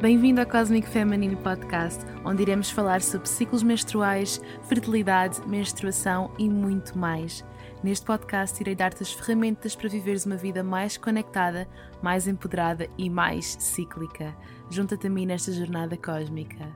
Bem-vindo 0.00 0.40
ao 0.40 0.46
Cosmic 0.46 0.88
Feminine 0.88 1.34
Podcast, 1.34 2.04
onde 2.24 2.42
iremos 2.42 2.70
falar 2.70 3.02
sobre 3.02 3.28
ciclos 3.28 3.64
menstruais, 3.64 4.40
fertilidade, 4.68 5.44
menstruação 5.48 6.32
e 6.38 6.48
muito 6.48 6.96
mais. 6.96 7.44
Neste 7.82 8.06
podcast, 8.06 8.60
irei 8.60 8.76
dar-te 8.76 9.02
as 9.02 9.12
ferramentas 9.12 9.74
para 9.74 9.88
viveres 9.88 10.24
uma 10.24 10.36
vida 10.36 10.62
mais 10.62 10.96
conectada, 10.96 11.68
mais 12.00 12.28
empoderada 12.28 12.88
e 12.96 13.10
mais 13.10 13.56
cíclica. 13.58 14.36
Junta-te 14.70 15.08
a 15.08 15.10
mim 15.10 15.26
nesta 15.26 15.50
jornada 15.50 15.96
cósmica. 15.96 16.72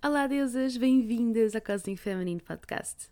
Olá, 0.00 0.28
deusas! 0.28 0.76
Bem-vindas 0.76 1.56
ao 1.56 1.60
Cosmic 1.60 2.00
Feminine 2.00 2.40
Podcast. 2.40 3.10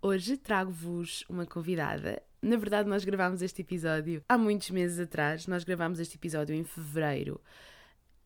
Hoje 0.00 0.38
trago-vos 0.38 1.22
uma 1.28 1.44
convidada. 1.44 2.27
Na 2.40 2.56
verdade, 2.56 2.88
nós 2.88 3.04
gravámos 3.04 3.42
este 3.42 3.62
episódio 3.62 4.22
há 4.28 4.38
muitos 4.38 4.70
meses 4.70 4.98
atrás. 4.98 5.46
Nós 5.46 5.64
gravámos 5.64 5.98
este 5.98 6.16
episódio 6.16 6.54
em 6.54 6.64
fevereiro. 6.64 7.40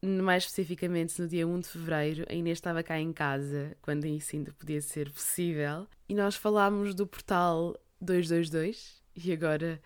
Mais 0.05 0.45
especificamente 0.45 1.21
no 1.21 1.29
dia 1.29 1.47
1 1.47 1.61
de 1.61 1.69
fevereiro, 1.69 2.27
a 2.29 2.35
Inês 2.35 2.59
estava 2.59 2.83
cá 2.83 2.99
em 2.99 3.13
casa, 3.13 3.77
quando 3.81 4.05
isso 4.05 4.35
ainda 4.35 4.53
podia 4.53 4.81
ser 4.81 5.11
possível. 5.11 5.87
E 6.09 6.15
nós 6.15 6.35
falámos 6.35 6.95
do 6.95 7.07
portal 7.07 7.77
222 8.01 9.03
e 9.17 9.33
agora 9.33 9.81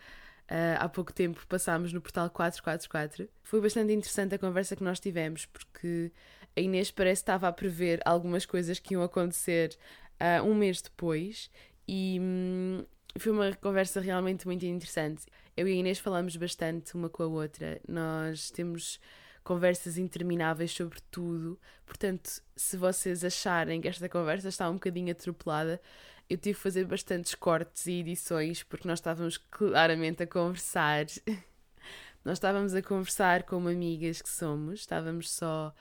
Uh, 0.47 0.79
há 0.79 0.89
pouco 0.89 1.12
tempo 1.12 1.45
passámos 1.48 1.93
no 1.93 2.01
portal 2.01 2.31
444. 2.31 3.29
Foi 3.43 3.61
bastante 3.61 3.93
interessante 3.93 4.37
a 4.37 4.39
conversa 4.39 4.77
que 4.77 4.84
nós 4.84 5.01
tivemos, 5.01 5.45
porque 5.47 6.12
a 6.56 6.61
Inês 6.61 6.91
parece 6.91 7.20
que 7.20 7.25
estava 7.25 7.48
a 7.48 7.53
prever 7.53 8.01
algumas 8.05 8.47
coisas 8.47 8.79
que 8.79 8.95
iam 8.95 9.03
acontecer 9.03 9.77
uh, 10.20 10.45
um 10.45 10.55
mês 10.55 10.81
depois 10.81 11.51
e 11.89 12.19
hum, 12.20 12.84
foi 13.19 13.33
uma 13.33 13.52
conversa 13.55 14.01
realmente 14.01 14.47
muito 14.47 14.65
interessante. 14.65 15.25
Eu 15.56 15.66
e 15.69 15.73
a 15.73 15.75
Inês 15.75 15.98
falamos 15.98 16.36
bastante 16.36 16.95
uma 16.95 17.09
com 17.09 17.22
a 17.22 17.27
outra, 17.27 17.81
nós 17.89 18.50
temos 18.50 19.00
conversas 19.42 19.97
intermináveis 19.97 20.72
sobre 20.72 20.98
tudo, 21.11 21.59
portanto, 21.87 22.42
se 22.56 22.77
vocês 22.77 23.25
acharem 23.25 23.81
que 23.81 23.87
esta 23.87 24.09
conversa 24.09 24.48
está 24.48 24.69
um 24.69 24.75
bocadinho 24.75 25.12
atropelada, 25.12 25.81
eu 26.28 26.37
tive 26.37 26.56
que 26.56 26.62
fazer 26.62 26.84
bastantes 26.84 27.34
cortes 27.37 27.87
e 27.87 28.00
edições 28.00 28.64
porque 28.64 28.89
nós 28.89 28.98
estávamos 28.98 29.39
claramente 29.39 30.25
a 30.25 30.27
conversar. 30.27 31.06
nós 32.25 32.39
estávamos 32.39 32.75
a 32.75 32.83
conversar 32.83 33.44
como 33.44 33.69
amigas 33.69 34.20
que 34.20 34.28
somos, 34.28 34.81
estávamos 34.81 35.31
só 35.31 35.72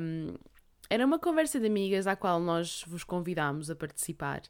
um, 0.00 0.34
era 0.90 1.04
uma 1.06 1.18
conversa 1.18 1.60
de 1.60 1.66
amigas 1.66 2.06
à 2.06 2.16
qual 2.16 2.40
nós 2.40 2.84
vos 2.88 3.04
convidámos 3.04 3.70
a 3.70 3.76
participar 3.76 4.42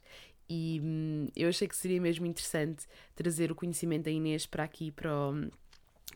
e 0.49 0.81
hum, 0.83 1.27
eu 1.35 1.49
achei 1.49 1.67
que 1.67 1.75
seria 1.75 2.01
mesmo 2.01 2.25
interessante 2.25 2.87
trazer 3.15 3.51
o 3.51 3.55
conhecimento 3.55 4.05
da 4.05 4.11
Inês 4.11 4.45
para 4.45 4.63
aqui, 4.63 4.91
para 4.91 5.13
o, 5.13 5.49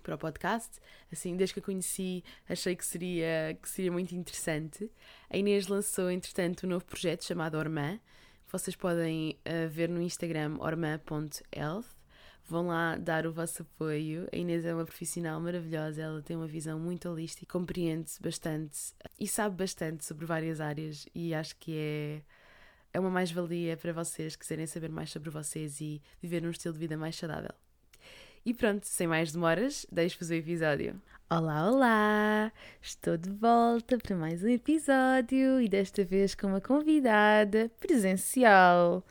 para 0.02 0.16
o 0.16 0.18
podcast. 0.18 0.80
Assim, 1.12 1.36
desde 1.36 1.54
que 1.54 1.60
a 1.60 1.64
conheci, 1.64 2.24
achei 2.50 2.76
que 2.76 2.86
seria, 2.86 3.58
que 3.62 3.70
seria 3.70 3.92
muito 3.92 4.16
interessante. 4.16 4.90
A 5.30 5.38
Inês 5.38 5.68
lançou, 5.68 6.10
entretanto, 6.10 6.66
um 6.66 6.70
novo 6.70 6.86
projeto 6.86 7.24
chamado 7.24 7.58
Ormã. 7.58 8.00
Vocês 8.52 8.76
podem 8.76 9.38
uh, 9.48 9.70
ver 9.70 9.90
no 9.90 10.02
Instagram 10.02 10.58
ormã.health 10.60 12.04
Vão 12.46 12.68
lá 12.68 12.98
dar 12.98 13.26
o 13.26 13.32
vosso 13.32 13.62
apoio. 13.62 14.28
A 14.32 14.36
Inês 14.36 14.66
é 14.66 14.74
uma 14.74 14.84
profissional 14.84 15.40
maravilhosa, 15.40 16.02
ela 16.02 16.22
tem 16.22 16.36
uma 16.36 16.48
visão 16.48 16.78
muito 16.78 17.08
holística, 17.08 17.46
compreende 17.52 18.12
bastante 18.20 18.94
e 19.18 19.26
sabe 19.28 19.56
bastante 19.56 20.04
sobre 20.04 20.26
várias 20.26 20.60
áreas 20.60 21.06
e 21.16 21.34
acho 21.34 21.56
que 21.56 21.74
é, 21.78 22.22
é 22.94 23.00
uma 23.00 23.10
mais-valia 23.10 23.76
para 23.76 23.92
vocês 23.92 24.36
que 24.36 24.42
quiserem 24.42 24.68
saber 24.68 24.90
mais 24.90 25.10
sobre 25.10 25.30
vocês 25.30 25.82
e 25.82 26.02
viver 26.22 26.46
um 26.46 26.52
estilo 26.52 26.74
de 26.74 26.80
vida 26.80 26.96
mais 26.96 27.16
saudável. 27.16 27.54
E 28.46 28.54
pronto, 28.54 28.86
sem 28.86 29.08
mais 29.08 29.32
demoras, 29.32 29.86
deixo-vos 29.92 30.30
o 30.30 30.34
episódio. 30.34 31.02
Olá, 31.30 31.70
olá! 31.70 32.52
Estou 32.82 33.18
de 33.18 33.30
volta 33.32 33.98
para 33.98 34.16
mais 34.16 34.44
um 34.44 34.50
episódio 34.50 35.60
e 35.60 35.68
desta 35.68 36.04
vez 36.04 36.36
com 36.36 36.48
uma 36.48 36.62
convidada 36.62 37.72
presencial 37.80 39.04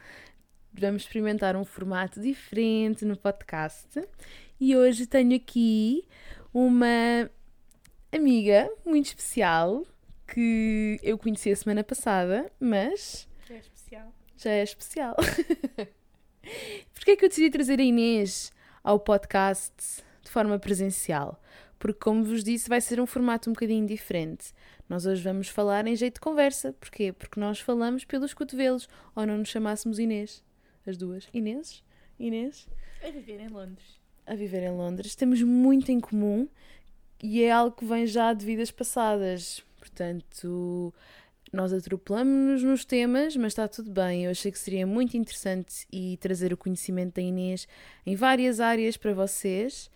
vamos 0.72 1.02
experimentar 1.02 1.56
um 1.56 1.64
formato 1.64 2.20
diferente 2.20 3.04
no 3.04 3.16
podcast. 3.16 4.02
E 4.58 4.76
hoje 4.76 5.06
tenho 5.06 5.34
aqui 5.36 6.04
uma 6.52 7.30
amiga 8.10 8.70
muito 8.84 9.06
especial 9.06 9.84
que 10.26 10.98
eu 11.02 11.18
conheci 11.18 11.50
a 11.50 11.56
semana 11.56 11.84
passada, 11.84 12.50
mas. 12.58 13.28
Já 13.92 13.98
é 13.98 14.00
especial. 14.00 14.12
Já 14.36 14.50
é 14.50 14.62
especial. 14.62 15.16
Porquê 16.94 17.10
é 17.10 17.16
que 17.16 17.24
eu 17.24 17.28
decidi 17.28 17.50
trazer 17.50 17.78
a 17.78 17.82
Inês 17.82 18.50
ao 18.82 18.98
podcast 18.98 20.02
de 20.22 20.30
forma 20.30 20.58
presencial? 20.58 21.40
Porque, 21.78 21.98
como 22.00 22.24
vos 22.24 22.42
disse, 22.42 22.68
vai 22.68 22.80
ser 22.80 23.00
um 23.00 23.06
formato 23.06 23.50
um 23.50 23.52
bocadinho 23.52 23.86
diferente. 23.86 24.52
Nós 24.88 25.04
hoje 25.04 25.22
vamos 25.22 25.48
falar 25.48 25.86
em 25.86 25.94
jeito 25.94 26.14
de 26.14 26.20
conversa. 26.20 26.72
Porquê? 26.72 27.12
Porque 27.12 27.38
nós 27.38 27.60
falamos 27.60 28.04
pelos 28.04 28.32
cotovelos, 28.32 28.88
ou 29.14 29.26
não 29.26 29.38
nos 29.38 29.48
chamássemos 29.48 29.98
Inês 29.98 30.42
as 30.86 30.96
duas. 30.96 31.28
Inês? 31.32 31.82
Inês? 32.18 32.68
A 33.04 33.10
viver 33.10 33.40
em 33.40 33.48
Londres. 33.48 34.00
A 34.26 34.34
viver 34.34 34.62
em 34.62 34.70
Londres. 34.70 35.14
Temos 35.14 35.42
muito 35.42 35.92
em 35.92 36.00
comum 36.00 36.48
e 37.22 37.42
é 37.42 37.52
algo 37.52 37.76
que 37.76 37.84
vem 37.84 38.06
já 38.06 38.32
de 38.32 38.44
vidas 38.44 38.70
passadas. 38.70 39.62
Portanto, 39.78 40.94
nós 41.52 41.70
atropelamos-nos 41.72 42.62
nos 42.62 42.84
temas, 42.84 43.36
mas 43.36 43.48
está 43.52 43.68
tudo 43.68 43.90
bem. 43.90 44.24
Eu 44.24 44.30
achei 44.30 44.50
que 44.50 44.58
seria 44.58 44.86
muito 44.86 45.16
interessante 45.18 45.86
e 45.92 46.16
trazer 46.16 46.50
o 46.50 46.56
conhecimento 46.56 47.16
da 47.16 47.22
Inês 47.22 47.68
em 48.06 48.16
várias 48.16 48.58
áreas 48.58 48.96
para 48.96 49.12
vocês. 49.12 49.90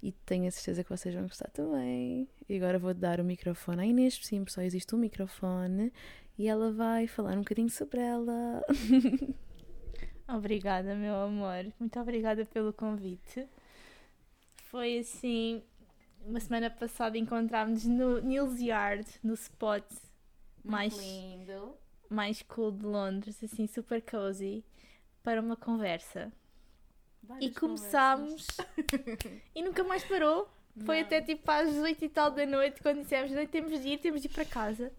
E 0.00 0.12
tenho 0.12 0.46
a 0.46 0.50
certeza 0.52 0.84
que 0.84 0.88
vocês 0.88 1.12
vão 1.12 1.24
gostar 1.24 1.50
também. 1.50 2.28
E 2.48 2.56
agora 2.56 2.78
vou 2.78 2.94
dar 2.94 3.20
o 3.20 3.24
microfone 3.24 3.82
à 3.82 3.84
Inês, 3.84 4.20
sim, 4.22 4.44
só 4.46 4.62
existe 4.62 4.94
um 4.94 4.98
microfone. 4.98 5.92
E 6.38 6.46
ela 6.46 6.70
vai 6.72 7.08
falar 7.08 7.32
um 7.32 7.40
bocadinho 7.40 7.68
sobre 7.68 8.00
ela. 8.00 8.62
Obrigada, 10.28 10.94
meu 10.94 11.16
amor. 11.16 11.66
Muito 11.78 11.98
obrigada 11.98 12.46
pelo 12.46 12.72
convite. 12.72 13.48
Foi 14.70 14.98
assim, 14.98 15.60
uma 16.24 16.38
semana 16.38 16.70
passada 16.70 17.18
encontrámos 17.18 17.84
no 17.84 18.20
Nils 18.20 18.60
Yard, 18.60 19.04
no 19.24 19.34
spot 19.34 19.84
mais 20.64 20.96
lindo, 20.96 21.74
mais 22.08 22.42
cool 22.42 22.72
de 22.72 22.84
Londres, 22.84 23.42
assim 23.42 23.66
super 23.66 24.02
cozy, 24.02 24.64
para 25.22 25.40
uma 25.40 25.56
conversa. 25.56 26.32
Várias 27.22 27.50
e 27.50 27.54
começámos 27.54 28.46
e 29.54 29.62
nunca 29.62 29.84
mais 29.84 30.04
parou. 30.04 30.48
Foi 30.86 30.98
Não. 31.00 31.06
até 31.06 31.20
tipo 31.20 31.50
às 31.50 31.74
8 31.74 32.04
e 32.04 32.08
tal 32.08 32.30
da 32.30 32.46
noite 32.46 32.80
quando 32.80 33.02
dissemos 33.02 33.32
temos 33.50 33.80
de 33.80 33.88
ir, 33.88 33.98
temos 33.98 34.22
de 34.22 34.28
ir 34.28 34.30
para 34.30 34.44
casa. 34.44 34.92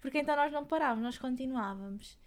Porque 0.00 0.18
então 0.18 0.36
nós 0.36 0.52
não 0.52 0.64
parávamos, 0.64 1.02
nós 1.02 1.18
continuávamos. 1.18 2.18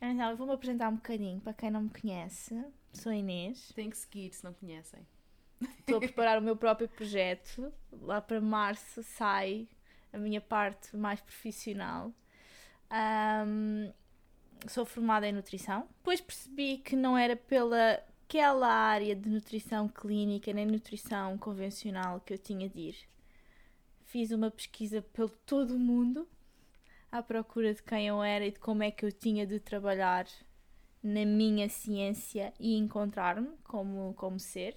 Então, 0.00 0.30
eu 0.30 0.36
vou-me 0.36 0.52
apresentar 0.52 0.88
um 0.90 0.96
bocadinho 0.96 1.40
para 1.40 1.54
quem 1.54 1.70
não 1.70 1.82
me 1.82 1.90
conhece. 1.90 2.62
Sou 2.92 3.12
Inês. 3.12 3.72
Tem 3.74 3.88
que 3.88 3.96
seguir 3.96 4.30
se 4.32 4.44
não 4.44 4.52
conhecem. 4.52 5.00
Estou 5.78 5.96
a 5.96 6.00
preparar 6.00 6.38
o 6.38 6.42
meu 6.42 6.54
próprio 6.54 6.88
projeto. 6.88 7.72
Lá 8.02 8.20
para 8.20 8.40
março 8.40 9.02
sai 9.02 9.66
a 10.16 10.18
minha 10.18 10.40
parte 10.40 10.96
mais 10.96 11.20
profissional. 11.20 12.12
Um, 12.90 13.92
sou 14.68 14.84
formada 14.84 15.28
em 15.28 15.32
nutrição. 15.32 15.86
Depois 15.98 16.20
percebi 16.20 16.78
que 16.78 16.96
não 16.96 17.16
era 17.16 17.36
pela 17.36 18.02
aquela 18.28 18.68
área 18.68 19.14
de 19.14 19.28
nutrição 19.28 19.88
clínica 19.88 20.52
nem 20.52 20.66
nutrição 20.66 21.38
convencional 21.38 22.20
que 22.20 22.34
eu 22.34 22.38
tinha 22.38 22.68
de 22.68 22.80
ir. 22.80 22.96
Fiz 24.04 24.32
uma 24.32 24.50
pesquisa 24.50 25.00
pelo 25.00 25.28
todo 25.28 25.76
o 25.76 25.78
mundo 25.78 26.28
à 27.10 27.22
procura 27.22 27.72
de 27.72 27.82
quem 27.84 28.08
eu 28.08 28.20
era 28.22 28.44
e 28.44 28.50
de 28.50 28.58
como 28.58 28.82
é 28.82 28.90
que 28.90 29.04
eu 29.06 29.12
tinha 29.12 29.46
de 29.46 29.60
trabalhar 29.60 30.26
na 31.00 31.24
minha 31.24 31.68
ciência 31.68 32.52
e 32.58 32.76
encontrar-me 32.76 33.48
como, 33.62 34.12
como 34.14 34.40
ser. 34.40 34.74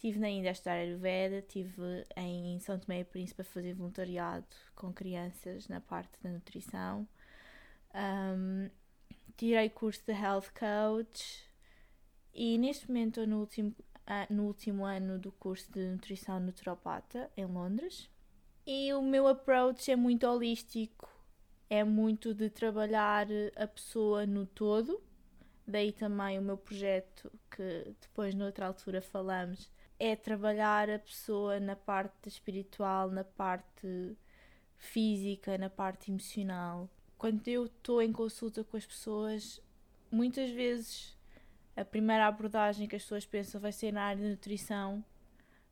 Estive 0.00 0.18
na 0.18 0.30
Índia 0.30 0.50
a 0.50 0.52
estudar 0.52 0.76
Ayurveda, 0.76 1.40
estive 1.40 2.06
em 2.16 2.58
São 2.60 2.78
Tomé 2.78 3.00
e 3.00 3.04
Príncipe 3.04 3.42
a 3.42 3.44
fazer 3.44 3.74
voluntariado 3.74 4.46
com 4.74 4.90
crianças 4.94 5.68
na 5.68 5.78
parte 5.78 6.18
da 6.22 6.30
nutrição. 6.30 7.06
Um, 7.94 8.70
tirei 9.36 9.68
curso 9.68 10.02
de 10.06 10.12
Health 10.12 10.54
Coach 10.58 11.44
e 12.32 12.56
neste 12.56 12.88
momento 12.88 13.20
estou 13.20 13.26
no 13.26 13.40
último, 13.40 13.76
no 14.30 14.44
último 14.44 14.86
ano 14.86 15.18
do 15.18 15.30
curso 15.32 15.70
de 15.70 15.86
Nutrição 15.86 16.40
Naturopata 16.40 17.30
em 17.36 17.44
Londres. 17.44 18.08
E 18.66 18.94
o 18.94 19.02
meu 19.02 19.28
approach 19.28 19.90
é 19.90 19.96
muito 19.96 20.26
holístico 20.26 21.10
é 21.68 21.84
muito 21.84 22.32
de 22.32 22.48
trabalhar 22.48 23.26
a 23.54 23.66
pessoa 23.66 24.24
no 24.24 24.46
todo. 24.46 24.98
Daí 25.66 25.92
também 25.92 26.38
o 26.38 26.42
meu 26.42 26.56
projeto, 26.56 27.30
que 27.50 27.94
depois 28.00 28.34
noutra 28.34 28.66
altura 28.66 29.02
falamos, 29.02 29.70
é 30.00 30.16
trabalhar 30.16 30.90
a 30.90 30.98
pessoa 30.98 31.60
na 31.60 31.76
parte 31.76 32.28
espiritual, 32.28 33.10
na 33.10 33.22
parte 33.22 34.16
física, 34.76 35.56
na 35.58 35.70
parte 35.70 36.10
emocional. 36.10 36.88
Quando 37.18 37.46
eu 37.46 37.66
estou 37.66 38.02
em 38.02 38.10
consulta 38.10 38.64
com 38.64 38.76
as 38.76 38.86
pessoas, 38.86 39.62
muitas 40.10 40.50
vezes 40.50 41.16
a 41.76 41.84
primeira 41.84 42.26
abordagem 42.26 42.88
que 42.88 42.96
as 42.96 43.02
pessoas 43.02 43.26
pensam 43.26 43.60
vai 43.60 43.72
ser 43.72 43.92
na 43.92 44.02
área 44.04 44.22
de 44.22 44.30
nutrição, 44.30 45.04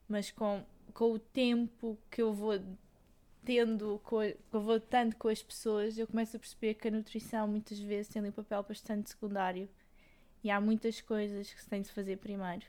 mas 0.08 0.30
com 0.30 0.62
com 0.92 1.12
o 1.12 1.18
tempo 1.18 1.98
que 2.10 2.20
eu 2.20 2.32
vou 2.32 2.60
tendo, 3.44 4.00
que 4.08 4.36
eu 4.52 4.60
vou 4.60 4.80
tanto 4.80 5.16
com 5.16 5.28
as 5.28 5.42
pessoas, 5.42 5.96
eu 5.96 6.06
começo 6.06 6.36
a 6.36 6.40
perceber 6.40 6.74
que 6.74 6.88
a 6.88 6.90
nutrição 6.90 7.46
muitas 7.46 7.78
vezes 7.78 8.12
tem 8.12 8.22
um 8.22 8.32
papel 8.32 8.62
bastante 8.62 9.10
secundário 9.10 9.68
e 10.42 10.50
há 10.50 10.60
muitas 10.60 11.00
coisas 11.00 11.52
que 11.52 11.62
se 11.62 11.68
tem 11.68 11.82
de 11.82 11.92
fazer 11.92 12.16
primeiro. 12.16 12.66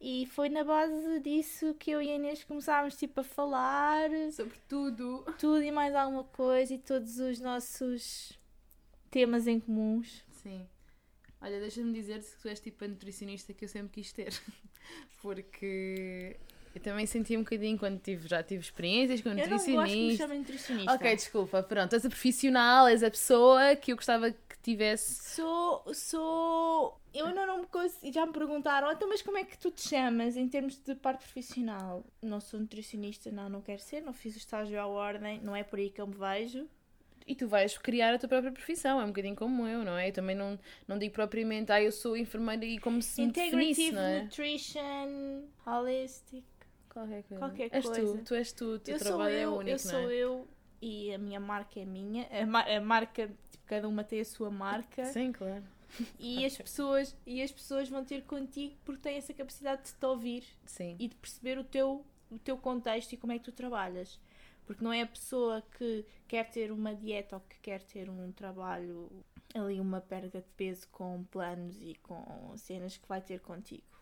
E 0.00 0.26
foi 0.26 0.48
na 0.48 0.62
base 0.62 1.18
disso 1.20 1.74
que 1.74 1.90
eu 1.90 2.00
e 2.00 2.10
a 2.10 2.14
Inês 2.16 2.44
começámos 2.44 2.94
tipo 2.96 3.20
a 3.20 3.24
falar 3.24 4.08
Sobre 4.32 4.54
tudo. 4.68 5.24
tudo 5.38 5.62
e 5.62 5.72
mais 5.72 5.92
alguma 5.94 6.22
coisa 6.24 6.72
e 6.74 6.78
todos 6.78 7.18
os 7.18 7.40
nossos 7.40 8.38
temas 9.10 9.46
em 9.48 9.58
comuns. 9.58 10.24
Sim. 10.30 10.66
Olha, 11.40 11.58
deixa-me 11.58 11.92
dizer-te 11.92 12.26
que 12.30 12.40
tu 12.42 12.48
és 12.48 12.60
tipo 12.60 12.84
a 12.84 12.88
nutricionista 12.88 13.52
que 13.52 13.64
eu 13.64 13.68
sempre 13.68 13.90
quis 14.00 14.12
ter. 14.12 14.32
Porque 15.20 16.36
eu 16.74 16.80
também 16.80 17.06
senti 17.06 17.36
um 17.36 17.40
bocadinho 17.40 17.76
quando 17.78 17.98
tive, 18.00 18.28
já 18.28 18.42
tive 18.42 18.60
experiências 18.62 19.20
com 19.20 19.30
Eu 19.30 19.34
não 19.36 19.48
gosto 19.48 19.64
que 19.64 19.70
me 19.70 19.76
nutricionista. 19.76 20.22
chamem 20.24 20.38
nutricionista. 20.40 20.92
Ok, 20.94 21.16
desculpa, 21.16 21.62
pronto, 21.62 21.92
és 21.94 22.04
a 22.04 22.08
profissional, 22.08 22.86
és 22.86 23.02
a 23.02 23.10
pessoa 23.10 23.74
que 23.76 23.92
eu 23.92 23.96
gostava 23.96 24.32
que 24.58 24.62
tivesse. 24.72 25.34
Sou, 25.34 25.82
sou. 25.94 27.00
Eu 27.14 27.26
ainda 27.26 27.46
não 27.46 27.60
me 27.60 27.66
consigo. 27.66 28.12
Já 28.12 28.26
me 28.26 28.32
perguntaram, 28.32 28.90
então, 28.92 29.08
mas 29.08 29.22
como 29.22 29.38
é 29.38 29.44
que 29.44 29.56
tu 29.58 29.70
te 29.70 29.88
chamas 29.88 30.36
em 30.36 30.48
termos 30.48 30.78
de 30.78 30.94
parte 30.94 31.20
profissional? 31.24 32.04
Não 32.22 32.40
sou 32.40 32.60
nutricionista, 32.60 33.30
não, 33.30 33.48
não 33.48 33.60
quero 33.62 33.80
ser, 33.80 34.00
não 34.02 34.12
fiz 34.12 34.34
o 34.34 34.38
estágio 34.38 34.78
à 34.80 34.86
ordem, 34.86 35.40
não 35.40 35.54
é 35.56 35.62
por 35.64 35.78
aí 35.78 35.90
que 35.90 36.00
eu 36.00 36.06
me 36.06 36.14
vejo. 36.14 36.68
E 37.26 37.34
tu 37.34 37.46
vais 37.46 37.76
criar 37.76 38.14
a 38.14 38.18
tua 38.18 38.28
própria 38.28 38.50
profissão, 38.52 38.98
é 39.00 39.04
um 39.04 39.08
bocadinho 39.08 39.36
como 39.36 39.66
eu, 39.66 39.84
não 39.84 39.98
é? 39.98 40.08
Eu 40.08 40.12
também 40.14 40.34
não, 40.34 40.58
não 40.86 40.98
digo 40.98 41.12
propriamente, 41.12 41.70
ah, 41.70 41.82
eu 41.82 41.92
sou 41.92 42.16
enfermeira 42.16 42.64
e 42.64 42.78
como 42.78 43.02
se 43.02 43.20
me 43.20 43.30
definisse, 43.30 43.82
Integrative 43.82 43.92
não 43.92 44.02
é? 44.02 44.22
Nutrition, 44.22 45.42
Holistic. 45.66 46.44
Qualquer 46.88 47.22
coisa. 47.24 47.38
Qualquer 47.38 47.68
és 47.70 47.84
coisa. 47.84 48.18
tu, 48.18 48.24
tu 48.24 48.34
és 48.34 48.52
tu, 48.52 48.64
o 48.64 48.78
teu 48.78 48.94
Eu 48.94 48.98
trabalho 48.98 49.34
é 49.34 49.44
eu, 49.44 49.54
único, 49.56 49.70
eu 49.70 49.78
sou 49.78 50.10
é? 50.10 50.14
eu 50.14 50.48
e 50.80 51.12
a 51.12 51.18
minha 51.18 51.38
marca 51.38 51.78
é 51.78 51.84
minha. 51.84 52.26
A, 52.30 52.46
ma- 52.46 52.62
a 52.64 52.80
marca, 52.80 53.30
cada 53.68 53.88
uma 53.88 54.02
tem 54.02 54.20
a 54.20 54.24
sua 54.24 54.50
marca. 54.50 55.04
Sim, 55.06 55.30
claro. 55.30 55.62
E 56.18 56.44
as, 56.44 56.56
pessoas, 56.56 57.16
e 57.26 57.42
as 57.42 57.50
pessoas 57.50 57.88
vão 57.88 58.04
ter 58.04 58.22
contigo 58.24 58.74
porque 58.84 59.02
têm 59.02 59.16
essa 59.16 59.32
capacidade 59.32 59.84
de 59.84 59.94
te 59.94 60.06
ouvir 60.06 60.44
Sim. 60.66 60.96
e 60.98 61.08
de 61.08 61.14
perceber 61.14 61.58
o 61.58 61.64
teu, 61.64 62.04
o 62.30 62.38
teu 62.38 62.58
contexto 62.58 63.12
e 63.12 63.16
como 63.16 63.32
é 63.32 63.38
que 63.38 63.44
tu 63.44 63.52
trabalhas. 63.52 64.18
Porque 64.66 64.84
não 64.84 64.92
é 64.92 65.00
a 65.00 65.06
pessoa 65.06 65.62
que 65.78 66.04
quer 66.26 66.50
ter 66.50 66.70
uma 66.70 66.94
dieta 66.94 67.36
ou 67.36 67.40
que 67.40 67.58
quer 67.60 67.82
ter 67.82 68.10
um 68.10 68.30
trabalho, 68.32 69.10
ali 69.54 69.80
uma 69.80 70.00
perda 70.00 70.40
de 70.40 70.48
peso 70.56 70.86
com 70.92 71.24
planos 71.24 71.80
e 71.80 71.94
com 72.02 72.54
cenas 72.56 72.96
que 72.96 73.08
vai 73.08 73.22
ter 73.22 73.40
contigo. 73.40 73.97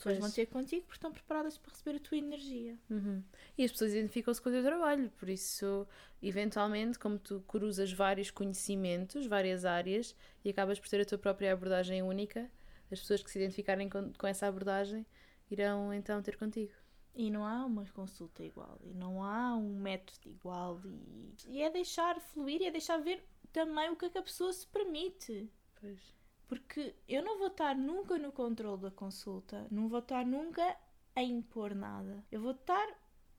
As 0.00 0.04
pessoas 0.04 0.18
Pois. 0.18 0.18
vão 0.18 0.30
ter 0.34 0.46
contigo 0.46 0.82
porque 0.86 0.96
estão 0.96 1.12
preparadas 1.12 1.58
para 1.58 1.72
receber 1.72 1.96
a 1.98 2.00
tua 2.00 2.16
energia. 2.16 2.78
Uhum. 2.88 3.22
E 3.58 3.64
as 3.64 3.70
pessoas 3.70 3.92
identificam-se 3.92 4.40
com 4.40 4.48
o 4.48 4.52
teu 4.52 4.62
trabalho, 4.62 5.10
por 5.10 5.28
isso, 5.28 5.86
eventualmente, 6.22 6.98
como 6.98 7.18
tu 7.18 7.44
cruzas 7.46 7.92
vários 7.92 8.30
conhecimentos, 8.30 9.26
várias 9.26 9.66
áreas, 9.66 10.16
e 10.42 10.48
acabas 10.48 10.80
por 10.80 10.88
ter 10.88 11.02
a 11.02 11.04
tua 11.04 11.18
própria 11.18 11.52
abordagem 11.52 12.02
única, 12.02 12.50
as 12.90 12.98
pessoas 12.98 13.22
que 13.22 13.30
se 13.30 13.38
identificarem 13.38 13.90
com, 13.90 14.10
com 14.14 14.26
essa 14.26 14.46
abordagem 14.46 15.04
irão 15.50 15.92
então 15.92 16.22
ter 16.22 16.38
contigo. 16.38 16.72
E 17.14 17.30
não 17.30 17.44
há 17.44 17.66
uma 17.66 17.84
consulta 17.86 18.42
igual, 18.42 18.80
e 18.82 18.94
não 18.94 19.22
há 19.22 19.54
um 19.54 19.76
método 19.76 20.30
igual, 20.30 20.80
e, 20.86 21.34
e 21.46 21.62
é 21.62 21.68
deixar 21.68 22.18
fluir 22.20 22.62
e 22.62 22.66
é 22.66 22.70
deixar 22.70 22.96
ver 22.96 23.22
também 23.52 23.90
o 23.90 23.96
que 23.96 24.06
é 24.06 24.10
que 24.10 24.18
a 24.18 24.22
pessoa 24.22 24.50
se 24.50 24.66
permite. 24.66 25.46
Pois. 25.78 26.19
Porque 26.50 26.96
eu 27.06 27.22
não 27.22 27.38
vou 27.38 27.46
estar 27.46 27.76
nunca 27.76 28.18
no 28.18 28.32
controle 28.32 28.82
da 28.82 28.90
consulta, 28.90 29.68
não 29.70 29.88
vou 29.88 30.00
estar 30.00 30.26
nunca 30.26 30.76
a 31.14 31.22
impor 31.22 31.76
nada. 31.76 32.24
Eu 32.28 32.40
vou 32.40 32.50
estar 32.50 32.88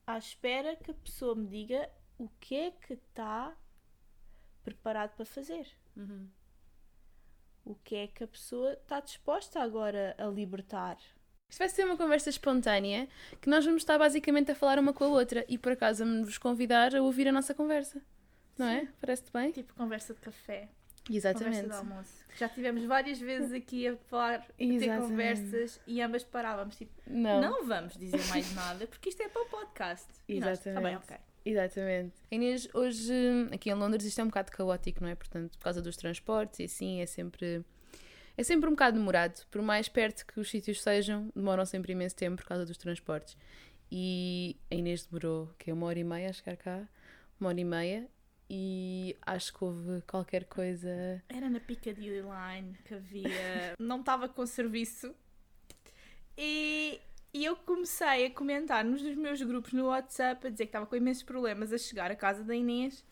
à 0.08 0.18
espera 0.18 0.78
que 0.78 0.92
a 0.92 0.94
pessoa 0.94 1.36
me 1.36 1.46
diga 1.46 1.90
o 2.18 2.30
que 2.40 2.56
é 2.56 2.72
que 2.72 2.94
está 2.94 3.54
preparado 4.64 5.14
para 5.18 5.26
fazer. 5.26 5.68
Uhum. 5.94 6.30
O 7.66 7.76
que 7.76 7.98
é 7.98 8.08
que 8.08 8.24
a 8.24 8.28
pessoa 8.30 8.72
está 8.72 9.02
disposta 9.02 9.60
agora 9.60 10.16
a 10.18 10.28
libertar. 10.28 10.98
Isto 11.50 11.60
vai 11.60 11.68
ser 11.68 11.84
uma 11.84 11.98
conversa 11.98 12.30
espontânea 12.30 13.10
que 13.42 13.50
nós 13.50 13.66
vamos 13.66 13.82
estar 13.82 13.98
basicamente 13.98 14.52
a 14.52 14.56
falar 14.56 14.80
uma 14.80 14.94
com 14.94 15.04
a 15.04 15.10
outra 15.10 15.46
e 15.50 15.58
por 15.58 15.74
acaso 15.74 16.06
vamos 16.06 16.28
vos 16.28 16.38
convidar 16.38 16.96
a 16.96 17.02
ouvir 17.02 17.28
a 17.28 17.34
nossa 17.34 17.54
conversa. 17.54 18.02
Não 18.58 18.68
é? 18.68 18.88
Parece-te 19.02 19.34
bem? 19.34 19.52
Tipo 19.52 19.74
conversa 19.74 20.14
de 20.14 20.22
café. 20.22 20.70
Exatamente. 21.16 21.62
Conversa 21.64 21.84
de 21.84 21.90
almoço. 21.90 22.26
Já 22.38 22.50
tivemos 22.50 22.84
várias 22.86 23.20
vezes 23.20 23.52
aqui 23.52 23.88
a 23.88 23.96
falar, 23.98 24.40
a 24.40 24.44
ter 24.58 24.98
conversas 24.98 25.80
e 25.86 26.02
ambas 26.02 26.24
parávamos. 26.24 26.76
Tipo, 26.76 26.92
Não. 27.08 27.42
não 27.42 27.66
vamos 27.66 27.94
dizer 27.98 28.24
mais 28.30 28.54
nada 28.56 28.88
porque 28.88 29.10
isto 29.10 29.22
é 29.22 29.28
para 29.28 29.42
o 29.42 29.46
podcast. 29.46 30.08
Tá 30.08 30.14
bem, 30.28 30.38
Exatamente. 30.38 30.96
ok. 30.98 31.18
Exatamente. 31.44 32.14
Inês, 32.30 32.68
hoje 32.74 33.14
aqui 33.52 33.70
em 33.70 33.74
Londres 33.74 34.06
isto 34.06 34.20
é 34.22 34.24
um 34.24 34.28
bocado 34.28 34.52
caótico, 34.52 35.02
não 35.04 35.10
é? 35.10 35.16
Portanto, 35.16 35.58
por 35.58 35.64
causa 35.64 35.82
dos 35.82 35.98
transportes 35.98 36.60
e 36.60 36.64
assim, 36.66 37.02
é 37.02 37.06
sempre. 37.06 37.66
É 38.38 38.44
sempre 38.44 38.68
um 38.70 38.72
bocado 38.72 38.98
demorado. 38.98 39.46
Por 39.52 39.62
mais 39.62 39.90
perto 39.90 40.26
que 40.26 40.40
os 40.40 40.50
sítios 40.50 40.82
sejam, 40.82 41.30
demoram 41.36 41.66
sempre 41.66 41.92
imenso 41.92 42.16
tempo 42.16 42.38
por 42.38 42.46
causa 42.46 42.66
dos 42.66 42.78
transportes. 42.78 43.36
E 43.92 44.56
a 44.72 44.76
Inês 44.76 45.06
demorou, 45.06 45.54
que 45.60 45.70
é 45.70 45.74
uma 45.74 45.86
hora 45.88 46.00
e 46.00 46.04
meia 46.04 46.30
a 46.30 46.34
chegar 46.34 46.56
cá. 46.56 46.88
Uma 47.40 47.50
hora 47.50 47.60
e 47.60 47.66
meia. 47.66 48.08
E 48.54 49.16
acho 49.22 49.54
que 49.54 49.64
houve 49.64 50.02
qualquer 50.02 50.44
coisa. 50.44 51.24
Era 51.30 51.50
na 51.50 51.62
Piccadilly 51.62 52.22
Line 52.22 52.78
que 52.84 52.96
havia. 52.96 53.76
não 53.80 54.02
estava 54.02 54.28
com 54.28 54.46
serviço. 54.46 55.16
E, 56.38 57.00
e 57.34 57.46
eu 57.46 57.56
comecei 57.56 58.26
a 58.26 58.32
comentar 58.32 58.84
nos 58.84 59.02
dos 59.02 59.16
meus 59.16 59.42
grupos 59.42 59.72
no 59.72 59.86
WhatsApp 59.86 60.48
a 60.48 60.50
dizer 60.50 60.66
que 60.66 60.70
estava 60.70 60.86
com 60.86 60.98
imensos 60.98 61.24
problemas 61.24 61.72
a 61.72 61.78
chegar 61.78 62.12
à 62.12 62.16
casa 62.16 62.44
da 62.44 62.54
Inês. 62.54 63.06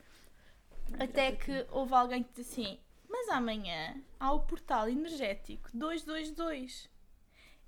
Até 1.00 1.32
que 1.32 1.66
houve 1.72 1.94
alguém 1.94 2.22
que 2.22 2.34
disse 2.34 2.60
assim: 2.62 2.80
Mas 3.08 3.30
amanhã 3.30 3.96
há 4.20 4.34
o 4.34 4.42
portal 4.42 4.90
energético 4.90 5.70
222 5.74 6.90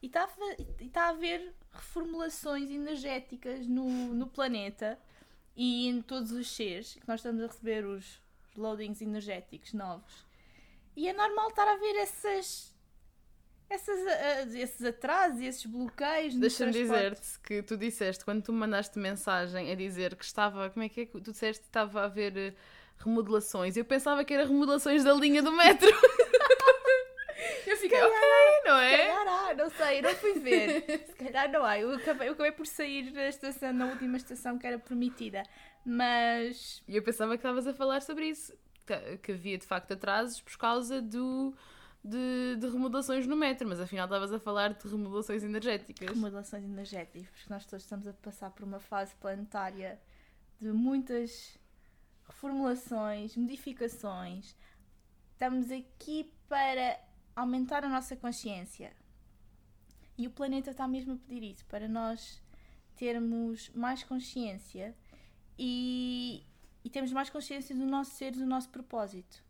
e 0.02 0.08
está 0.08 0.26
a, 0.26 0.30
e 0.60 0.88
está 0.88 1.04
a 1.04 1.10
haver 1.12 1.56
reformulações 1.72 2.70
energéticas 2.70 3.66
no, 3.66 3.88
no 4.14 4.28
planeta 4.28 5.00
e 5.56 5.88
em 5.88 6.02
todos 6.02 6.32
os 6.32 6.50
seres 6.50 6.96
que 6.96 7.08
nós 7.08 7.20
estamos 7.20 7.44
a 7.44 7.48
receber 7.48 7.86
os 7.86 8.22
loadings 8.56 9.02
energéticos 9.02 9.74
novos. 9.74 10.26
E 10.96 11.08
é 11.08 11.14
normal 11.14 11.50
estar 11.50 11.68
a 11.68 11.78
ver 11.78 11.96
essas, 11.98 12.76
essas, 13.70 14.08
ah, 14.08 14.58
esses 14.58 14.84
atrasos 14.84 15.40
e 15.40 15.46
esses 15.46 15.66
bloqueios. 15.66 16.36
Deixa-me 16.36 16.72
dizer-te 16.72 17.40
que 17.40 17.64
tu 17.64 17.78
disseste, 17.78 18.26
quando 18.26 18.44
tu 18.44 18.52
me 18.52 18.60
mandaste 18.60 18.98
mensagem 19.00 19.72
a 19.72 19.76
dizer 19.76 20.16
que 20.16 20.26
estava. 20.26 20.70
Como 20.70 20.84
é 20.84 20.90
que 20.90 21.02
é 21.02 21.06
que 21.06 21.12
tu 21.20 21.32
disseste 21.32 21.62
que 21.62 21.70
estava 21.70 22.02
a 22.02 22.06
haver 22.06 22.38
eh, 22.38 22.54
remodelações? 22.98 23.78
Eu 23.78 23.86
pensava 23.86 24.24
que 24.26 24.34
era 24.34 24.46
remodelações 24.46 25.04
da 25.04 25.14
linha 25.14 25.42
do 25.42 25.52
metro. 25.52 25.90
eu 27.68 27.78
fiquei, 27.78 28.02
ok, 28.02 28.20
não 28.66 28.78
é? 28.78 28.98
calhar 28.98 29.28
há, 29.28 29.54
não 29.54 29.70
sei, 29.70 30.02
não 30.02 30.10
fui 30.16 30.40
ver. 30.40 30.84
Se 31.08 31.14
calhar 31.14 31.52
não 31.52 31.64
há. 31.64 31.80
Eu 31.80 31.94
acabei, 31.94 32.28
eu 32.28 32.34
acabei 32.34 32.52
por 32.52 32.66
sair 32.66 33.12
da 33.12 33.28
estação, 33.28 33.74
na 33.74 33.88
última 33.88 34.18
estação 34.18 34.58
que 34.58 34.68
era 34.68 34.80
permitida. 34.80 35.44
Mas 35.86 36.84
E 36.88 36.96
eu 36.96 37.04
pensava 37.04 37.32
que 37.32 37.40
estavas 37.40 37.68
a 37.68 37.74
falar 37.74 38.02
sobre 38.02 38.28
isso. 38.28 38.54
Que, 38.86 39.18
que 39.18 39.32
havia 39.32 39.58
de 39.58 39.66
facto 39.66 39.94
atrasos 39.94 40.42
por 40.42 40.58
causa 40.58 41.02
do, 41.02 41.54
de, 42.04 42.56
de 42.58 42.68
remodelações 42.68 43.28
no 43.28 43.36
metro, 43.36 43.68
mas 43.68 43.80
afinal 43.80 44.06
estavas 44.06 44.34
a 44.34 44.40
falar 44.40 44.74
de 44.74 44.88
remodelações 44.88 45.44
energéticas. 45.44 46.10
remodelações 46.10 46.64
energéticas, 46.64 47.30
porque 47.30 47.54
nós 47.54 47.66
todos 47.66 47.84
estamos 47.84 48.08
a 48.08 48.14
passar 48.14 48.50
por 48.50 48.64
uma 48.64 48.80
fase 48.80 49.16
planetária 49.16 50.00
de 50.60 50.72
muitas 50.72 51.58
reformulações, 52.26 53.36
modificações. 53.36 54.56
Estamos 55.34 55.72
aqui 55.72 56.32
para 56.48 57.00
aumentar 57.36 57.84
a 57.84 57.90
nossa 57.90 58.16
consciência. 58.16 58.94
E 60.18 60.28
o 60.28 60.32
planeta 60.32 60.72
está 60.72 60.88
mesmo 60.88 61.14
a 61.14 61.18
pedir 61.18 61.44
isso, 61.54 61.66
para 61.66 61.88
nós 61.88 62.42
termos 62.96 63.70
mais 63.70 64.04
consciência 64.04 64.96
e, 65.58 66.46
e 66.84 66.90
termos 66.90 67.12
mais 67.12 67.30
consciência 67.30 67.76
do 67.76 67.86
nosso 67.86 68.12
ser, 68.12 68.32
do 68.32 68.46
nosso 68.46 68.70
propósito. 68.70 69.44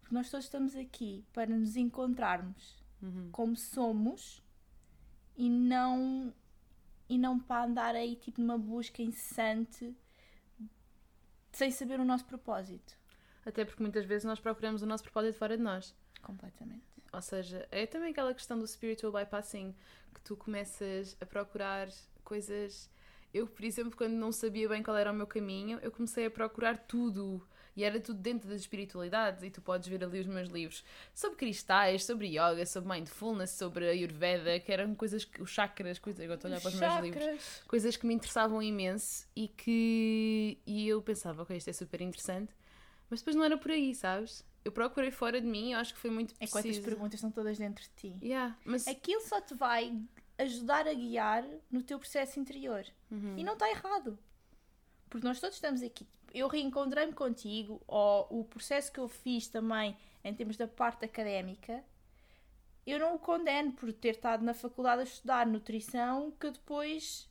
Porque 0.00 0.14
nós 0.14 0.30
todos 0.30 0.46
estamos 0.46 0.74
aqui 0.76 1.24
para 1.32 1.46
nos 1.54 1.76
encontrarmos 1.76 2.80
Uhum. 3.02 3.30
como 3.32 3.56
somos 3.56 4.40
e 5.36 5.50
não 5.50 6.32
e 7.08 7.18
não 7.18 7.36
para 7.36 7.64
andar 7.64 7.96
aí 7.96 8.14
tipo 8.14 8.40
numa 8.40 8.56
busca 8.56 9.02
incessante 9.02 9.92
sem 11.50 11.70
saber 11.70 11.98
o 11.98 12.04
nosso 12.04 12.24
propósito. 12.24 12.96
Até 13.44 13.64
porque 13.64 13.82
muitas 13.82 14.04
vezes 14.04 14.24
nós 14.24 14.38
procuramos 14.38 14.82
o 14.82 14.86
nosso 14.86 15.02
propósito 15.02 15.36
fora 15.36 15.56
de 15.56 15.62
nós. 15.62 15.94
Completamente. 16.22 16.91
Ou 17.12 17.20
seja, 17.20 17.66
é 17.70 17.86
também 17.86 18.10
aquela 18.10 18.32
questão 18.32 18.58
do 18.58 18.66
spiritual 18.66 19.12
bypassing, 19.12 19.74
que 20.14 20.20
tu 20.22 20.34
começas 20.34 21.16
a 21.20 21.26
procurar 21.26 21.88
coisas. 22.24 22.90
Eu, 23.34 23.46
por 23.46 23.64
exemplo, 23.64 23.96
quando 23.96 24.14
não 24.14 24.32
sabia 24.32 24.68
bem 24.68 24.82
qual 24.82 24.96
era 24.96 25.12
o 25.12 25.14
meu 25.14 25.26
caminho, 25.26 25.78
eu 25.82 25.90
comecei 25.90 26.26
a 26.26 26.30
procurar 26.30 26.78
tudo. 26.78 27.46
E 27.74 27.84
era 27.84 27.98
tudo 27.98 28.20
dentro 28.20 28.48
da 28.48 28.54
espiritualidade, 28.54 29.46
e 29.46 29.50
tu 29.50 29.62
podes 29.62 29.88
ver 29.88 30.04
ali 30.04 30.20
os 30.20 30.26
meus 30.26 30.48
livros 30.50 30.84
sobre 31.14 31.38
cristais, 31.38 32.04
sobre 32.04 32.26
yoga, 32.28 32.66
sobre 32.66 32.90
mindfulness, 32.92 33.50
sobre 33.52 33.88
Ayurveda, 33.88 34.60
que 34.60 34.70
eram 34.70 34.94
coisas 34.94 35.24
que. 35.24 35.40
os 35.42 35.50
chakras, 35.50 35.98
coisas. 35.98 36.22
Agora 36.22 36.36
estou 36.36 36.48
a 36.48 36.52
olhar 36.52 36.60
para 36.60 36.68
os 36.68 36.74
meus 36.74 37.00
livros. 37.00 37.24
Chakras. 37.24 37.62
Coisas 37.66 37.96
que 37.96 38.06
me 38.06 38.14
interessavam 38.14 38.62
imenso 38.62 39.26
e 39.34 39.48
que. 39.48 40.58
E 40.66 40.86
eu 40.86 41.00
pensava, 41.00 41.42
ok, 41.42 41.56
isto 41.56 41.70
é 41.70 41.72
super 41.72 42.02
interessante, 42.02 42.52
mas 43.08 43.20
depois 43.20 43.36
não 43.36 43.44
era 43.44 43.56
por 43.56 43.70
aí, 43.70 43.94
sabes? 43.94 44.44
Eu 44.64 44.70
procurei 44.72 45.10
fora 45.10 45.40
de 45.40 45.46
mim, 45.46 45.72
eu 45.72 45.78
acho 45.78 45.92
que 45.94 46.00
foi 46.00 46.10
muito 46.10 46.32
É 46.34 46.46
preciso. 46.46 46.52
quantas 46.52 46.78
perguntas 46.78 47.14
estão 47.14 47.30
todas 47.30 47.58
dentro 47.58 47.82
de 47.82 47.90
ti. 47.90 48.16
Yeah, 48.22 48.56
mas. 48.64 48.86
Aquilo 48.86 49.20
só 49.22 49.40
te 49.40 49.54
vai 49.54 50.00
ajudar 50.38 50.86
a 50.86 50.94
guiar 50.94 51.44
no 51.70 51.82
teu 51.82 51.98
processo 51.98 52.38
interior. 52.38 52.84
Uhum. 53.10 53.36
E 53.36 53.44
não 53.44 53.54
está 53.54 53.68
errado. 53.68 54.18
Porque 55.10 55.26
nós 55.26 55.40
todos 55.40 55.56
estamos 55.56 55.82
aqui. 55.82 56.06
Eu 56.32 56.48
reencontrei-me 56.48 57.12
contigo, 57.12 57.82
ou 57.86 58.26
o 58.30 58.44
processo 58.44 58.90
que 58.90 58.98
eu 58.98 59.08
fiz 59.08 59.48
também 59.48 59.96
em 60.24 60.34
termos 60.34 60.56
da 60.56 60.66
parte 60.66 61.04
académica, 61.04 61.84
eu 62.86 62.98
não 62.98 63.14
o 63.14 63.18
condeno 63.18 63.72
por 63.72 63.92
ter 63.92 64.10
estado 64.10 64.44
na 64.44 64.54
faculdade 64.54 65.00
a 65.02 65.04
estudar 65.04 65.46
nutrição, 65.46 66.30
que 66.32 66.50
depois, 66.50 67.28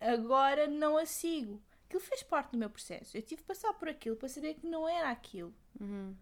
agora, 0.00 0.66
não 0.66 0.96
a 0.96 1.06
sigo. 1.06 1.62
Aquilo 1.86 2.00
fez 2.00 2.22
parte 2.22 2.52
do 2.52 2.58
meu 2.58 2.70
processo. 2.70 3.16
Eu 3.16 3.22
tive 3.22 3.42
que 3.42 3.48
passar 3.48 3.72
por 3.74 3.88
aquilo 3.88 4.16
para 4.16 4.28
saber 4.28 4.54
que 4.54 4.66
não 4.66 4.88
era 4.88 5.10
aquilo. 5.10 5.54
Uhum. 5.80 6.14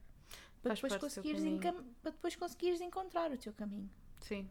Para 0.62 0.74
depois, 0.74 0.96
conseguires 0.96 1.42
para 2.02 2.10
depois 2.10 2.36
conseguires 2.36 2.80
encontrar 2.80 3.30
o 3.30 3.38
teu 3.38 3.52
caminho. 3.52 3.90
Sim. 4.20 4.48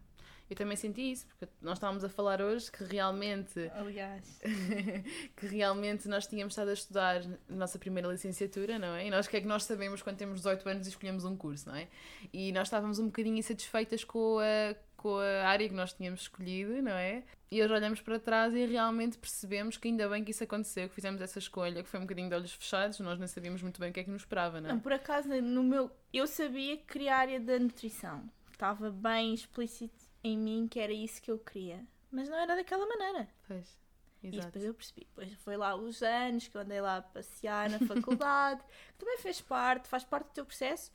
Eu 0.49 0.55
também 0.55 0.75
senti 0.75 1.11
isso, 1.11 1.27
porque 1.27 1.47
nós 1.61 1.77
estávamos 1.77 2.03
a 2.03 2.09
falar 2.09 2.41
hoje 2.41 2.71
que 2.71 2.83
realmente 2.83 3.69
Aliás, 3.75 4.41
que 5.37 5.45
realmente 5.45 6.07
nós 6.07 6.25
tínhamos 6.25 6.53
estado 6.53 6.69
a 6.69 6.73
estudar 6.73 7.21
a 7.21 7.53
nossa 7.53 7.77
primeira 7.77 8.07
licenciatura, 8.07 8.79
não 8.79 8.95
é? 8.95 9.05
E 9.05 9.11
nós 9.11 9.27
o 9.27 9.29
que 9.29 9.37
é 9.37 9.41
que 9.41 9.47
nós 9.47 9.63
sabemos 9.63 10.01
quando 10.01 10.17
temos 10.17 10.37
18 10.37 10.67
anos 10.67 10.87
e 10.87 10.89
escolhemos 10.89 11.23
um 11.23 11.37
curso, 11.37 11.69
não 11.69 11.75
é? 11.75 11.87
E 12.33 12.51
nós 12.51 12.67
estávamos 12.67 12.97
um 12.97 13.05
bocadinho 13.05 13.37
insatisfeitas 13.37 14.03
com 14.03 14.39
a, 14.39 14.75
com 14.99 15.17
a 15.17 15.47
área 15.47 15.67
que 15.67 15.73
nós 15.73 15.93
tínhamos 15.93 16.21
escolhido, 16.21 16.81
não 16.81 16.91
é? 16.91 17.23
E 17.49 17.63
hoje 17.63 17.73
olhamos 17.73 18.01
para 18.01 18.19
trás 18.19 18.53
e 18.53 18.65
realmente 18.65 19.17
percebemos 19.17 19.77
que 19.77 19.87
ainda 19.87 20.07
bem 20.09 20.23
que 20.23 20.31
isso 20.31 20.43
aconteceu, 20.43 20.89
que 20.89 20.93
fizemos 20.93 21.21
essa 21.21 21.39
escolha, 21.39 21.81
que 21.81 21.89
foi 21.89 21.99
um 21.99 22.03
bocadinho 22.03 22.27
de 22.27 22.35
olhos 22.35 22.53
fechados, 22.53 22.99
nós 22.99 23.17
nem 23.17 23.27
sabíamos 23.27 23.61
muito 23.61 23.79
bem 23.79 23.89
o 23.89 23.93
que 23.93 24.01
é 24.01 24.03
que 24.03 24.11
nos 24.11 24.21
esperava, 24.21 24.59
não 24.59 24.69
é? 24.69 24.73
Não, 24.73 24.79
por 24.79 24.91
acaso, 24.91 25.29
no 25.29 25.63
meu, 25.63 25.89
eu 26.13 26.27
sabia 26.27 26.77
que 26.77 26.83
queria 26.83 27.15
a 27.15 27.17
área 27.17 27.39
da 27.39 27.57
nutrição. 27.57 28.29
Estava 28.51 28.91
bem 28.91 29.33
explícito 29.33 30.05
em 30.21 30.37
mim 30.37 30.67
que 30.69 30.79
era 30.79 30.91
isso 30.91 31.21
que 31.21 31.31
eu 31.31 31.39
queria. 31.39 31.83
Mas 32.11 32.27
não 32.27 32.37
era 32.37 32.55
daquela 32.55 32.85
maneira. 32.85 33.27
Pois. 33.47 33.79
E 34.21 34.27
Exato. 34.27 34.47
depois 34.47 34.65
eu 34.65 34.73
percebi. 34.73 35.01
Depois 35.05 35.33
foi 35.35 35.55
lá 35.55 35.75
os 35.75 36.03
anos 36.03 36.47
que 36.47 36.57
eu 36.57 36.61
andei 36.61 36.81
lá 36.81 36.97
a 36.97 37.01
passear 37.01 37.69
na 37.69 37.79
faculdade. 37.79 38.61
que 38.91 38.97
também 38.97 39.17
fez 39.19 39.39
parte, 39.39 39.87
faz 39.87 40.03
parte 40.03 40.27
do 40.27 40.33
teu 40.33 40.45
processo. 40.45 40.91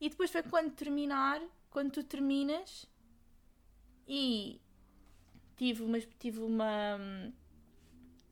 E 0.00 0.08
depois 0.08 0.30
foi 0.30 0.42
quando 0.42 0.70
terminar, 0.70 1.42
quando 1.68 1.90
tu 1.90 2.04
terminas 2.04 2.86
e 4.12 4.60
tive 5.56 5.82
uma, 5.84 6.00
tive 6.00 6.40
uma, 6.40 6.98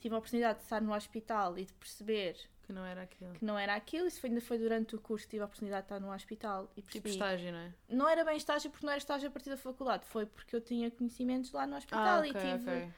tive 0.01 0.15
a 0.15 0.19
oportunidade 0.19 0.59
de 0.59 0.65
estar 0.65 0.81
no 0.83 0.93
hospital 0.93 1.57
e 1.57 1.65
de 1.67 1.73
perceber 1.75 2.37
Que 2.67 2.73
não 2.73 2.85
era 2.85 3.03
aquilo. 3.03 3.33
que 3.35 3.45
não 3.45 3.57
era 3.59 3.75
aquilo. 3.75 4.07
Isso 4.09 4.21
foi- 4.21 4.29
ainda 4.31 4.41
foi 4.41 4.59
durante 4.59 4.97
o 4.97 5.01
curso 5.01 5.25
que 5.27 5.31
tive 5.33 5.43
a 5.43 5.47
oportunidade 5.47 5.83
de 5.83 5.95
estar 5.95 6.01
no 6.01 6.13
hospital 6.13 6.65
e 6.77 6.83
Tipo 6.83 6.87
percebi. 7.05 7.11
estágio, 7.11 7.53
não 7.53 7.59
é? 7.59 7.75
Não 7.89 8.09
era 8.09 8.25
bem 8.25 8.37
estágio 8.37 8.71
porque 8.71 8.85
não 8.85 8.93
era 8.93 8.99
estágio 8.99 9.29
a 9.29 9.31
partir 9.31 9.51
da 9.51 9.57
faculdade, 9.57 10.05
foi 10.07 10.27
porque 10.27 10.55
eu 10.57 10.61
tinha 10.61 10.91
conhecimentos 10.91 11.53
lá 11.53 11.67
no 11.67 11.77
hospital 11.77 12.19
Ah, 12.19 12.19
ok, 12.21 12.31
e 12.31 12.35
tive, 12.35 12.71
ok. 12.71 12.93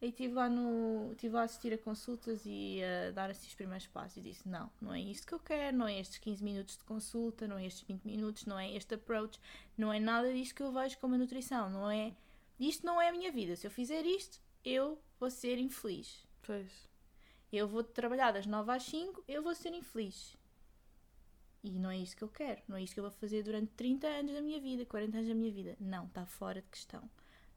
E 0.00 0.08
estive 0.08 0.32
lá 0.32 0.48
no. 0.48 1.12
Estive 1.12 1.34
lá 1.34 1.42
a 1.42 1.44
assistir 1.44 1.72
a 1.74 1.78
consultas 1.78 2.42
e 2.46 2.80
a 2.82 3.10
dar 3.10 3.30
assim 3.30 3.46
os 3.48 3.54
primeiros 3.54 3.86
passos 3.86 4.16
e 4.16 4.20
disse, 4.22 4.48
não, 4.48 4.70
não 4.80 4.94
é 4.94 5.00
isto 5.00 5.26
que 5.26 5.34
eu 5.34 5.38
quero, 5.38 5.76
não 5.76 5.86
é 5.86 6.00
estes 6.00 6.18
15 6.18 6.42
minutos 6.42 6.76
de 6.78 6.84
consulta, 6.84 7.46
não 7.46 7.58
é 7.58 7.66
estes 7.66 7.82
20 7.86 8.04
minutos, 8.04 8.46
não 8.46 8.58
é 8.58 8.74
este 8.74 8.94
approach, 8.94 9.38
não 9.76 9.92
é 9.92 10.00
nada 10.00 10.32
disto 10.32 10.54
que 10.54 10.62
eu 10.62 10.72
vejo 10.72 10.98
como 10.98 11.14
a 11.14 11.18
nutrição, 11.18 11.68
não 11.68 11.90
é. 11.90 12.14
Isto 12.58 12.84
não 12.86 13.00
é 13.00 13.08
a 13.08 13.12
minha 13.12 13.30
vida. 13.30 13.56
Se 13.56 13.66
eu 13.66 13.70
fizer 13.70 14.04
isto, 14.06 14.40
eu 14.64 14.98
vou 15.18 15.30
ser 15.30 15.58
infeliz. 15.58 16.26
Pois. 16.42 16.88
Eu 17.52 17.66
vou 17.66 17.82
trabalhar 17.82 18.32
das 18.32 18.46
9 18.46 18.70
às 18.72 18.82
5, 18.84 19.24
eu 19.26 19.42
vou 19.42 19.54
ser 19.54 19.72
infeliz. 19.74 20.36
E 21.62 21.78
não 21.78 21.90
é 21.90 21.98
isto 21.98 22.16
que 22.16 22.24
eu 22.24 22.28
quero. 22.28 22.62
Não 22.66 22.76
é 22.76 22.82
isto 22.82 22.94
que 22.94 23.00
eu 23.00 23.04
vou 23.04 23.10
fazer 23.10 23.42
durante 23.42 23.72
30 23.72 24.06
anos 24.06 24.32
da 24.32 24.40
minha 24.40 24.60
vida, 24.60 24.86
40 24.86 25.18
anos 25.18 25.28
da 25.28 25.34
minha 25.34 25.52
vida. 25.52 25.76
Não, 25.78 26.06
está 26.06 26.24
fora 26.24 26.62
de 26.62 26.68
questão. 26.68 27.10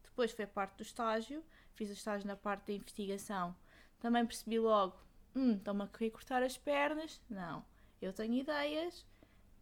Depois 0.03 0.31
foi 0.31 0.45
a 0.45 0.47
parte 0.47 0.77
do 0.77 0.83
estágio, 0.83 1.43
fiz 1.75 1.89
o 1.89 1.93
estágio 1.93 2.27
na 2.27 2.35
parte 2.35 2.67
da 2.67 2.73
investigação. 2.73 3.55
Também 3.99 4.25
percebi 4.25 4.59
logo, 4.59 4.95
hum, 5.35 5.53
estão-me 5.55 5.83
a 5.83 5.87
querer 5.87 6.11
cortar 6.11 6.43
as 6.43 6.57
pernas. 6.57 7.21
Não, 7.29 7.63
eu 8.01 8.11
tenho 8.13 8.33
ideias, 8.33 9.05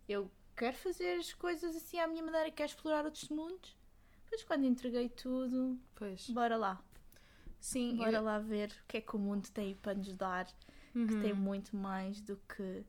eu 0.08 0.30
quero 0.56 0.76
fazer 0.78 1.20
as 1.20 1.34
coisas 1.34 1.76
assim 1.76 2.00
à 2.00 2.08
minha 2.08 2.24
maneira, 2.24 2.52
quero 2.52 2.70
explorar 2.70 3.06
outros 3.06 3.30
mundos. 3.30 3.76
Depois 4.26 4.44
quando 4.44 4.66
entreguei 4.66 5.10
tudo, 5.10 5.80
Pois. 5.96 6.30
bora 6.30 6.58
lá. 6.58 6.82
Sim, 7.60 7.98
Bora 7.98 8.18
eu- 8.18 8.24
lá 8.24 8.40
ver 8.40 8.70
o 8.84 8.88
que 8.88 8.98
é 8.98 9.02
que 9.02 9.16
o 9.16 9.20
mundo 9.20 9.50
tem 9.52 9.76
para 9.76 9.94
nos 9.94 10.14
dar 10.16 10.46
que 10.94 10.98
Uhum. 11.00 11.22
tem 11.22 11.34
muito 11.34 11.76
mais 11.76 12.20
do 12.22 12.36
que 12.38 12.84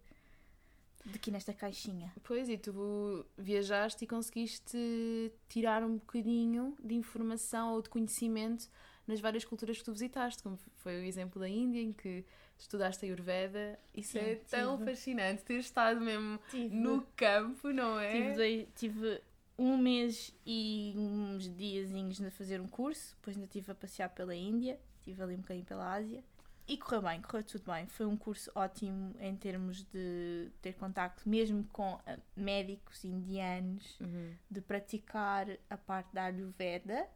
do 1.05 1.19
que 1.19 1.33
nesta 1.33 1.53
caixinha. 1.53 2.13
Pois, 2.23 2.49
e 2.49 2.57
tu 2.57 3.27
viajaste 3.37 4.05
e 4.05 4.07
conseguiste 4.07 5.33
tirar 5.49 5.83
um 5.83 5.97
bocadinho 5.97 6.77
de 6.83 6.95
informação 6.95 7.73
ou 7.75 7.83
de 7.83 7.89
conhecimento 7.91 8.71
nas 9.07 9.21
várias 9.21 9.45
culturas 9.45 9.79
que 9.79 9.85
tu 9.85 9.93
visitaste, 9.93 10.43
como 10.43 10.59
foi 10.77 11.01
o 11.01 11.05
exemplo 11.05 11.41
da 11.41 11.49
Índia, 11.49 11.81
em 11.81 11.93
que 11.93 12.25
estudaste 12.59 13.05
a 13.05 13.09
Ayurveda. 13.09 13.79
Isso 13.95 14.13
Sim, 14.13 14.21
é 14.21 14.35
tão 14.37 14.77
tive. 14.79 14.91
fascinante, 14.91 15.43
ter 15.45 15.59
estado 15.59 16.01
mesmo 16.01 16.39
Tive, 16.49 16.75
no 16.75 17.03
campo, 17.17 17.71
não 17.73 17.99
é? 17.99 18.13
tive, 18.13 18.35
dois- 18.35 18.69
tive 18.75 19.23
um 19.59 19.77
mês 19.77 20.35
e 20.47 20.95
uns 20.97 21.49
diazinhos 21.57 22.21
a 22.23 22.31
fazer 22.31 22.61
um 22.61 22.69
curso, 22.69 23.15
depois 23.17 23.37
ainda 23.37 23.47
estive 23.47 23.71
a 23.73 23.75
passear 23.75 24.09
pela 24.11 24.35
Índia, 24.35 24.79
estive 24.99 25.23
ali 25.23 25.35
um 25.35 25.41
bocadinho 25.41 25.67
pela 25.67 25.93
Ásia. 25.93 26.23
E 26.67 26.79
correu 26.79 27.03
bem, 27.03 27.21
correu 27.21 27.45
tudo 27.45 27.71
bem. 27.73 27.87
Foi 27.89 28.07
um 28.07 28.17
curso 28.17 28.51
ótimo 28.55 29.15
em 29.21 29.35
termos 29.37 29.83
de 29.85 30.51
ter 30.63 30.75
contacto 30.75 31.29
mesmo 31.29 31.65
com 31.73 31.99
ah, 32.07 32.19
médicos 32.37 33.05
indianos, 33.05 34.01
Uhum, 34.01 34.33
de 34.49 34.61
praticar 34.61 35.47
a 35.69 35.77
parte 35.77 36.15
da 36.15 36.25
Ayurveda, 36.27 37.07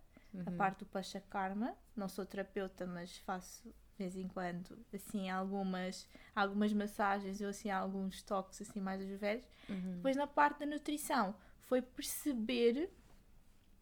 a 0.45 0.51
uhum. 0.51 0.57
parte 0.57 0.81
do 0.81 0.87
Pachakarma. 0.87 1.77
Não 1.95 2.09
sou 2.09 2.27
terapeuta, 2.27 2.87
mas 2.87 3.17
faço 3.19 3.63
de 3.65 3.75
vez 3.99 4.17
em 4.17 4.29
quando 4.29 4.79
assim 4.93 5.31
algumas, 5.31 6.07
algumas 6.35 6.73
massagens 6.73 7.41
ou 7.41 7.49
assim 7.49 7.71
alguns 7.71 8.23
toques 8.23 8.61
assim 8.61 8.81
mais 8.81 9.01
ayurvédicos. 9.01 9.51
Uhum. 9.69 9.97
Depois 9.97 10.17
na 10.17 10.27
parte 10.27 10.61
da 10.61 10.67
nutrição 10.67 11.35
foi 11.61 11.81
perceber 11.81 12.91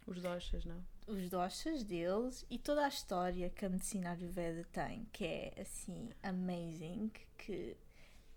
Os 0.06 0.22
doshas, 0.22 0.64
não? 0.64 0.82
os 1.06 1.28
doshas 1.28 1.82
deles 1.84 2.46
e 2.48 2.58
toda 2.58 2.84
a 2.84 2.88
história 2.88 3.50
que 3.50 3.64
a 3.64 3.68
medicina 3.68 4.12
ayurveda 4.12 4.64
tem, 4.72 5.06
que 5.12 5.24
é 5.24 5.54
assim 5.60 6.10
amazing, 6.22 7.10
que 7.36 7.76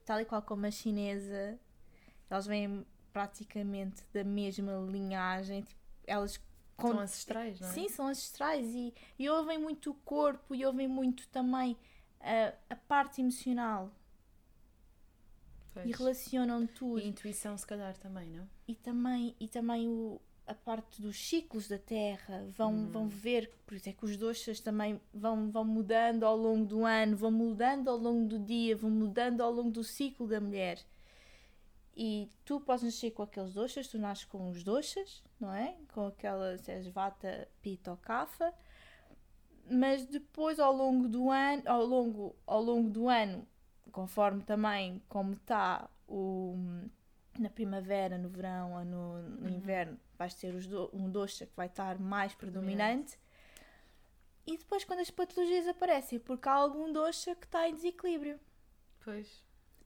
tal 0.05 0.19
e 0.19 0.25
qual 0.25 0.41
como 0.41 0.65
a 0.65 0.71
chinesa, 0.71 1.59
elas 2.29 2.45
vêm 2.45 2.85
praticamente 3.13 4.03
da 4.13 4.23
mesma 4.23 4.73
linhagem, 4.89 5.61
tipo, 5.61 5.81
elas 6.05 6.37
São 6.79 6.91
con- 6.91 6.99
ancestrais, 6.99 7.59
não 7.59 7.67
é? 7.67 7.71
Sim, 7.73 7.89
são 7.89 8.07
ancestrais 8.07 8.65
e, 8.75 8.93
e 9.17 9.29
ouvem 9.29 9.57
muito 9.57 9.91
o 9.91 9.93
corpo 9.95 10.53
e 10.55 10.65
ouvem 10.65 10.87
muito 10.87 11.27
também 11.29 11.77
a, 12.21 12.53
a 12.69 12.75
parte 12.75 13.21
emocional 13.21 13.91
Pois. 15.73 15.85
e 15.85 15.91
relacionam 15.91 16.65
tudo. 16.67 16.99
E 16.99 17.03
a 17.03 17.07
intuição, 17.07 17.57
se 17.57 17.65
calhar, 17.65 17.95
também, 17.97 18.29
não? 18.29 18.47
E 18.67 18.75
também, 18.75 19.35
e 19.39 19.47
também 19.47 19.87
o, 19.87 20.19
a 20.45 20.53
parte 20.53 21.01
dos 21.01 21.17
ciclos 21.17 21.67
da 21.67 21.77
Terra 21.79 22.45
vão, 22.49 22.73
Hum. 22.73 22.89
vão 22.89 23.07
ver, 23.07 23.49
por 23.65 23.75
isso 23.75 23.89
é 23.89 23.93
que 23.93 24.05
os 24.05 24.17
doxas 24.17 24.59
também 24.59 24.99
vão, 25.13 25.49
vão 25.51 25.63
mudando 25.65 26.23
ao 26.25 26.35
longo 26.37 26.65
do 26.65 26.85
ano, 26.85 27.15
vão 27.17 27.31
mudando 27.31 27.87
ao 27.89 27.97
longo 27.97 28.27
do 28.27 28.39
dia, 28.39 28.75
vão 28.75 28.89
mudando 28.89 29.41
ao 29.41 29.51
longo 29.51 29.71
do 29.71 29.83
ciclo 29.83 30.27
da 30.27 30.39
mulher. 30.41 30.79
E 31.99 32.29
tu 32.45 32.59
podes 32.61 32.83
nascer 32.83 33.09
com 33.09 33.23
aqueles 33.23 33.53
doxas, 33.55 33.87
tu 33.87 33.97
nasces 33.97 34.23
com 34.25 34.49
os 34.51 34.63
doxas, 34.63 35.23
não 35.39 35.51
é? 35.51 35.75
Com 35.93 36.05
aquelas, 36.05 36.61
se 36.61 36.71
és 36.71 36.87
vata, 36.87 37.47
pita 37.59 37.89
ou 37.89 37.97
kapha. 37.97 38.53
Mas 39.69 40.05
depois 40.05 40.59
ao 40.59 40.71
longo 40.71 41.07
do 41.07 41.31
ano, 41.31 41.63
ao 41.65 41.83
longo, 41.83 42.35
ao 42.45 42.61
longo 42.61 42.89
do 42.89 43.09
ano, 43.09 43.47
conforme 43.91 44.43
também 44.43 45.01
como 45.09 45.33
está 45.33 45.89
o 46.07 46.55
na 47.39 47.49
primavera, 47.49 48.17
no 48.17 48.29
verão 48.29 48.73
ou 48.73 48.85
no, 48.85 49.21
no 49.23 49.49
inverno, 49.49 49.99
vais 50.17 50.33
ter 50.35 50.53
do- 50.67 50.89
um 50.93 51.09
doce 51.09 51.45
que 51.45 51.55
vai 51.55 51.67
estar 51.67 51.99
mais 51.99 52.33
predominante. 52.33 53.17
E 54.45 54.55
depois, 54.57 54.83
quando 54.85 54.99
as 55.01 55.11
patologias 55.11 55.67
aparecem, 55.67 56.19
porque 56.19 56.47
há 56.47 56.53
algum 56.53 56.91
doce 56.93 57.35
que 57.35 57.45
está 57.45 57.67
em 57.67 57.75
desequilíbrio. 57.75 58.39
Pois. 59.03 59.43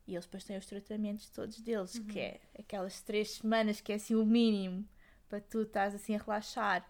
E 0.07 0.13
eles 0.13 0.25
depois 0.25 0.43
têm 0.43 0.57
os 0.57 0.65
tratamentos 0.65 1.29
todos 1.29 1.61
deles, 1.61 1.99
que 1.99 2.19
é 2.19 2.41
aquelas 2.57 3.01
três 3.01 3.31
semanas 3.31 3.79
que 3.79 3.91
é 3.91 3.95
assim 3.95 4.15
o 4.15 4.25
mínimo 4.25 4.87
para 5.29 5.39
tu 5.39 5.61
estás 5.61 5.95
assim 5.95 6.15
a 6.15 6.17
relaxar 6.17 6.85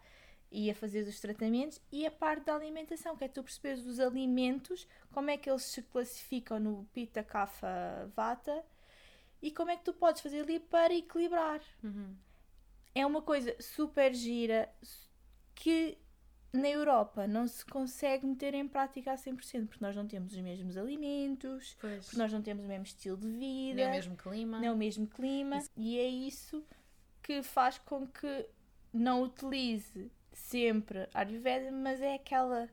e 0.52 0.70
a 0.70 0.76
fazer 0.76 1.08
os 1.08 1.20
tratamentos. 1.20 1.80
E 1.92 2.06
a 2.06 2.12
parte 2.12 2.46
da 2.46 2.56
alimentação, 2.56 3.16
que 3.16 3.24
é 3.24 3.28
tu 3.28 3.44
perceberes 3.44 3.86
os 3.86 4.00
alimentos, 4.00 4.88
como 5.12 5.30
é 5.30 5.38
que 5.38 5.50
eles 5.50 5.64
se 5.64 5.82
classificam 5.84 6.60
no 6.60 6.86
Pitta, 6.94 7.24
Kapha, 7.24 8.12
Vata 8.16 8.64
e 9.42 9.52
como 9.52 9.72
é 9.72 9.78
que 9.78 9.84
tu 9.84 9.94
podes 9.94 10.22
fazer 10.22 10.42
ali 10.42 10.60
para 10.60 10.94
equilibrar. 10.94 11.62
Uhum. 11.84 12.16
É 12.94 13.06
uma 13.06 13.22
coisa 13.22 13.56
super 13.60 14.14
gira 14.14 14.70
que 15.56 15.98
na 16.54 16.68
Europa 16.70 17.26
não 17.28 17.48
se 17.48 17.66
consegue 17.66 18.26
meter 18.26 18.54
em 18.54 18.68
prática 18.68 19.12
a 19.14 19.16
100%, 19.18 19.68
porque 19.68 19.84
nós 19.84 19.96
não 19.96 20.06
temos 20.08 20.34
os 20.34 20.40
mesmos 20.40 20.76
alimentos, 20.78 21.78
Pois. 21.80 22.06
porque 22.06 22.18
nós 22.18 22.32
não 22.34 22.42
temos 22.42 22.66
o 22.66 22.68
mesmo 22.68 22.86
estilo 22.86 23.18
de 23.18 23.28
vida, 23.28 23.76
Nem 23.76 23.88
o 23.88 23.92
mesmo 23.92 24.16
clima. 24.18 24.60
nem 24.60 24.70
o 24.70 24.76
mesmo 24.76 25.08
clima, 25.08 25.64
e 25.78 25.98
é 25.98 26.08
isso 26.08 26.64
que 27.24 27.42
faz 27.42 27.78
com 27.78 28.06
que 28.08 28.46
não 28.94 29.24
utilize 29.24 30.12
sempre 30.34 31.08
a 31.14 31.20
Ayurveda, 31.22 31.72
mas 31.72 32.02
é 32.02 32.16
aquela, 32.16 32.68